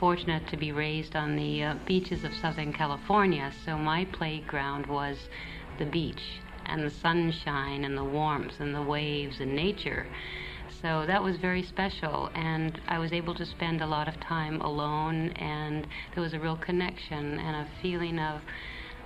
Fortunate 0.00 0.48
to 0.48 0.56
be 0.56 0.72
raised 0.72 1.14
on 1.14 1.36
the 1.36 1.62
uh, 1.62 1.74
beaches 1.84 2.24
of 2.24 2.32
Southern 2.34 2.72
California, 2.72 3.52
so 3.66 3.76
my 3.76 4.06
playground 4.06 4.86
was 4.86 5.28
the 5.78 5.84
beach 5.84 6.40
and 6.64 6.82
the 6.82 6.90
sunshine 6.90 7.84
and 7.84 7.98
the 7.98 8.02
warmth 8.02 8.54
and 8.60 8.74
the 8.74 8.80
waves 8.80 9.40
and 9.40 9.54
nature. 9.54 10.06
So 10.80 11.04
that 11.06 11.22
was 11.22 11.36
very 11.36 11.62
special, 11.62 12.30
and 12.34 12.80
I 12.88 12.98
was 12.98 13.12
able 13.12 13.34
to 13.34 13.44
spend 13.44 13.82
a 13.82 13.86
lot 13.86 14.08
of 14.08 14.18
time 14.20 14.62
alone, 14.62 15.32
and 15.32 15.86
there 16.14 16.22
was 16.22 16.32
a 16.32 16.40
real 16.40 16.56
connection 16.56 17.38
and 17.38 17.56
a 17.56 17.68
feeling 17.82 18.18
of 18.18 18.40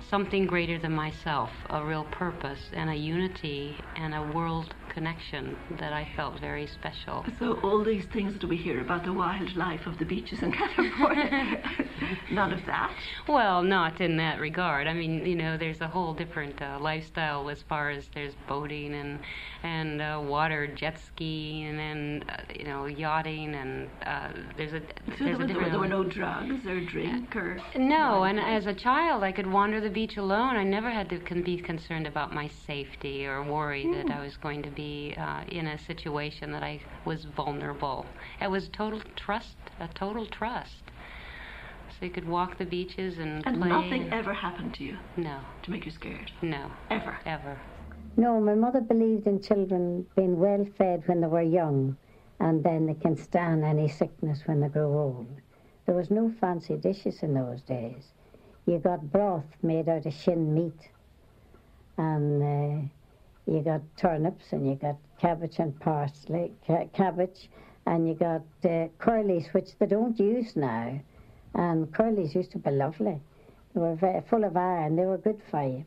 something 0.09 0.45
greater 0.45 0.79
than 0.79 0.93
myself, 0.93 1.49
a 1.71 1.83
real 1.83 2.05
purpose 2.05 2.69
and 2.71 2.89
a 2.89 2.95
unity 2.95 3.77
and 3.97 4.15
a 4.15 4.23
world 4.23 4.73
connection 4.95 5.55
that 5.77 5.93
I 5.93 6.07
felt 6.15 6.39
very 6.39 6.67
special. 6.67 7.23
So 7.37 7.59
all 7.63 7.83
these 7.83 8.05
things 8.05 8.33
that 8.39 8.47
we 8.47 8.55
hear 8.55 8.79
about 8.79 9.03
the 9.03 9.11
wildlife 9.11 9.85
of 9.87 9.99
the 9.99 10.05
beaches 10.05 10.41
in 10.41 10.51
California, 10.61 11.61
none 12.31 12.53
of 12.53 12.65
that? 12.65 12.95
Well, 13.27 13.61
not 13.61 13.99
in 13.99 14.15
that 14.17 14.39
regard. 14.39 14.87
I 14.87 14.93
mean, 14.93 15.25
you 15.25 15.35
know, 15.35 15.57
there's 15.57 15.81
a 15.81 15.87
whole 15.87 16.13
different 16.13 16.61
uh, 16.61 16.77
lifestyle 16.79 17.49
as 17.49 17.61
far 17.63 17.89
as 17.89 18.03
there's 18.15 18.35
boating 18.47 18.93
and 18.95 19.19
and 19.63 20.01
uh, 20.01 20.21
water 20.23 20.67
jet 20.67 20.97
skiing 21.07 21.77
and 21.79 22.23
uh, 22.29 22.37
you 22.57 22.65
know 22.69 22.85
yachting 22.85 23.55
and 23.55 23.89
uh, 24.05 24.29
there's 24.57 24.73
a 24.73 24.81
so 25.17 25.23
there's 25.25 25.37
there, 25.39 25.57
a 25.57 25.63
were, 25.63 25.69
there 25.73 25.79
were 25.79 25.87
no 25.99 26.03
drugs 26.03 26.65
or 26.67 26.79
drink 26.93 27.35
or 27.35 27.59
no. 27.75 28.23
And 28.23 28.39
as 28.39 28.65
a 28.65 28.73
child, 28.87 29.23
I 29.23 29.31
could 29.31 29.49
wander 29.59 29.79
the 29.81 29.89
beach 29.89 30.15
alone. 30.17 30.55
I 30.55 30.63
never 30.63 30.91
had 30.99 31.09
to 31.09 31.19
con- 31.19 31.43
be 31.43 31.57
concerned 31.57 32.07
about 32.07 32.33
my 32.33 32.47
safety 32.67 33.25
or 33.25 33.43
worry 33.43 33.85
that 33.95 34.09
I 34.11 34.19
was 34.23 34.35
going 34.37 34.61
to 34.63 34.69
be 34.69 34.84
uh, 35.17 35.43
in 35.47 35.67
a 35.67 35.77
situation 35.77 36.51
that 36.51 36.63
I 36.63 36.81
was 37.05 37.25
vulnerable. 37.25 38.05
It 38.41 38.49
was 38.49 38.67
total 38.69 39.01
trust, 39.15 39.55
a 39.79 39.87
total 39.87 40.25
trust. 40.25 40.83
So 41.99 42.05
you 42.05 42.11
could 42.11 42.27
walk 42.27 42.57
the 42.57 42.65
beaches 42.65 43.17
and, 43.19 43.45
And 43.47 43.57
play. 43.57 43.69
nothing 43.69 44.11
ever 44.11 44.33
happened 44.33 44.73
to 44.75 44.83
you 44.83 44.97
No, 45.15 45.39
to 45.63 45.71
make 45.71 45.85
you 45.85 45.91
scared? 45.91 46.31
no, 46.41 46.69
Ever? 46.89 47.17
ever. 47.25 47.57
No, 48.17 48.39
my 48.39 48.55
mother 48.55 48.81
believed 48.81 49.27
in 49.27 49.41
children 49.41 50.05
being 50.15 50.37
well 50.39 50.65
fed 50.77 51.03
when 51.07 51.21
they 51.21 51.27
were 51.27 51.41
young 51.41 51.97
and 52.39 52.63
then 52.63 52.85
they 52.85 52.93
can 52.95 53.15
stand 53.15 53.63
any 53.63 53.87
sickness 53.87 54.41
when 54.45 54.59
they 54.59 54.67
grow 54.67 54.91
old. 54.93 55.27
There 55.85 55.95
was 55.95 56.09
no 56.11 56.31
fancy 56.41 56.75
dishes 56.75 57.23
in 57.23 57.33
those 57.33 57.61
days. 57.61 58.11
You 58.65 58.79
got 58.79 59.11
broth 59.11 59.45
made 59.61 59.87
out 59.87 60.05
of 60.05 60.13
shin 60.13 60.53
meat 60.53 60.89
and 61.97 62.41
uh, 62.43 62.87
you 63.45 63.61
got 63.61 63.81
turnips 63.97 64.51
and 64.51 64.67
you 64.67 64.75
got 64.75 64.97
cabbage 65.19 65.59
and 65.59 65.79
parsley, 65.79 66.51
ca- 66.65 66.87
cabbage, 66.93 67.49
and 67.85 68.07
you 68.07 68.15
got 68.15 68.41
uh, 68.63 68.87
curlies, 68.99 69.53
which 69.53 69.77
they 69.77 69.85
don't 69.85 70.19
use 70.19 70.55
now. 70.55 70.99
And 71.53 71.87
curlies 71.93 72.35
used 72.35 72.51
to 72.51 72.57
be 72.57 72.71
lovely. 72.71 73.19
They 73.73 73.81
were 73.81 73.95
very 73.95 74.21
full 74.21 74.43
of 74.43 74.57
iron. 74.57 74.95
They 74.95 75.05
were 75.05 75.17
good 75.17 75.41
for 75.49 75.63
you. 75.63 75.85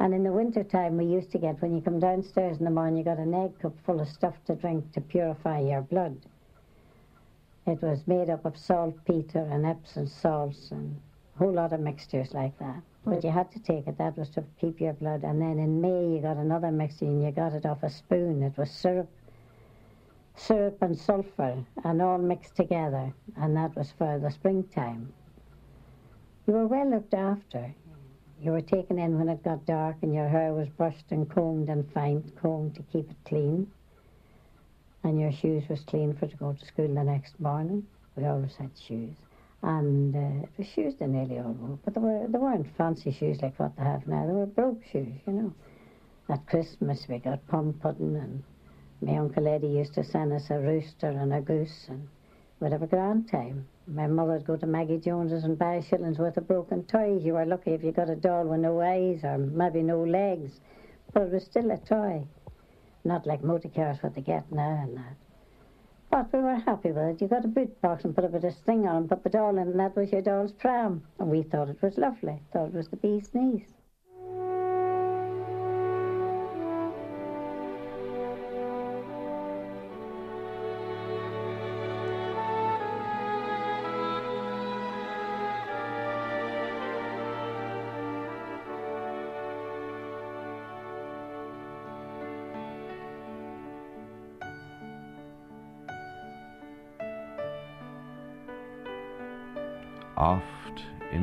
And 0.00 0.14
in 0.14 0.22
the 0.22 0.32
winter 0.32 0.62
time, 0.62 0.96
we 0.96 1.06
used 1.06 1.32
to 1.32 1.38
get, 1.38 1.60
when 1.60 1.74
you 1.74 1.80
come 1.80 1.98
downstairs 1.98 2.58
in 2.58 2.64
the 2.64 2.70
morning, 2.70 2.98
you 2.98 3.04
got 3.04 3.18
an 3.18 3.34
egg 3.34 3.58
cup 3.58 3.74
full 3.84 4.00
of 4.00 4.08
stuff 4.08 4.34
to 4.46 4.54
drink 4.54 4.92
to 4.92 5.00
purify 5.00 5.58
your 5.60 5.82
blood. 5.82 6.16
It 7.66 7.82
was 7.82 8.06
made 8.06 8.30
up 8.30 8.44
of 8.44 8.56
saltpeter 8.56 9.46
and 9.50 9.66
Epsom 9.66 10.06
salts 10.06 10.70
and 10.70 11.00
a 11.34 11.38
whole 11.38 11.52
lot 11.52 11.72
of 11.72 11.80
mixtures 11.80 12.32
like 12.32 12.56
that. 12.60 12.82
But 13.08 13.24
you 13.24 13.30
had 13.30 13.50
to 13.52 13.58
take 13.58 13.86
it. 13.86 13.96
That 13.96 14.18
was 14.18 14.28
to 14.30 14.44
keep 14.60 14.80
your 14.80 14.92
blood. 14.92 15.24
And 15.24 15.40
then 15.40 15.58
in 15.58 15.80
May, 15.80 16.14
you 16.14 16.20
got 16.20 16.36
another 16.36 16.70
mixture 16.70 17.06
you 17.06 17.30
got 17.30 17.54
it 17.54 17.64
off 17.64 17.82
a 17.82 17.88
spoon. 17.88 18.42
It 18.42 18.58
was 18.58 18.70
syrup, 18.70 19.08
syrup 20.36 20.82
and 20.82 20.96
sulphur, 20.96 21.64
and 21.84 22.02
all 22.02 22.18
mixed 22.18 22.54
together. 22.54 23.14
And 23.36 23.56
that 23.56 23.74
was 23.74 23.92
for 23.92 24.18
the 24.18 24.30
springtime. 24.30 25.12
You 26.46 26.52
were 26.52 26.66
well 26.66 26.90
looked 26.90 27.14
after. 27.14 27.74
You 28.42 28.52
were 28.52 28.60
taken 28.60 28.98
in 28.98 29.18
when 29.18 29.28
it 29.28 29.42
got 29.42 29.64
dark 29.64 29.96
and 30.02 30.14
your 30.14 30.28
hair 30.28 30.52
was 30.52 30.68
brushed 30.68 31.10
and 31.10 31.28
combed 31.28 31.70
and 31.70 31.90
fine 31.92 32.30
combed 32.40 32.74
to 32.76 32.82
keep 32.82 33.10
it 33.10 33.16
clean. 33.24 33.70
And 35.02 35.18
your 35.18 35.32
shoes 35.32 35.68
was 35.68 35.80
clean 35.80 36.14
for 36.14 36.26
to 36.26 36.36
go 36.36 36.52
to 36.52 36.66
school 36.66 36.94
the 36.94 37.04
next 37.04 37.40
morning. 37.40 37.86
We 38.16 38.26
always 38.26 38.54
had 38.56 38.70
shoes. 38.78 39.16
And 39.62 40.14
uh, 40.14 40.46
was 40.56 40.66
shoes 40.68 40.94
they 40.98 41.06
nearly 41.06 41.38
all 41.38 41.52
wore, 41.52 41.78
but 41.84 41.94
they, 41.94 42.00
were, 42.00 42.26
they 42.28 42.38
weren't 42.38 42.66
fancy 42.76 43.10
shoes 43.10 43.42
like 43.42 43.58
what 43.58 43.76
they 43.76 43.82
have 43.82 44.06
now. 44.06 44.24
They 44.26 44.32
were 44.32 44.46
broke 44.46 44.82
shoes, 44.92 45.20
you 45.26 45.32
know. 45.32 45.54
At 46.28 46.46
Christmas 46.46 47.06
we 47.08 47.18
got 47.18 47.46
plum 47.48 47.72
pudding 47.72 48.16
and 48.16 48.42
my 49.00 49.16
Uncle 49.16 49.48
Eddie 49.48 49.68
used 49.68 49.94
to 49.94 50.04
send 50.04 50.32
us 50.32 50.50
a 50.50 50.58
rooster 50.58 51.08
and 51.08 51.32
a 51.32 51.40
goose 51.40 51.86
and 51.88 52.08
we'd 52.60 52.72
have 52.72 52.82
a 52.82 52.86
grand 52.86 53.30
time. 53.30 53.66
My 53.86 54.06
mother 54.06 54.32
would 54.32 54.46
go 54.46 54.56
to 54.56 54.66
Maggie 54.66 54.98
Jones's 54.98 55.44
and 55.44 55.58
buy 55.58 55.80
shillings 55.80 56.18
worth 56.18 56.36
of 56.36 56.46
broken 56.46 56.84
toys. 56.84 57.24
You 57.24 57.34
were 57.34 57.46
lucky 57.46 57.70
if 57.70 57.82
you 57.82 57.92
got 57.92 58.10
a 58.10 58.16
doll 58.16 58.44
with 58.44 58.60
no 58.60 58.80
eyes 58.80 59.24
or 59.24 59.38
maybe 59.38 59.82
no 59.82 60.04
legs, 60.04 60.60
but 61.12 61.22
it 61.22 61.32
was 61.32 61.44
still 61.44 61.70
a 61.70 61.78
toy. 61.78 62.26
Not 63.04 63.26
like 63.26 63.42
motor 63.42 63.68
cars 63.68 63.98
what 64.02 64.14
they 64.14 64.20
get 64.20 64.52
now 64.52 64.82
and 64.82 64.96
that. 64.98 65.16
But 66.10 66.32
we 66.32 66.38
were 66.40 66.54
happy 66.54 66.90
with 66.90 67.04
it. 67.04 67.20
You 67.20 67.28
got 67.28 67.44
a 67.44 67.48
boot 67.48 67.80
box 67.82 68.04
and 68.04 68.14
put 68.14 68.24
a 68.24 68.28
bit 68.28 68.44
of 68.44 68.54
string 68.54 68.86
on 68.86 68.96
and 68.96 69.08
put 69.08 69.22
the 69.24 69.30
doll 69.30 69.50
in 69.50 69.68
and 69.68 69.78
that 69.78 69.94
was 69.94 70.10
your 70.10 70.22
doll's 70.22 70.52
pram. 70.52 71.02
And 71.18 71.30
we 71.30 71.42
thought 71.42 71.68
it 71.68 71.82
was 71.82 71.98
lovely. 71.98 72.40
Thought 72.52 72.68
it 72.68 72.74
was 72.74 72.88
the 72.88 72.96
bee's 72.96 73.34
knees. 73.34 73.77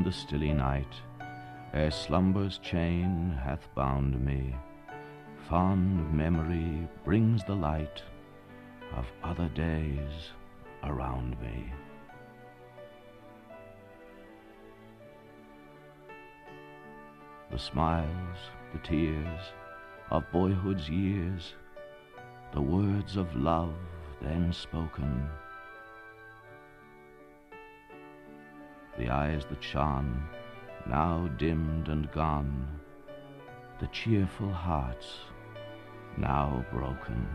The 0.06 0.12
stilly 0.12 0.54
night, 0.54 1.02
ere 1.74 1.90
slumber's 1.90 2.60
chain 2.60 3.36
hath 3.44 3.68
bound 3.74 4.24
me, 4.24 4.56
fond 5.50 6.14
memory 6.14 6.88
brings 7.04 7.44
the 7.46 7.56
light 7.56 8.04
of 8.96 9.08
other 9.24 9.50
days 9.56 10.30
around 10.84 11.36
me. 11.42 11.74
The 17.50 17.58
smiles, 17.58 18.38
the 18.74 18.80
tears 18.88 19.42
of 20.12 20.32
boyhood's 20.32 20.88
years, 20.88 21.56
the 22.54 22.62
words 22.62 23.18
of 23.18 23.36
love 23.36 23.74
then 24.22 24.54
spoken, 24.54 25.28
the 28.98 29.10
eyes 29.10 29.46
that 29.50 29.64
shone, 29.64 30.24
now 30.88 31.28
dimmed 31.38 31.90
and 31.90 32.12
gone, 32.12 32.68
the 33.80 33.88
cheerful 33.88 34.52
hearts 34.52 35.16
now 36.18 36.66
broken. 36.72 37.28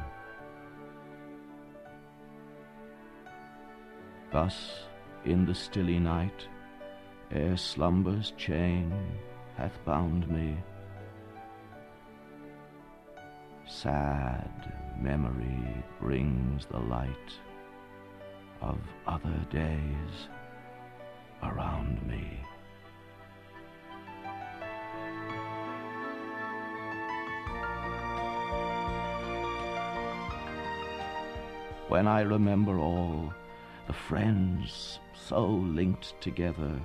Thus, 4.32 4.84
in 5.24 5.44
the 5.44 5.54
stilly 5.54 5.98
night, 5.98 6.46
ere 7.30 7.56
slumber's 7.56 8.32
chain 8.32 8.92
hath 9.56 9.84
bound 9.84 10.28
me, 10.30 10.56
sad 13.66 14.72
memory 15.00 15.84
brings 16.00 16.66
the 16.66 16.78
light 16.78 17.32
of 18.60 18.78
other 19.06 19.46
days 19.50 20.28
around 21.42 22.06
me. 22.06 22.40
When 31.88 32.06
I 32.06 32.20
remember 32.20 32.78
all 32.78 33.32
the 33.86 33.92
friends 33.92 35.00
so 35.28 35.46
linked 35.46 36.20
together, 36.20 36.80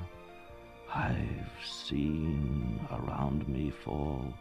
I've 0.94 1.52
seen 1.64 2.80
around 2.92 3.48
me 3.48 3.70
fall 3.70 4.34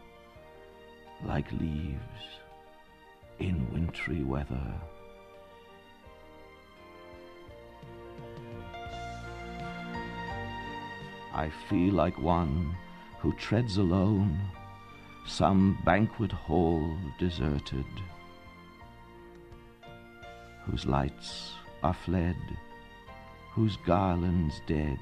like 1.23 1.51
leaves 1.51 2.25
in 3.39 3.71
wintry 3.71 4.23
weather. 4.23 4.73
I 11.35 11.49
feel 11.69 11.93
like 11.93 12.17
one 12.17 12.73
who 13.19 13.33
treads 13.33 13.75
alone 13.75 14.39
some 15.27 15.77
banquet 15.83 16.31
hall 16.31 16.97
deserted, 17.19 17.85
whose 20.63 20.85
lights 20.85 21.51
are 21.83 21.93
fled, 21.93 22.37
whose 23.51 23.75
garlands 23.85 24.61
dead, 24.65 24.97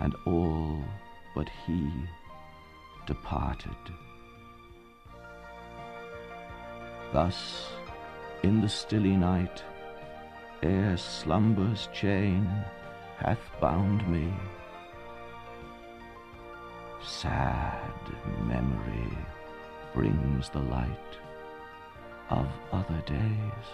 and 0.00 0.14
all 0.26 0.84
but 1.34 1.48
he 1.66 1.90
departed. 3.06 3.76
Thus, 7.14 7.70
in 8.42 8.60
the 8.60 8.68
stilly 8.68 9.16
night, 9.16 9.62
ere 10.62 10.98
slumber's 10.98 11.88
chain 11.94 12.44
hath 13.16 13.40
bound 13.62 14.06
me, 14.08 14.30
sad 17.06 18.00
memory 18.46 19.18
brings 19.94 20.48
the 20.48 20.60
light 20.60 21.18
of 22.30 22.46
other 22.72 23.02
days 23.06 23.66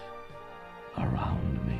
around 0.99 1.64
me. 1.66 1.78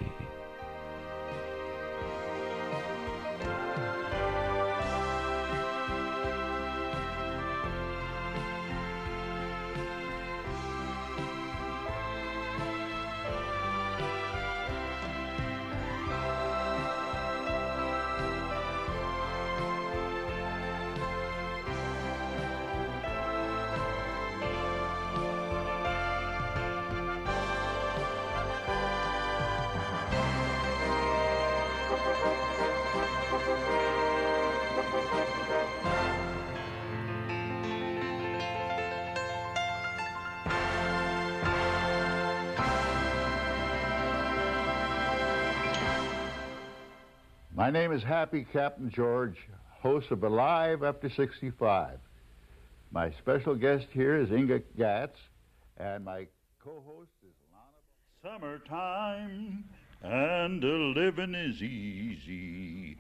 My 47.71 47.79
name 47.79 47.93
is 47.93 48.03
Happy 48.03 48.45
Captain 48.53 48.91
George, 48.91 49.37
host 49.81 50.11
of 50.11 50.25
Alive 50.25 50.83
After 50.83 51.09
65. 51.09 52.01
My 52.91 53.13
special 53.13 53.55
guest 53.55 53.87
here 53.93 54.17
is 54.17 54.33
Inga 54.33 54.59
Gatz, 54.77 55.15
and 55.79 56.05
my 56.05 56.27
co-host 56.65 57.13
is 57.23 57.33
Lana. 58.25 58.41
Summertime 58.41 59.63
and 60.03 60.61
the 60.61 60.67
living 60.67 61.37
is 61.37 61.63
easy. 61.63 62.97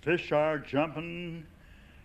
Fish 0.00 0.32
are 0.32 0.56
jumping 0.56 1.44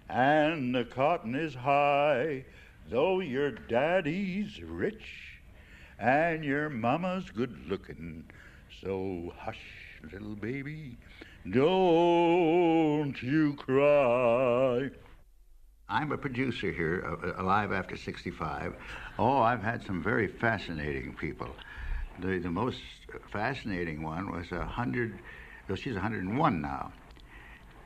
and 0.10 0.76
the 0.76 0.84
cotton 0.84 1.36
is 1.36 1.56
high. 1.56 2.44
Though 2.90 3.22
your 3.22 3.52
daddy's 3.52 4.62
rich 4.62 5.40
and 5.98 6.44
your 6.44 6.70
mama's 6.70 7.30
good 7.30 7.58
looking. 7.70 8.26
So 8.82 9.32
hush, 9.38 9.62
little 10.12 10.36
baby, 10.36 10.98
don't 11.50 13.22
you 13.22 13.54
cry. 13.56 14.90
I'm 15.90 16.12
a 16.14 16.18
producer 16.18 16.72
here, 16.72 17.04
uh, 17.06 17.42
Alive 17.42 17.74
After 17.74 17.98
65. 17.98 18.76
Oh, 19.20 19.40
I've 19.40 19.62
had 19.62 19.86
some 19.86 20.02
very 20.02 20.28
fascinating 20.28 21.14
people. 21.14 21.50
The, 22.20 22.40
the 22.40 22.50
most 22.50 22.80
fascinating 23.32 24.02
one 24.02 24.32
was 24.32 24.52
a 24.54 24.64
hundred, 24.64 25.20
well, 25.68 25.76
she's 25.76 25.94
101 25.94 26.62
now. 26.62 26.94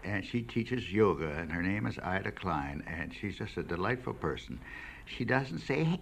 And 0.04 0.24
she 0.24 0.44
teaches 0.44 0.92
yoga, 0.92 1.30
and 1.30 1.52
her 1.52 1.64
name 1.64 1.88
is 1.88 1.98
Ida 1.98 2.32
Klein, 2.32 2.84
and 2.88 3.14
she's 3.14 3.36
just 3.38 3.58
a 3.58 3.64
delightful 3.64 4.14
person. 4.14 4.60
She 5.06 5.26
doesn't 5.26 5.60
say, 5.60 6.00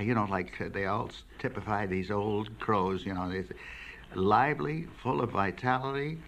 you 0.00 0.14
know, 0.14 0.26
like 0.30 0.58
uh, 0.60 0.68
they 0.72 0.86
all 0.86 1.10
typify 1.38 1.86
these 1.86 2.10
old 2.10 2.58
crows, 2.58 3.04
you 3.04 3.12
know, 3.12 3.30
lively, 4.14 4.86
full 5.02 5.20
of 5.20 5.30
vitality. 5.30 6.18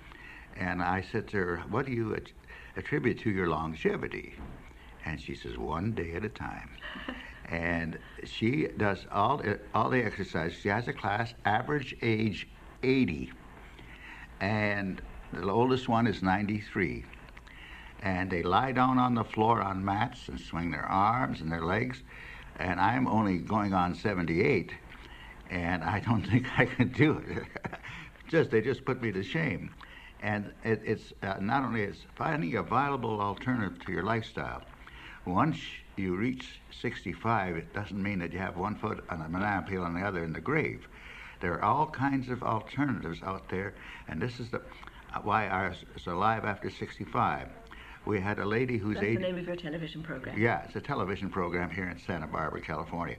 And 0.59 0.83
I 0.83 1.03
said 1.13 1.29
to 1.29 1.37
her, 1.37 1.57
What 1.69 1.87
do 1.87 1.93
you 1.93 2.15
at- 2.15 2.33
attribute 2.77 3.19
to 3.21 3.31
your 3.31 3.49
longevity? 3.49 4.35
And 5.05 5.21
she 5.21 5.35
says, 5.35 5.57
One 5.57 5.93
day 5.93 6.13
at 6.15 6.25
a 6.25 6.29
time. 6.29 6.71
and 7.49 7.99
she 8.25 8.69
does 8.77 9.07
all, 9.13 9.43
all 9.75 9.91
the 9.91 10.03
exercise. 10.05 10.55
She 10.55 10.69
has 10.69 10.89
a 10.89 10.93
class, 10.93 11.35
average 11.45 11.95
age 12.03 12.49
80. 12.83 13.33
And 14.41 15.01
the 15.33 15.51
oldest 15.51 15.89
one 15.89 16.07
is 16.07 16.23
93. 16.23 17.05
And 18.03 18.31
they 18.31 18.43
lie 18.43 18.73
down 18.73 18.99
on 18.99 19.15
the 19.15 19.25
floor 19.25 19.63
on 19.63 19.85
mats 19.85 20.29
and 20.29 20.39
swing 20.39 20.71
their 20.71 20.85
arms 20.85 21.41
and 21.41 21.51
their 21.51 21.65
legs. 21.65 22.03
And 22.59 22.81
I'm 22.81 23.07
only 23.07 23.39
going 23.39 23.75
on 23.75 23.95
78. 23.95 24.73
And 25.51 25.85
I 25.85 26.01
don't 26.01 26.23
think 26.31 26.47
I 26.59 26.67
can 26.67 26.89
do 26.89 27.23
it. 27.29 27.45
just 28.29 28.51
They 28.51 28.61
just 28.61 28.85
put 28.85 29.03
me 29.03 29.13
to 29.13 29.23
shame. 29.23 29.71
And 30.23 30.53
it, 30.65 30.81
it's 30.85 31.13
uh, 31.23 31.35
not 31.41 31.65
only 31.65 31.83
it's 31.83 31.99
finding 32.17 32.57
a 32.57 32.63
viable 32.63 33.21
alternative 33.21 33.85
to 33.85 33.93
your 33.93 34.03
lifestyle. 34.03 34.63
Once 35.25 35.59
you 35.97 36.17
reach 36.17 36.61
65, 36.81 37.57
it 37.57 37.73
doesn't 37.75 38.01
mean 38.01 38.19
that 38.21 38.33
you 38.33 38.39
have 38.39 38.57
one 38.57 38.77
foot 38.77 39.05
on 39.11 39.19
the 39.19 39.29
banana 39.29 39.65
peel 39.69 39.85
and 39.85 39.97
the 39.97 40.01
other 40.01 40.23
in 40.23 40.33
the 40.33 40.41
grave. 40.41 40.87
There 41.41 41.55
are 41.55 41.63
all 41.65 41.87
kinds 41.87 42.29
of 42.29 42.43
alternatives 42.43 43.21
out 43.23 43.49
there, 43.49 43.75
and 44.09 44.21
this 44.21 44.41
is 44.41 44.51
the 44.51 44.63
uh, 45.15 45.21
why 45.23 45.49
ours 45.49 45.77
is 45.95 46.07
alive 46.07 46.45
after 46.45 46.71
65. 46.71 47.49
We 48.05 48.21
had 48.21 48.39
a 48.39 48.45
lady 48.45 48.79
who's 48.79 48.95
That's 48.95 49.07
80. 49.07 49.17
the 49.17 49.23
name 49.23 49.39
of 49.39 49.47
your 49.47 49.57
television 49.57 50.03
program. 50.03 50.41
Yeah, 50.41 50.63
it's 50.65 50.77
a 50.77 50.81
television 50.81 51.29
program 51.29 51.71
here 51.71 51.89
in 51.89 51.99
Santa 51.99 52.27
Barbara, 52.27 52.61
California. 52.61 53.17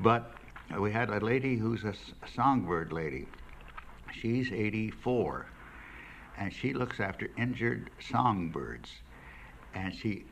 But 0.00 0.34
we 0.78 0.92
had 0.92 1.10
a 1.10 1.20
lady 1.20 1.56
who's 1.56 1.84
a 1.84 1.94
songbird 2.34 2.92
lady. 2.92 3.26
She's 4.12 4.52
84. 4.52 5.46
And 6.38 6.52
she 6.52 6.72
looks 6.72 7.00
after 7.00 7.30
injured 7.36 7.90
songbirds. 8.00 8.90
And 9.74 9.94
she 9.94 10.24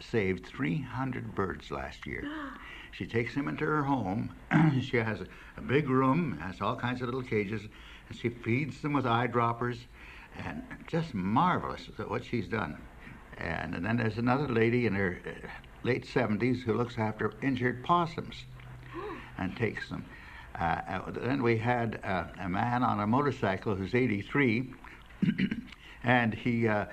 saved 0.00 0.46
300 0.46 1.34
birds 1.34 1.70
last 1.70 2.06
year. 2.06 2.24
She 2.92 3.06
takes 3.06 3.34
them 3.34 3.46
into 3.46 3.66
her 3.66 3.82
home. 3.82 4.34
she 4.80 4.96
has 4.96 5.20
a, 5.20 5.26
a 5.58 5.60
big 5.60 5.90
room, 5.90 6.38
has 6.38 6.62
all 6.62 6.76
kinds 6.76 7.02
of 7.02 7.08
little 7.08 7.22
cages, 7.22 7.60
and 8.08 8.18
she 8.18 8.30
feeds 8.30 8.80
them 8.80 8.94
with 8.94 9.04
eyedroppers, 9.04 9.76
and 10.38 10.62
just 10.86 11.12
marvelous 11.12 11.90
what 12.08 12.24
she's 12.24 12.48
done. 12.48 12.78
And, 13.36 13.74
and 13.74 13.84
then 13.84 13.98
there's 13.98 14.16
another 14.16 14.48
lady 14.48 14.86
in 14.86 14.94
her 14.94 15.20
uh, 15.26 15.46
late 15.82 16.06
70s 16.06 16.62
who 16.62 16.72
looks 16.72 16.96
after 16.96 17.34
injured 17.42 17.84
possums 17.84 18.46
and 19.38 19.54
takes 19.54 19.90
them. 19.90 20.06
Uh, 20.58 20.80
uh, 20.88 21.10
then 21.10 21.42
we 21.42 21.58
had 21.58 22.00
uh, 22.02 22.24
a 22.40 22.48
man 22.48 22.82
on 22.82 23.00
a 23.00 23.06
motorcycle 23.06 23.74
who's 23.74 23.94
83, 23.94 24.72
and 26.04 26.34
he, 26.34 26.68
uh, 26.68 26.86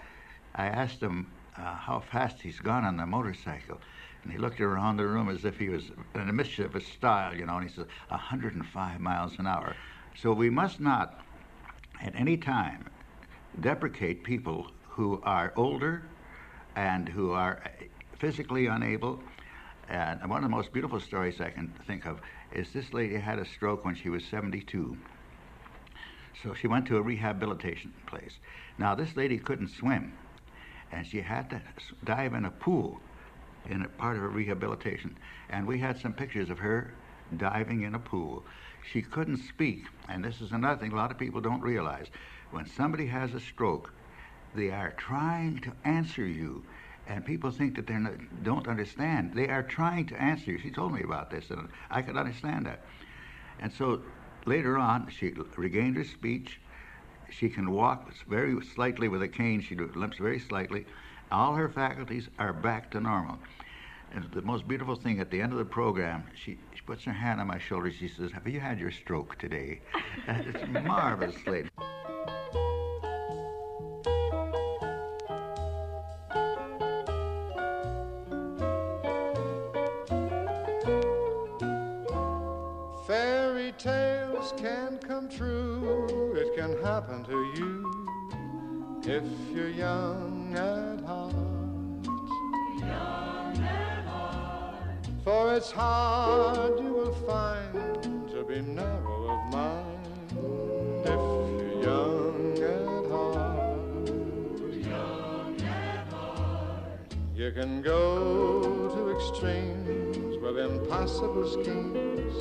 I 0.55 0.67
asked 0.67 1.01
him 1.01 1.32
uh, 1.57 1.76
how 1.76 1.99
fast 1.99 2.41
he's 2.41 2.59
gone 2.59 2.84
on 2.84 2.97
the 2.97 3.05
motorcycle, 3.05 3.80
and 4.24 4.32
he 4.32 4.38
looked 4.38 4.61
around 4.61 4.97
the 4.97 5.05
room 5.05 5.30
as 5.30 5.45
if 5.45 5.57
he 5.57 5.69
was 5.69 5.91
in 6.15 6.30
a 6.30 6.34
mischievous 6.34 6.88
style, 6.88 7.36
you 7.36 7.45
know, 7.45 7.57
and 7.57 7.69
he 7.69 7.74
said, 7.74 7.88
105 8.09 8.99
miles 8.99 9.38
an 9.39 9.47
hour. 9.47 9.76
So 10.15 10.34
we 10.34 10.49
must 10.49 10.80
not, 10.80 11.21
at 12.01 12.15
any 12.15 12.38
time, 12.38 12.89
deprecate 13.59 14.24
people 14.24 14.67
who 14.89 15.21
are 15.24 15.53
older 15.55 16.03
and 16.76 17.09
who 17.09 17.32
are 17.32 17.63
physically 18.19 18.67
unable. 18.67 19.19
And 19.89 20.28
one 20.30 20.43
of 20.43 20.49
the 20.49 20.55
most 20.55 20.71
beautiful 20.71 20.99
stories 20.99 21.41
I 21.41 21.49
can 21.49 21.74
think 21.86 22.05
of 22.05 22.21
is 22.51 22.71
this 22.71 22.93
lady 22.93 23.15
had 23.15 23.39
a 23.39 23.45
stroke 23.45 23.86
when 23.86 23.95
she 23.95 24.09
was 24.09 24.24
72. 24.26 24.97
So 26.42 26.54
she 26.54 26.68
went 26.68 26.88
to 26.88 26.98
a 26.98 27.02
rehabilitation 27.02 27.94
place. 28.06 28.34
Now, 28.78 28.96
this 28.96 29.16
lady 29.16 29.38
couldn't 29.38 29.70
swim, 29.70 30.14
and 30.92 31.06
she 31.06 31.22
had 31.22 31.50
to 31.52 31.62
dive 32.04 32.34
in 32.34 32.46
a 32.46 32.52
pool 32.52 33.00
in 33.70 33.84
a 33.84 33.88
part 33.88 34.16
of 34.16 34.24
her 34.24 34.30
rehabilitation. 34.30 35.18
And 35.50 35.68
we 35.68 35.80
had 35.80 36.00
some 36.00 36.14
pictures 36.14 36.50
of 36.50 36.60
her 36.60 36.94
diving 37.38 37.84
in 37.84 37.96
a 37.96 38.00
pool. 38.00 38.44
She 38.92 39.02
couldn't 39.02 39.38
speak, 39.38 39.86
and 40.10 40.24
this 40.24 40.42
is 40.42 40.52
another 40.52 40.80
thing 40.80 40.92
a 40.92 40.96
lot 40.96 41.12
of 41.12 41.18
people 41.18 41.40
don't 41.40 41.62
realize. 41.62 42.08
When 42.52 42.66
somebody 42.66 43.08
has 43.08 43.34
a 43.34 43.40
stroke, 43.40 43.92
they 44.56 44.70
are 44.70 44.92
trying 44.92 45.60
to 45.60 45.72
answer 45.86 46.26
you, 46.26 46.64
and 47.08 47.26
people 47.26 47.52
think 47.52 47.76
that 47.76 47.88
they 47.88 47.98
don't 48.44 48.68
understand. 48.68 49.34
They 49.34 49.48
are 49.48 49.64
trying 49.64 50.06
to 50.08 50.22
answer 50.22 50.52
you. 50.52 50.60
She 50.60 50.70
told 50.70 50.94
me 50.94 51.02
about 51.04 51.32
this, 51.32 51.50
and 51.50 51.70
I 51.90 52.02
could 52.02 52.18
understand 52.18 52.66
that. 52.66 52.82
And 53.60 53.72
so 53.72 54.02
later 54.46 54.78
on, 54.78 55.10
she 55.10 55.34
regained 55.56 55.98
her 55.98 56.04
speech. 56.04 56.60
She 57.30 57.50
can 57.50 57.72
walk 57.72 58.12
very 58.28 58.64
slightly 58.66 59.08
with 59.08 59.22
a 59.22 59.28
cane. 59.28 59.62
She 59.62 59.76
limps 59.76 60.18
very 60.18 60.39
slightly. 60.39 60.86
All 61.32 61.56
her 61.56 61.70
faculties 61.70 62.30
are 62.38 62.54
back 62.54 62.91
to 62.91 63.00
normal. 63.00 63.39
And 64.14 64.30
the 64.32 64.44
most 64.44 64.68
beautiful 64.68 64.96
thing 64.96 65.20
at 65.20 65.32
the 65.32 65.41
end 65.41 65.52
of 65.52 65.58
the 65.58 65.66
program, 65.66 66.24
she, 66.36 66.60
she 66.76 66.82
puts 66.82 67.04
her 67.06 67.12
hand 67.12 67.41
on 67.41 67.48
my 67.48 67.58
shoulder. 67.58 67.91
She 67.91 68.08
says, 68.08 68.32
Have 68.32 68.48
you 68.48 68.60
had 68.60 68.80
your 68.80 68.91
stroke 68.91 69.39
today? 69.39 69.82
it's 70.28 70.68
marvelous, 70.72 71.36
lady. 71.48 71.70
If 89.14 89.24
you're 89.53 89.70
young 89.70 90.55
at 90.55 91.05
heart. 91.05 91.36
For 95.24 95.55
it's 95.55 95.70
hard, 95.70 96.80
you 96.80 96.91
will 96.93 97.14
find, 97.28 98.01
to 98.32 98.43
be 98.43 98.61
narrow 98.61 99.22
of 99.36 99.53
mind 99.53 100.32
if 101.05 101.24
you're 101.61 101.84
young 101.84 102.57
at 102.74 103.11
heart. 103.11 104.09
Young 104.82 105.61
at 105.61 106.07
heart. 106.11 107.16
You 107.36 107.51
can 107.51 107.84
go 107.84 108.89
to 108.95 109.01
extremes 109.16 110.38
with 110.41 110.57
impossible 110.57 111.47
schemes. 111.51 112.36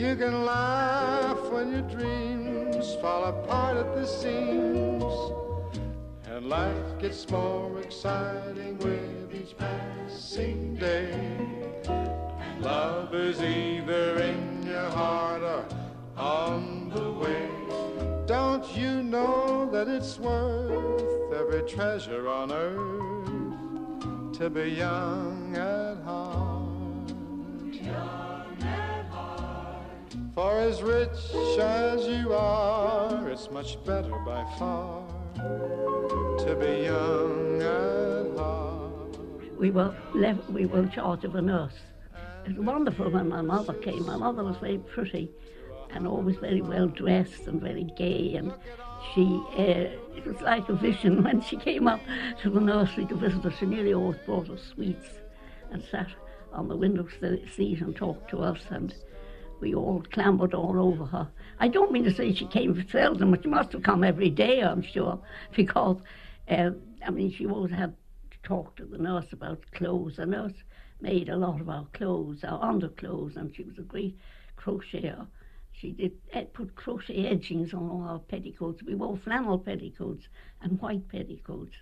You 0.00 0.14
can 0.14 0.44
laugh 0.44 1.40
when 1.50 1.72
your 1.72 1.88
dreams 1.96 2.94
fall 3.02 3.24
apart 3.24 3.76
at 3.76 3.92
the 3.96 4.06
seams. 4.06 5.43
And 6.44 6.50
life 6.50 6.98
gets 6.98 7.26
more 7.30 7.80
exciting 7.80 8.76
with 8.76 9.34
each 9.34 9.56
passing 9.56 10.74
day. 10.76 11.38
Love 12.60 13.14
is 13.14 13.40
either 13.40 14.20
in 14.20 14.62
your 14.66 14.90
heart 14.90 15.40
or 15.40 15.64
on 16.18 16.90
the 16.90 17.12
way. 17.12 17.48
Don't 18.26 18.76
you 18.76 19.02
know 19.02 19.70
that 19.72 19.88
it's 19.88 20.18
worth 20.18 21.32
every 21.32 21.62
treasure 21.62 22.28
on 22.28 22.52
earth 22.52 24.36
to 24.36 24.50
be 24.50 24.68
young 24.68 25.56
at 25.56 25.96
heart? 26.04 27.08
Young 27.72 28.56
at 28.60 29.06
heart. 29.06 29.86
For 30.34 30.58
as 30.58 30.82
rich 30.82 31.08
as 31.58 32.06
you 32.06 32.34
are, 32.34 33.30
it's 33.30 33.50
much 33.50 33.82
better 33.86 34.14
by 34.26 34.44
far 34.58 35.03
to 36.44 36.56
be 36.60 36.84
young 36.84 37.62
at 37.62 38.38
heart. 38.38 39.18
We 39.58 39.70
were 39.70 39.94
left, 40.14 40.48
we 40.50 40.66
were 40.66 40.80
in 40.80 40.90
charge 40.90 41.24
of 41.24 41.34
a 41.34 41.42
nurse. 41.42 41.78
It 42.46 42.56
was 42.56 42.66
wonderful 42.66 43.10
when 43.10 43.28
my 43.28 43.40
mother 43.40 43.74
came. 43.74 44.04
My 44.06 44.16
mother 44.16 44.44
was 44.44 44.56
very 44.58 44.78
pretty 44.78 45.30
and 45.94 46.06
always 46.06 46.36
very 46.36 46.60
well 46.60 46.88
dressed 46.88 47.46
and 47.46 47.60
very 47.60 47.84
gay. 47.96 48.34
And 48.34 48.52
she, 49.14 49.22
uh, 49.56 50.16
it 50.16 50.26
was 50.26 50.40
like 50.40 50.68
a 50.68 50.74
vision 50.74 51.22
when 51.24 51.40
she 51.40 51.56
came 51.56 51.86
up 51.86 52.00
to 52.42 52.50
the 52.50 52.60
nursery 52.60 53.06
to 53.06 53.14
visit 53.14 53.44
us. 53.46 53.54
She 53.58 53.66
nearly 53.66 53.94
always 53.94 54.18
brought 54.26 54.50
us 54.50 54.62
sweets 54.62 55.08
and 55.70 55.82
sat 55.90 56.08
on 56.52 56.68
the 56.68 56.76
window 56.76 57.06
seat 57.56 57.80
and 57.80 57.96
talked 57.96 58.30
to 58.30 58.38
us. 58.38 58.60
And 58.70 58.94
we 59.64 59.74
all 59.74 60.04
clambered 60.12 60.52
all 60.52 60.78
over 60.78 61.06
her. 61.06 61.26
I 61.58 61.68
don't 61.68 61.90
mean 61.90 62.04
to 62.04 62.12
say 62.12 62.34
she 62.34 62.44
came 62.44 62.86
seldom, 62.90 63.30
but 63.30 63.44
she 63.44 63.48
must 63.48 63.72
have 63.72 63.82
come 63.82 64.04
every 64.04 64.28
day, 64.28 64.60
I'm 64.60 64.82
sure, 64.82 65.18
because, 65.56 65.96
uh, 66.50 66.72
I 67.02 67.10
mean, 67.10 67.32
she 67.32 67.46
always 67.46 67.72
had 67.72 67.94
to 68.30 68.38
talk 68.42 68.76
to 68.76 68.84
the 68.84 68.98
nurse 68.98 69.32
about 69.32 69.64
clothes. 69.72 70.16
The 70.16 70.26
nurse 70.26 70.52
made 71.00 71.30
a 71.30 71.36
lot 71.38 71.62
of 71.62 71.70
our 71.70 71.86
clothes, 71.94 72.44
our 72.44 72.62
underclothes, 72.62 73.36
and 73.36 73.56
she 73.56 73.62
was 73.62 73.78
a 73.78 73.82
great 73.82 74.18
crocheter. 74.58 75.26
She 75.72 75.92
did 75.92 76.12
eh, 76.34 76.44
put 76.52 76.76
crochet 76.76 77.26
edgings 77.26 77.72
on 77.72 77.88
all 77.88 78.02
our 78.02 78.18
petticoats. 78.18 78.82
We 78.82 78.94
wore 78.94 79.16
flannel 79.16 79.58
petticoats 79.58 80.28
and 80.60 80.78
white 80.78 81.08
petticoats, 81.08 81.76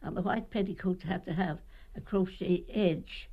and 0.00 0.16
the 0.16 0.22
white 0.22 0.48
petticoats 0.50 1.02
had 1.02 1.26
to 1.26 1.34
have 1.34 1.58
a 1.96 2.00
crochet 2.00 2.64
edge. 2.72 3.28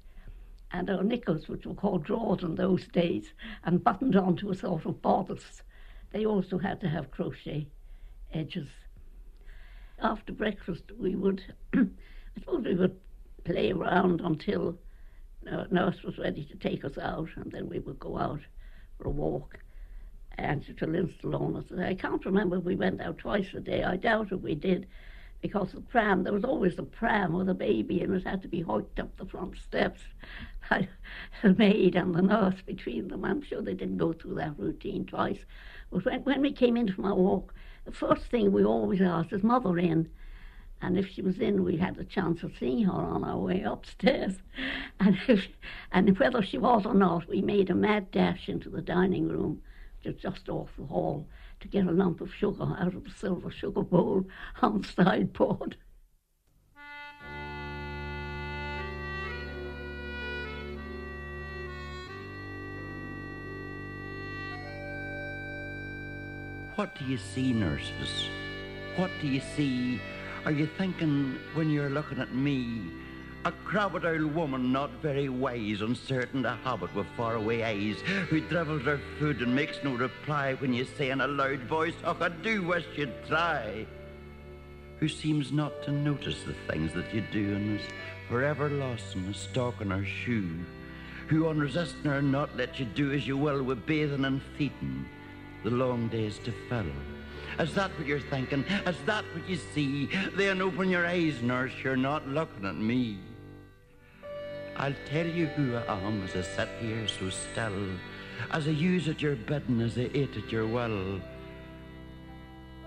And 0.73 0.89
our 0.89 1.03
knickers, 1.03 1.47
which 1.47 1.67
were 1.67 1.75
called 1.75 2.03
drawers 2.03 2.41
in 2.41 2.55
those 2.55 2.87
days, 2.87 3.33
and 3.63 3.83
buttoned 3.83 4.15
onto 4.15 4.49
a 4.49 4.55
sort 4.55 4.85
of 4.87 5.03
bodice, 5.03 5.61
they 6.11 6.25
also 6.25 6.57
had 6.57 6.81
to 6.81 6.89
have 6.89 7.11
crochet 7.11 7.67
edges. 8.33 8.69
After 9.99 10.33
breakfast, 10.33 10.91
we 10.97 11.15
would, 11.15 11.43
I 11.73 11.85
suppose 12.39 12.65
we 12.65 12.73
would 12.73 12.99
play 13.43 13.71
around 13.71 14.21
until 14.21 14.77
uh, 15.49 15.65
nurse 15.69 16.01
was 16.03 16.17
ready 16.17 16.43
to 16.45 16.55
take 16.55 16.83
us 16.83 16.97
out, 16.97 17.29
and 17.35 17.51
then 17.51 17.69
we 17.69 17.79
would 17.79 17.99
go 17.99 18.17
out 18.17 18.41
for 18.97 19.07
a 19.07 19.11
walk. 19.11 19.59
And 20.39 20.65
to 20.65 20.87
Linstallone, 20.87 21.79
I 21.79 21.93
can't 21.93 22.25
remember 22.25 22.57
if 22.57 22.63
we 22.63 22.75
went 22.75 22.99
out 22.99 23.19
twice 23.19 23.53
a 23.53 23.59
day. 23.59 23.83
I 23.83 23.97
doubt 23.97 24.31
if 24.31 24.41
we 24.41 24.55
did, 24.55 24.87
because 25.43 25.73
the 25.73 25.81
pram, 25.81 26.23
there 26.23 26.31
was 26.31 26.45
always 26.45 26.79
a 26.79 26.83
pram 26.83 27.33
with 27.33 27.49
a 27.49 27.53
baby, 27.53 28.01
and 28.01 28.15
it 28.15 28.25
had 28.25 28.41
to 28.41 28.47
be 28.47 28.63
hoiked 28.63 28.97
up 28.97 29.15
the 29.17 29.25
front 29.25 29.57
steps 29.57 30.01
by 30.69 30.87
the 31.43 31.53
maid 31.55 31.95
and 31.95 32.15
the 32.15 32.21
nurse 32.21 32.61
between 32.65 33.09
them. 33.09 33.25
I'm 33.25 33.41
sure 33.41 33.61
they 33.61 33.73
didn't 33.73 33.97
go 33.97 34.13
through 34.13 34.35
that 34.35 34.57
routine 34.57 35.05
twice. 35.05 35.39
But 35.91 36.05
when, 36.05 36.23
when 36.23 36.41
we 36.41 36.53
came 36.53 36.77
in 36.77 36.91
from 36.93 37.03
our 37.03 37.13
walk, 37.13 37.53
the 37.83 37.91
first 37.91 38.23
thing 38.27 38.53
we 38.53 38.63
always 38.63 39.01
asked 39.01 39.33
is 39.33 39.43
mother 39.43 39.77
in. 39.77 40.09
And 40.81 40.97
if 40.97 41.09
she 41.09 41.21
was 41.21 41.39
in, 41.39 41.65
we 41.65 41.75
had 41.75 41.97
the 41.97 42.05
chance 42.05 42.41
of 42.43 42.53
seeing 42.57 42.85
her 42.85 42.93
on 42.93 43.25
our 43.25 43.37
way 43.37 43.61
upstairs. 43.61 44.35
And, 44.99 45.17
if, 45.27 45.47
and 45.91 46.17
whether 46.17 46.41
she 46.41 46.57
was 46.57 46.85
or 46.85 46.93
not, 46.93 47.27
we 47.27 47.41
made 47.41 47.69
a 47.69 47.75
mad 47.75 48.11
dash 48.11 48.47
into 48.47 48.69
the 48.69 48.81
dining 48.81 49.27
room, 49.27 49.61
just 50.17 50.47
off 50.47 50.69
the 50.77 50.85
hall, 50.85 51.27
to 51.63 51.69
get 51.69 51.87
a 51.87 51.91
lump 51.91 52.19
of 52.19 52.33
sugar 52.33 52.75
out 52.77 52.93
of 52.93 53.05
a 53.05 53.09
silver 53.09 53.49
sugar 53.49 53.83
bowl 53.83 54.25
on 54.61 54.81
the 54.81 54.87
sideboard. 54.87 55.77
What 66.75 66.95
do 66.95 67.05
you 67.05 67.17
see, 67.17 67.53
nurses? 67.53 68.27
What 68.97 69.09
do 69.21 69.27
you 69.27 69.41
see? 69.55 70.01
Are 70.43 70.51
you 70.51 70.67
thinking 70.77 71.37
when 71.53 71.69
you're 71.69 71.89
looking 71.89 72.19
at 72.19 72.35
me? 72.35 72.91
A 73.45 73.51
crocodile 73.65 74.27
woman 74.27 74.71
not 74.71 74.89
very 75.01 75.27
wise, 75.27 75.81
uncertain 75.81 76.43
to 76.43 76.51
habit 76.63 76.95
with 76.95 77.05
faraway 77.17 77.61
eyes, 77.61 77.99
who 78.29 78.39
drivels 78.39 78.83
her 78.83 79.01
food 79.19 79.41
and 79.41 79.53
makes 79.53 79.83
no 79.83 79.95
reply 79.95 80.53
when 80.53 80.73
you 80.73 80.85
say 80.85 81.09
in 81.09 81.19
a 81.19 81.27
loud 81.27 81.59
voice, 81.63 81.95
Oh, 82.05 82.15
I 82.21 82.29
do 82.29 82.63
wish 82.63 82.85
you'd 82.95 83.13
try. 83.27 83.85
Who 84.99 85.09
seems 85.09 85.51
not 85.51 85.83
to 85.83 85.91
notice 85.91 86.41
the 86.43 86.53
things 86.71 86.93
that 86.93 87.13
you 87.13 87.21
do 87.33 87.55
and 87.55 87.81
is 87.81 87.85
forever 88.29 88.69
lost 88.69 89.13
in 89.15 89.25
a 89.25 89.33
stock 89.33 89.81
in 89.81 89.91
her 89.91 90.05
shoe. 90.05 90.63
Who 91.27 91.49
unresisting 91.49 92.11
her 92.11 92.21
not 92.21 92.55
let 92.55 92.79
you 92.79 92.85
do 92.85 93.11
as 93.11 93.27
you 93.27 93.37
will 93.37 93.61
with 93.61 93.85
bathing 93.85 94.23
and 94.23 94.41
feeding, 94.57 95.05
the 95.65 95.69
long 95.69 96.07
days 96.07 96.39
to 96.45 96.53
fill. 96.69 96.85
Is 97.59 97.75
that 97.75 97.91
what 97.97 98.07
you're 98.07 98.21
thinking? 98.21 98.63
Is 98.87 98.95
that 99.05 99.25
what 99.33 99.49
you 99.49 99.57
see? 99.73 100.09
Then 100.37 100.61
open 100.61 100.89
your 100.89 101.05
eyes, 101.05 101.41
nurse, 101.41 101.73
you're 101.83 101.97
not 101.97 102.25
looking 102.25 102.65
at 102.65 102.75
me. 102.75 103.17
I'll 104.75 104.95
tell 105.09 105.27
you 105.27 105.45
who 105.47 105.75
I 105.75 105.97
am 105.97 106.23
as 106.23 106.35
I 106.35 106.41
sit 106.41 106.69
here 106.81 107.07
so 107.07 107.29
still, 107.29 107.89
as 108.51 108.67
I 108.67 108.71
use 108.71 109.07
at 109.07 109.21
your 109.21 109.35
bidding, 109.35 109.81
as 109.81 109.97
I 109.97 110.09
eat 110.13 110.35
at 110.35 110.51
your 110.51 110.65
will. 110.65 111.21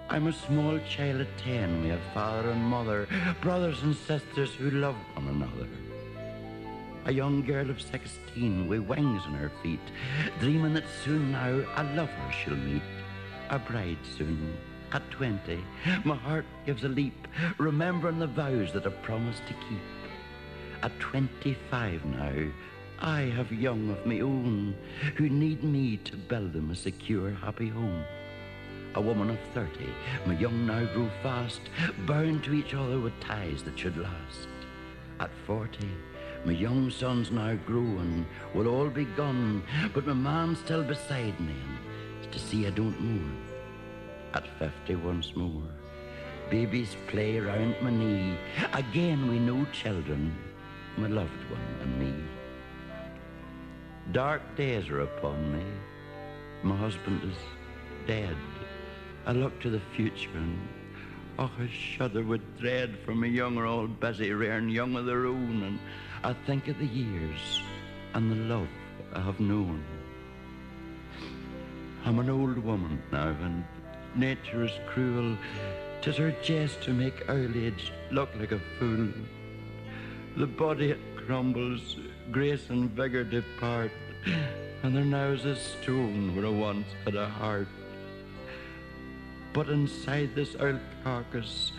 I'm 0.09 0.27
a 0.27 0.33
small 0.33 0.79
child 0.89 1.21
of 1.21 1.29
ten, 1.37 1.83
with 1.83 1.93
a 1.93 2.15
father 2.15 2.51
and 2.51 2.63
mother, 2.63 3.09
brothers 3.41 3.83
and 3.83 3.97
sisters 3.97 4.53
who 4.55 4.71
love 4.71 4.97
one 5.15 5.29
another. 5.29 5.69
A 7.07 7.13
young 7.13 7.43
girl 7.45 7.71
of 7.71 7.81
sixteen 7.81 8.69
with 8.69 8.81
wings 8.81 9.23
on 9.25 9.35
her 9.35 9.53
feet, 9.63 9.81
dreaming 10.41 10.75
that 10.75 10.85
soon 11.05 11.33
now 11.33 11.65
a 11.77 11.85
lover 11.95 12.33
she'll 12.33 12.57
meet, 12.57 12.83
a 13.51 13.59
bride 13.59 13.99
soon. 14.17 14.57
At 14.93 15.09
twenty, 15.11 15.65
my 16.05 16.17
heart 16.17 16.47
gives 16.65 16.85
a 16.85 16.89
leap, 16.89 17.29
remembering 17.59 18.19
the 18.19 18.27
vows 18.27 18.73
that 18.73 18.87
I 18.87 18.91
promised 18.91 19.47
to 19.47 19.53
keep. 19.53 19.81
At 20.83 20.99
twenty-five 21.01 22.05
now, 22.05 22.51
I 23.01 23.23
have 23.23 23.51
young 23.53 23.91
of 23.91 24.07
my 24.07 24.21
own 24.21 24.77
who 25.17 25.29
need 25.29 25.65
me 25.65 25.97
to 25.99 26.17
build 26.17 26.53
them 26.53 26.71
a 26.71 26.75
secure, 26.75 27.31
happy 27.31 27.69
home. 27.69 28.05
A 28.95 29.01
woman 29.01 29.31
of 29.31 29.39
thirty, 29.53 29.89
my 30.27 30.35
young 30.35 30.67
now 30.67 30.85
grow 30.95 31.11
fast, 31.23 31.61
bound 32.07 32.45
to 32.45 32.55
each 32.55 32.73
other 32.73 32.99
with 32.99 33.19
ties 33.21 33.63
that 33.65 33.79
should 33.79 33.97
last. 33.99 34.49
At 35.19 35.31
forty, 35.47 35.91
my 36.45 36.53
young 36.53 36.91
sons 36.91 37.31
now 37.31 37.55
grown, 37.67 38.27
will 38.55 38.69
all 38.69 38.89
be 38.89 39.05
gone, 39.05 39.63
but 39.93 40.07
my 40.07 40.15
man 40.15 40.57
still 40.57 40.85
beside 40.85 41.39
me, 41.41 41.57
and 42.23 42.33
to 42.33 42.39
see 42.39 42.67
I 42.67 42.71
don't 42.71 43.01
mourn. 43.01 43.37
At 44.35 44.47
fifty 44.59 44.95
once 44.95 45.35
more, 45.35 45.69
babies 46.51 46.97
play 47.09 47.39
round 47.39 47.75
my 47.83 47.91
knee. 47.91 48.37
Again 48.73 49.29
we 49.29 49.39
know 49.39 49.67
children, 49.73 50.35
my 50.97 51.09
loved 51.09 51.51
one 51.51 51.61
and 51.83 51.99
me. 51.99 52.15
Dark 54.13 54.43
days 54.57 54.89
are 54.89 55.03
upon 55.03 55.53
me. 55.57 55.65
My 56.63 56.77
husband 56.77 57.21
is 57.25 57.37
dead. 58.07 58.37
I 59.27 59.33
look 59.33 59.61
to 59.61 59.71
the 59.71 59.81
future 59.95 60.31
and 60.35 60.59
oh, 61.39 61.51
I 61.59 61.69
shudder 61.69 62.23
with 62.23 62.59
dread 62.59 62.99
for 63.05 63.15
my 63.15 63.27
young 63.27 63.59
all 63.59 63.87
busy 63.87 64.33
rearing 64.33 64.71
young 64.71 64.97
of 64.97 65.07
their 65.07 65.27
own, 65.27 65.63
and 65.63 65.79
I 66.23 66.33
think 66.47 66.69
of 66.69 66.79
the 66.79 66.87
years 66.87 67.61
and 68.15 68.31
the 68.31 68.55
love 68.55 68.69
I 69.13 69.21
have 69.21 69.41
known. 69.41 69.85
I'm 72.05 72.19
an 72.21 72.31
old 72.31 72.59
woman 72.59 73.03
now, 73.13 73.29
and 73.43 73.65
nature 74.15 74.65
is 74.65 74.73
cruel. 74.87 75.37
Tis 76.01 76.17
her 76.17 76.31
jest 76.43 76.81
to 76.83 76.93
make 76.93 77.29
old 77.29 77.57
age 77.57 77.93
look 78.11 78.31
like 78.37 78.53
a 78.53 78.61
fool. 78.79 79.09
The 80.37 80.47
body 80.47 80.91
it 80.91 81.01
crumbles, 81.17 81.97
grace 82.31 82.69
and 82.69 82.91
vigour 82.91 83.25
depart, 83.25 83.91
and 84.83 84.95
there 84.95 85.03
now's 85.03 85.47
a 85.47 85.57
stone 85.57 86.37
where 86.37 86.45
I 86.45 86.51
once 86.51 86.87
had 87.07 87.15
a 87.15 87.27
heart. 87.27 87.69
But 89.55 89.71
inside 89.71 90.35
this 90.35 90.55
old 90.61 90.81
carcass, 91.03 91.73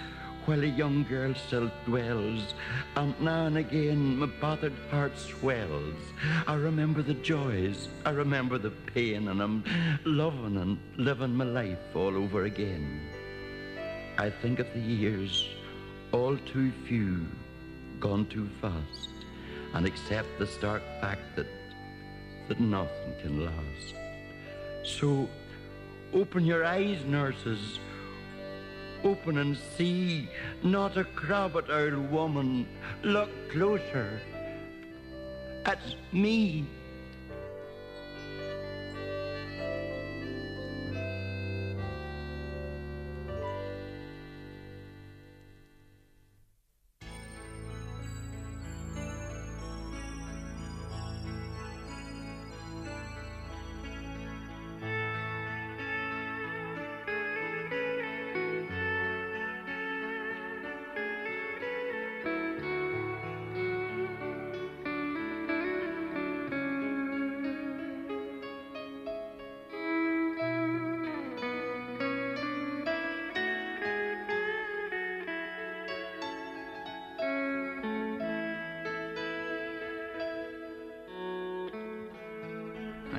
while 0.46 0.64
a 0.64 0.66
young 0.66 1.04
girl 1.04 1.36
still 1.36 1.70
dwells, 1.86 2.56
and 2.96 3.14
now 3.22 3.46
and 3.46 3.58
again 3.60 4.18
my 4.18 4.26
battered 4.42 4.74
heart 4.90 5.16
swells. 5.20 6.02
I 6.48 6.56
remember 6.56 7.04
the 7.04 7.14
joys, 7.14 7.90
I 8.06 8.10
remember 8.10 8.58
the 8.58 8.72
pain, 8.72 9.28
and 9.28 9.40
I'm 9.40 9.64
loving 10.04 10.58
and 10.58 10.80
living 10.98 11.36
my 11.36 11.46
life 11.46 11.96
all 11.96 12.18
over 12.18 12.46
again. 12.46 13.08
I 14.18 14.32
think 14.32 14.58
of 14.58 14.74
the 14.74 14.80
years, 14.80 15.48
all 16.12 16.36
too 16.38 16.72
few, 16.88 17.28
gone 18.00 18.26
too 18.28 18.50
fast, 18.62 19.10
and 19.74 19.86
accept 19.86 20.28
the 20.40 20.48
stark 20.48 20.82
fact 21.02 21.36
that 21.36 21.48
that 22.48 22.60
nothing 22.60 23.14
can 23.22 23.46
last. 23.46 23.96
So 24.84 25.28
open 26.14 26.46
your 26.46 26.64
eyes, 26.66 27.04
nurses. 27.06 27.80
Open 29.04 29.38
and 29.38 29.56
see, 29.78 30.28
not 30.64 30.98
a 30.98 31.04
crocodile 31.04 32.00
woman. 32.02 32.68
Look 33.04 33.30
closer. 33.52 34.20
It's 35.66 35.96
me. 36.12 36.66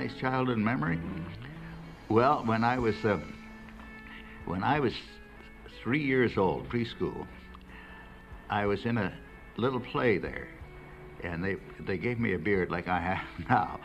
Nice 0.09 0.21
childhood 0.21 0.59
memory? 0.59 0.99
Well, 2.09 2.43
when 2.45 2.65
I 2.65 2.79
was 2.79 2.97
uh, 3.05 3.19
when 4.47 4.63
I 4.63 4.81
was 4.81 4.95
three 5.83 6.03
years 6.03 6.37
old, 6.37 6.69
preschool, 6.69 7.27
I 8.49 8.67
was 8.67 8.85
in 8.85 8.97
a 8.97 9.13
little 9.57 9.81
play 9.81 10.19
there, 10.19 10.49
and 11.23 11.45
they 11.45 11.57
they 11.81 11.99
gave 11.99 12.19
me 12.19 12.35
a 12.35 12.39
beard 12.39 12.71
like 12.71 12.89
I 12.89 13.01
have 13.01 13.49
now, 13.51 13.81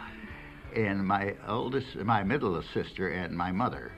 and 0.76 1.06
my 1.06 1.36
oldest, 1.48 1.96
my 1.98 2.24
middle 2.24 2.62
sister, 2.74 3.10
and 3.10 3.36
my 3.36 3.52
mother 3.52 3.92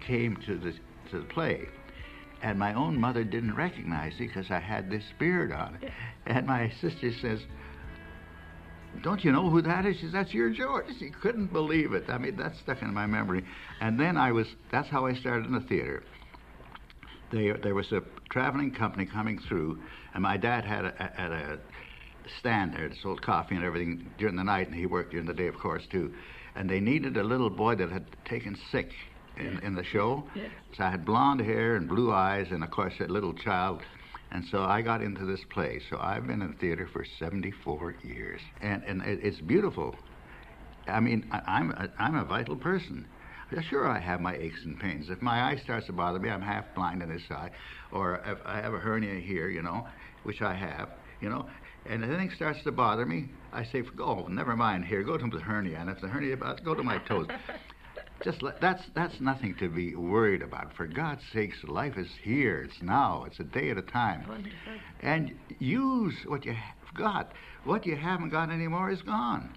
came 0.00 0.36
to 0.46 0.56
the 0.56 0.72
to 1.10 1.20
the 1.20 1.26
play, 1.26 1.66
and 2.42 2.58
my 2.58 2.74
own 2.74 3.00
mother 3.00 3.24
didn't 3.24 3.54
recognize 3.54 4.18
me 4.20 4.28
because 4.28 4.50
I 4.50 4.60
had 4.60 4.90
this 4.90 5.04
beard 5.18 5.50
on, 5.50 5.78
and 6.26 6.46
my 6.46 6.70
sister 6.80 7.12
says 7.20 7.40
don't 9.04 9.22
you 9.22 9.30
know 9.30 9.50
who 9.50 9.60
that 9.60 9.84
is? 9.84 9.96
She 9.96 10.02
says, 10.04 10.12
that's 10.12 10.32
your 10.32 10.48
George. 10.48 10.86
She 10.98 11.10
couldn't 11.10 11.52
believe 11.52 11.92
it. 11.92 12.04
I 12.08 12.16
mean, 12.16 12.36
that 12.36 12.56
stuck 12.62 12.80
in 12.80 12.92
my 12.94 13.06
memory. 13.06 13.44
And 13.80 14.00
then 14.00 14.16
I 14.16 14.32
was, 14.32 14.46
that's 14.72 14.88
how 14.88 15.04
I 15.04 15.14
started 15.14 15.44
in 15.44 15.52
the 15.52 15.60
theater. 15.60 16.02
They, 17.30 17.52
there 17.52 17.74
was 17.74 17.92
a 17.92 18.02
traveling 18.30 18.72
company 18.72 19.04
coming 19.04 19.38
through, 19.46 19.78
and 20.14 20.22
my 20.22 20.38
dad 20.38 20.64
had 20.64 20.86
a, 20.86 21.12
had 21.14 21.32
a 21.32 21.58
stand 22.38 22.72
there 22.74 22.88
that 22.88 22.96
sold 23.02 23.20
coffee 23.20 23.54
and 23.54 23.62
everything 23.62 24.10
during 24.16 24.36
the 24.36 24.44
night, 24.44 24.68
and 24.68 24.76
he 24.76 24.86
worked 24.86 25.10
during 25.10 25.26
the 25.26 25.34
day, 25.34 25.48
of 25.48 25.58
course, 25.58 25.82
too. 25.92 26.14
And 26.56 26.70
they 26.70 26.80
needed 26.80 27.18
a 27.18 27.22
little 27.22 27.50
boy 27.50 27.74
that 27.74 27.90
had 27.90 28.06
taken 28.24 28.56
sick 28.72 28.90
in, 29.36 29.58
in 29.58 29.74
the 29.74 29.84
show. 29.84 30.24
Yes. 30.34 30.50
So 30.78 30.84
I 30.84 30.90
had 30.90 31.04
blonde 31.04 31.42
hair 31.42 31.76
and 31.76 31.86
blue 31.86 32.10
eyes, 32.10 32.46
and 32.50 32.64
of 32.64 32.70
course, 32.70 32.94
a 33.00 33.04
little 33.04 33.34
child. 33.34 33.82
And 34.34 34.44
so 34.50 34.64
I 34.64 34.82
got 34.82 35.00
into 35.00 35.24
this 35.24 35.40
play. 35.48 35.80
So 35.88 35.96
I've 36.00 36.26
been 36.26 36.42
in 36.42 36.54
theater 36.54 36.88
for 36.92 37.04
74 37.20 37.94
years, 38.02 38.40
and 38.60 38.82
and 38.82 39.00
it, 39.02 39.20
it's 39.22 39.40
beautiful. 39.40 39.94
I 40.88 40.98
mean, 40.98 41.28
I, 41.30 41.40
I'm 41.46 41.70
a, 41.70 41.88
I'm 42.00 42.16
a 42.16 42.24
vital 42.24 42.56
person. 42.56 43.06
Sure, 43.70 43.86
I 43.86 44.00
have 44.00 44.20
my 44.20 44.34
aches 44.34 44.64
and 44.64 44.80
pains. 44.80 45.08
If 45.08 45.22
my 45.22 45.40
eye 45.40 45.56
starts 45.62 45.86
to 45.86 45.92
bother 45.92 46.18
me, 46.18 46.28
I'm 46.28 46.42
half 46.42 46.64
blind 46.74 47.00
in 47.02 47.08
this 47.08 47.22
eye, 47.30 47.50
or 47.92 48.20
if 48.26 48.38
I 48.44 48.56
have 48.56 48.74
a 48.74 48.78
hernia 48.78 49.20
here, 49.20 49.48
you 49.48 49.62
know, 49.62 49.86
which 50.24 50.42
I 50.42 50.54
have, 50.54 50.88
you 51.20 51.28
know, 51.28 51.46
and 51.86 52.02
if 52.02 52.10
anything 52.10 52.32
starts 52.34 52.60
to 52.64 52.72
bother 52.72 53.06
me, 53.06 53.28
I 53.52 53.62
say, 53.62 53.84
"Oh, 54.00 54.26
never 54.26 54.56
mind. 54.56 54.84
Here, 54.86 55.04
go 55.04 55.16
to 55.16 55.26
the 55.28 55.38
hernia." 55.38 55.78
And 55.78 55.88
if 55.88 56.00
the 56.00 56.08
hernia, 56.08 56.36
go 56.64 56.74
to 56.74 56.82
my 56.82 56.98
toes. 56.98 57.28
Just 58.24 58.42
let, 58.42 58.58
that's 58.58 58.82
that's 58.94 59.20
nothing 59.20 59.54
to 59.56 59.68
be 59.68 59.94
worried 59.94 60.40
about. 60.40 60.74
For 60.74 60.86
God's 60.86 61.20
sakes, 61.30 61.62
life 61.64 61.98
is 61.98 62.08
here. 62.22 62.62
It's 62.62 62.80
now. 62.80 63.24
It's 63.26 63.38
a 63.38 63.44
day 63.44 63.70
at 63.70 63.76
a 63.76 63.82
time. 63.82 64.50
And 65.00 65.32
use 65.58 66.14
what 66.26 66.46
you 66.46 66.52
have 66.52 66.94
got. 66.94 67.32
What 67.64 67.84
you 67.84 67.96
haven't 67.96 68.30
got 68.30 68.50
anymore 68.50 68.90
is 68.90 69.02
gone. 69.02 69.54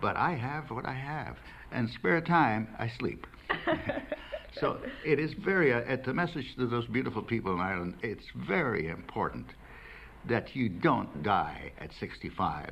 But 0.00 0.16
I 0.16 0.34
have 0.36 0.70
what 0.70 0.86
I 0.86 0.94
have, 0.94 1.36
and 1.72 1.90
spare 1.90 2.20
time 2.20 2.68
I 2.78 2.88
sleep. 3.00 3.26
so 4.60 4.78
it 5.04 5.18
is 5.18 5.32
very. 5.44 5.72
Uh, 5.72 5.80
at 5.80 6.04
the 6.04 6.14
message 6.14 6.54
to 6.58 6.68
those 6.68 6.86
beautiful 6.86 7.22
people 7.22 7.52
in 7.52 7.60
Ireland, 7.60 7.96
it's 8.02 8.26
very 8.46 8.88
important 8.90 9.46
that 10.28 10.54
you 10.54 10.68
don't 10.68 11.24
die 11.24 11.72
at 11.80 11.90
65. 11.98 12.70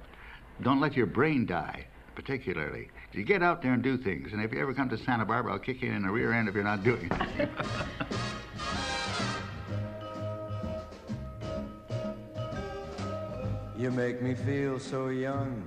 Don't 0.62 0.80
let 0.80 0.94
your 0.94 1.06
brain 1.06 1.46
die, 1.46 1.86
particularly. 2.20 2.88
You 3.12 3.24
get 3.24 3.42
out 3.42 3.62
there 3.62 3.72
and 3.72 3.82
do 3.82 3.96
things. 3.96 4.32
And 4.34 4.42
if 4.42 4.52
you 4.52 4.60
ever 4.60 4.74
come 4.74 4.90
to 4.90 4.98
Santa 4.98 5.24
Barbara, 5.24 5.52
I'll 5.52 5.58
kick 5.58 5.80
you 5.80 5.90
in 5.90 6.02
the 6.02 6.10
rear 6.10 6.32
end 6.32 6.48
if 6.48 6.54
you're 6.54 6.62
not 6.62 6.84
doing 6.84 7.10
it. 7.38 7.48
You 13.78 13.90
make 13.90 14.20
me 14.20 14.34
feel 14.34 14.78
so 14.78 15.08
young. 15.08 15.64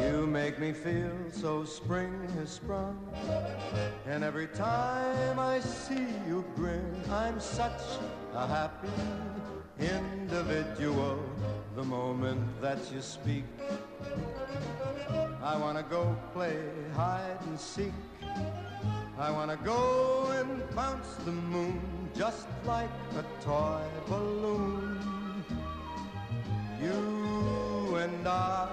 You 0.00 0.26
make 0.28 0.60
me 0.60 0.72
feel 0.72 1.10
so 1.32 1.64
spring 1.64 2.28
has 2.38 2.50
sprung. 2.50 2.96
And 4.06 4.22
every 4.22 4.46
time 4.46 5.40
I 5.40 5.58
see 5.58 6.06
you 6.28 6.44
grin, 6.54 6.94
I'm 7.10 7.40
such 7.40 7.82
a 8.32 8.46
happy 8.46 8.88
individual. 9.80 11.18
The 11.74 11.82
moment 11.82 12.40
that 12.62 12.78
you 12.92 13.02
speak, 13.02 13.44
I 15.42 15.56
wanna 15.56 15.84
go 15.88 16.16
play 16.32 16.58
hide 16.94 17.38
and 17.46 17.58
seek. 17.58 17.92
I 19.18 19.30
wanna 19.30 19.58
go 19.64 20.32
and 20.38 20.62
bounce 20.74 21.14
the 21.24 21.32
moon 21.32 22.10
just 22.14 22.48
like 22.64 22.90
a 23.16 23.24
toy 23.44 23.82
balloon. 24.08 25.44
You 26.82 27.96
and 27.96 28.26
I 28.26 28.68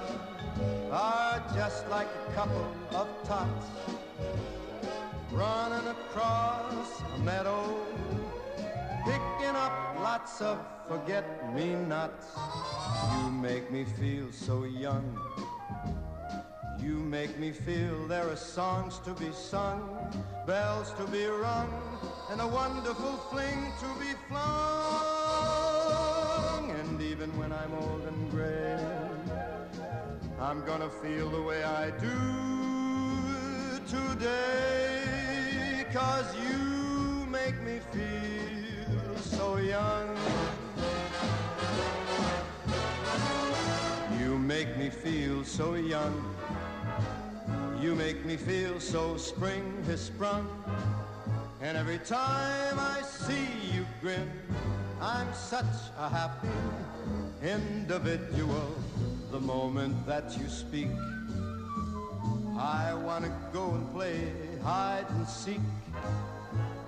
are 0.92 1.44
just 1.56 1.88
like 1.90 2.08
a 2.28 2.34
couple 2.34 2.66
of 2.96 3.08
tots 3.24 3.68
running 5.32 5.88
across 5.88 7.02
a 7.16 7.20
meadow, 7.20 7.86
picking 9.06 9.56
up 9.56 9.96
lots 10.00 10.42
of 10.42 10.60
forget-me-nots. 10.88 12.28
You 13.16 13.32
make 13.32 13.72
me 13.72 13.86
feel 13.86 14.32
so 14.32 14.64
young. 14.64 15.18
You 16.80 16.96
make 16.98 17.38
me 17.40 17.52
feel 17.52 18.08
there 18.08 18.28
are 18.30 18.36
songs 18.36 19.00
to 19.06 19.12
be 19.14 19.32
sung, 19.32 19.82
bells 20.48 20.94
to 20.94 21.06
be 21.06 21.26
rung, 21.26 21.72
and 22.32 22.42
a 22.42 22.48
wonderful 22.48 23.18
fling 23.30 23.72
to 23.80 23.86
be 24.00 24.14
flung. 24.28 24.42
And 26.72 27.02
even 27.02 27.30
when 27.38 27.52
I'm 27.52 27.74
old 27.74 28.06
and 28.08 28.32
gray, 28.32 28.80
I'm 30.40 30.66
gonna 30.66 30.90
feel 30.90 31.30
the 31.30 31.42
way 31.42 31.64
I 31.64 31.92
do 31.92 32.18
today. 33.88 35.86
Cause 35.94 36.36
you 36.36 37.28
make 37.28 37.62
me 37.62 37.80
feel 37.92 38.11
young. 39.72 40.18
You 44.20 44.38
make 44.38 44.76
me 44.76 44.90
feel 44.90 45.46
so 45.46 45.76
young. 45.76 46.16
You 47.80 47.96
make 47.96 48.26
me 48.26 48.36
feel 48.36 48.82
so 48.82 49.16
spring 49.16 49.64
has 49.88 50.02
sprung. 50.02 50.46
And 51.62 51.78
every 51.78 52.00
time 52.00 52.76
I 52.78 53.02
see 53.02 53.48
you 53.74 53.86
grin, 54.02 54.30
I'm 55.00 55.34
such 55.34 55.78
a 55.98 56.10
happy 56.10 56.58
individual. 57.42 58.76
The 59.32 59.40
moment 59.40 60.06
that 60.06 60.38
you 60.38 60.50
speak, 60.50 60.90
I 62.60 62.94
want 62.94 63.24
to 63.24 63.32
go 63.54 63.72
and 63.72 63.90
play 63.94 64.34
hide 64.62 65.06
and 65.12 65.26
seek. 65.26 65.62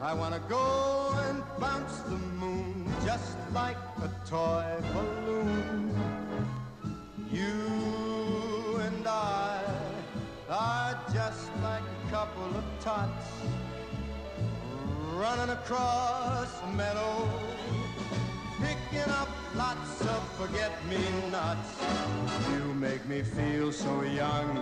I 0.04 0.14
want 0.14 0.34
to 0.34 0.42
go 0.50 1.16
and 1.30 1.42
bounce 1.62 2.00
the 2.00 2.18
moon 2.18 2.86
just 3.06 3.38
like 3.54 3.78
a 4.04 4.12
toy 4.28 4.66
balloon. 4.92 5.96
You 7.32 8.82
and 8.82 9.08
I 9.08 9.64
are 10.50 11.00
just 11.14 11.50
like 11.62 11.84
a 12.06 12.12
couple 12.12 12.44
of 12.44 12.66
tots 12.82 13.28
running 15.14 15.52
across 15.52 16.62
a 16.64 16.68
meadow, 16.74 17.30
picking 18.60 19.10
up 19.10 19.30
lots 19.56 20.02
of 20.02 20.22
forget-me-nots. 20.34 21.82
You 22.52 22.74
make 22.74 23.08
me 23.08 23.22
feel 23.22 23.72
so 23.72 24.02
young. 24.02 24.60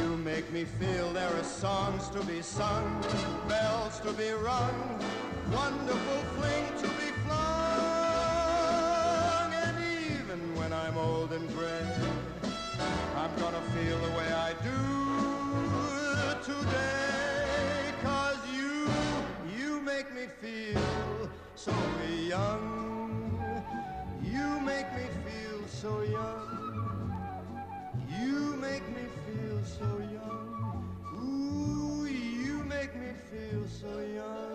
You 0.00 0.16
make 0.16 0.50
me 0.52 0.64
feel 0.64 1.12
there 1.12 1.34
are 1.34 1.42
songs 1.42 2.08
to 2.10 2.22
be 2.24 2.40
sung, 2.42 3.04
bells 3.48 3.98
to 4.00 4.12
be 4.12 4.30
rung, 4.30 5.00
wonderful 5.52 6.22
fling 6.36 6.66
to 6.82 6.88
be 7.00 7.10
flung. 7.26 7.92
And 9.52 9.76
even 10.12 10.54
when 10.56 10.72
I'm 10.72 10.96
old 10.96 11.32
and 11.32 11.48
gray, 11.54 11.86
I'm 13.16 13.34
gonna 13.36 13.62
feel 13.74 13.98
the 13.98 14.10
way 14.16 14.32
I 14.32 14.54
do 14.62 14.78
today. 16.52 17.92
Cause 18.02 18.38
you, 18.54 18.88
you 19.58 19.80
make 19.80 20.14
me 20.14 20.26
feel 20.40 21.28
so 21.56 21.74
young. 22.28 23.42
You 24.22 24.60
make 24.60 24.92
me 24.94 25.08
feel 25.26 25.66
so 25.66 26.02
young. 26.02 26.57
You 28.20 28.56
make 28.56 28.88
me 28.90 29.04
feel 29.26 29.60
so 29.64 29.86
young. 30.12 30.96
Ooh, 31.14 32.06
you 32.06 32.64
make 32.64 32.94
me 32.96 33.12
feel 33.30 33.66
so 33.68 34.00
young. 34.00 34.47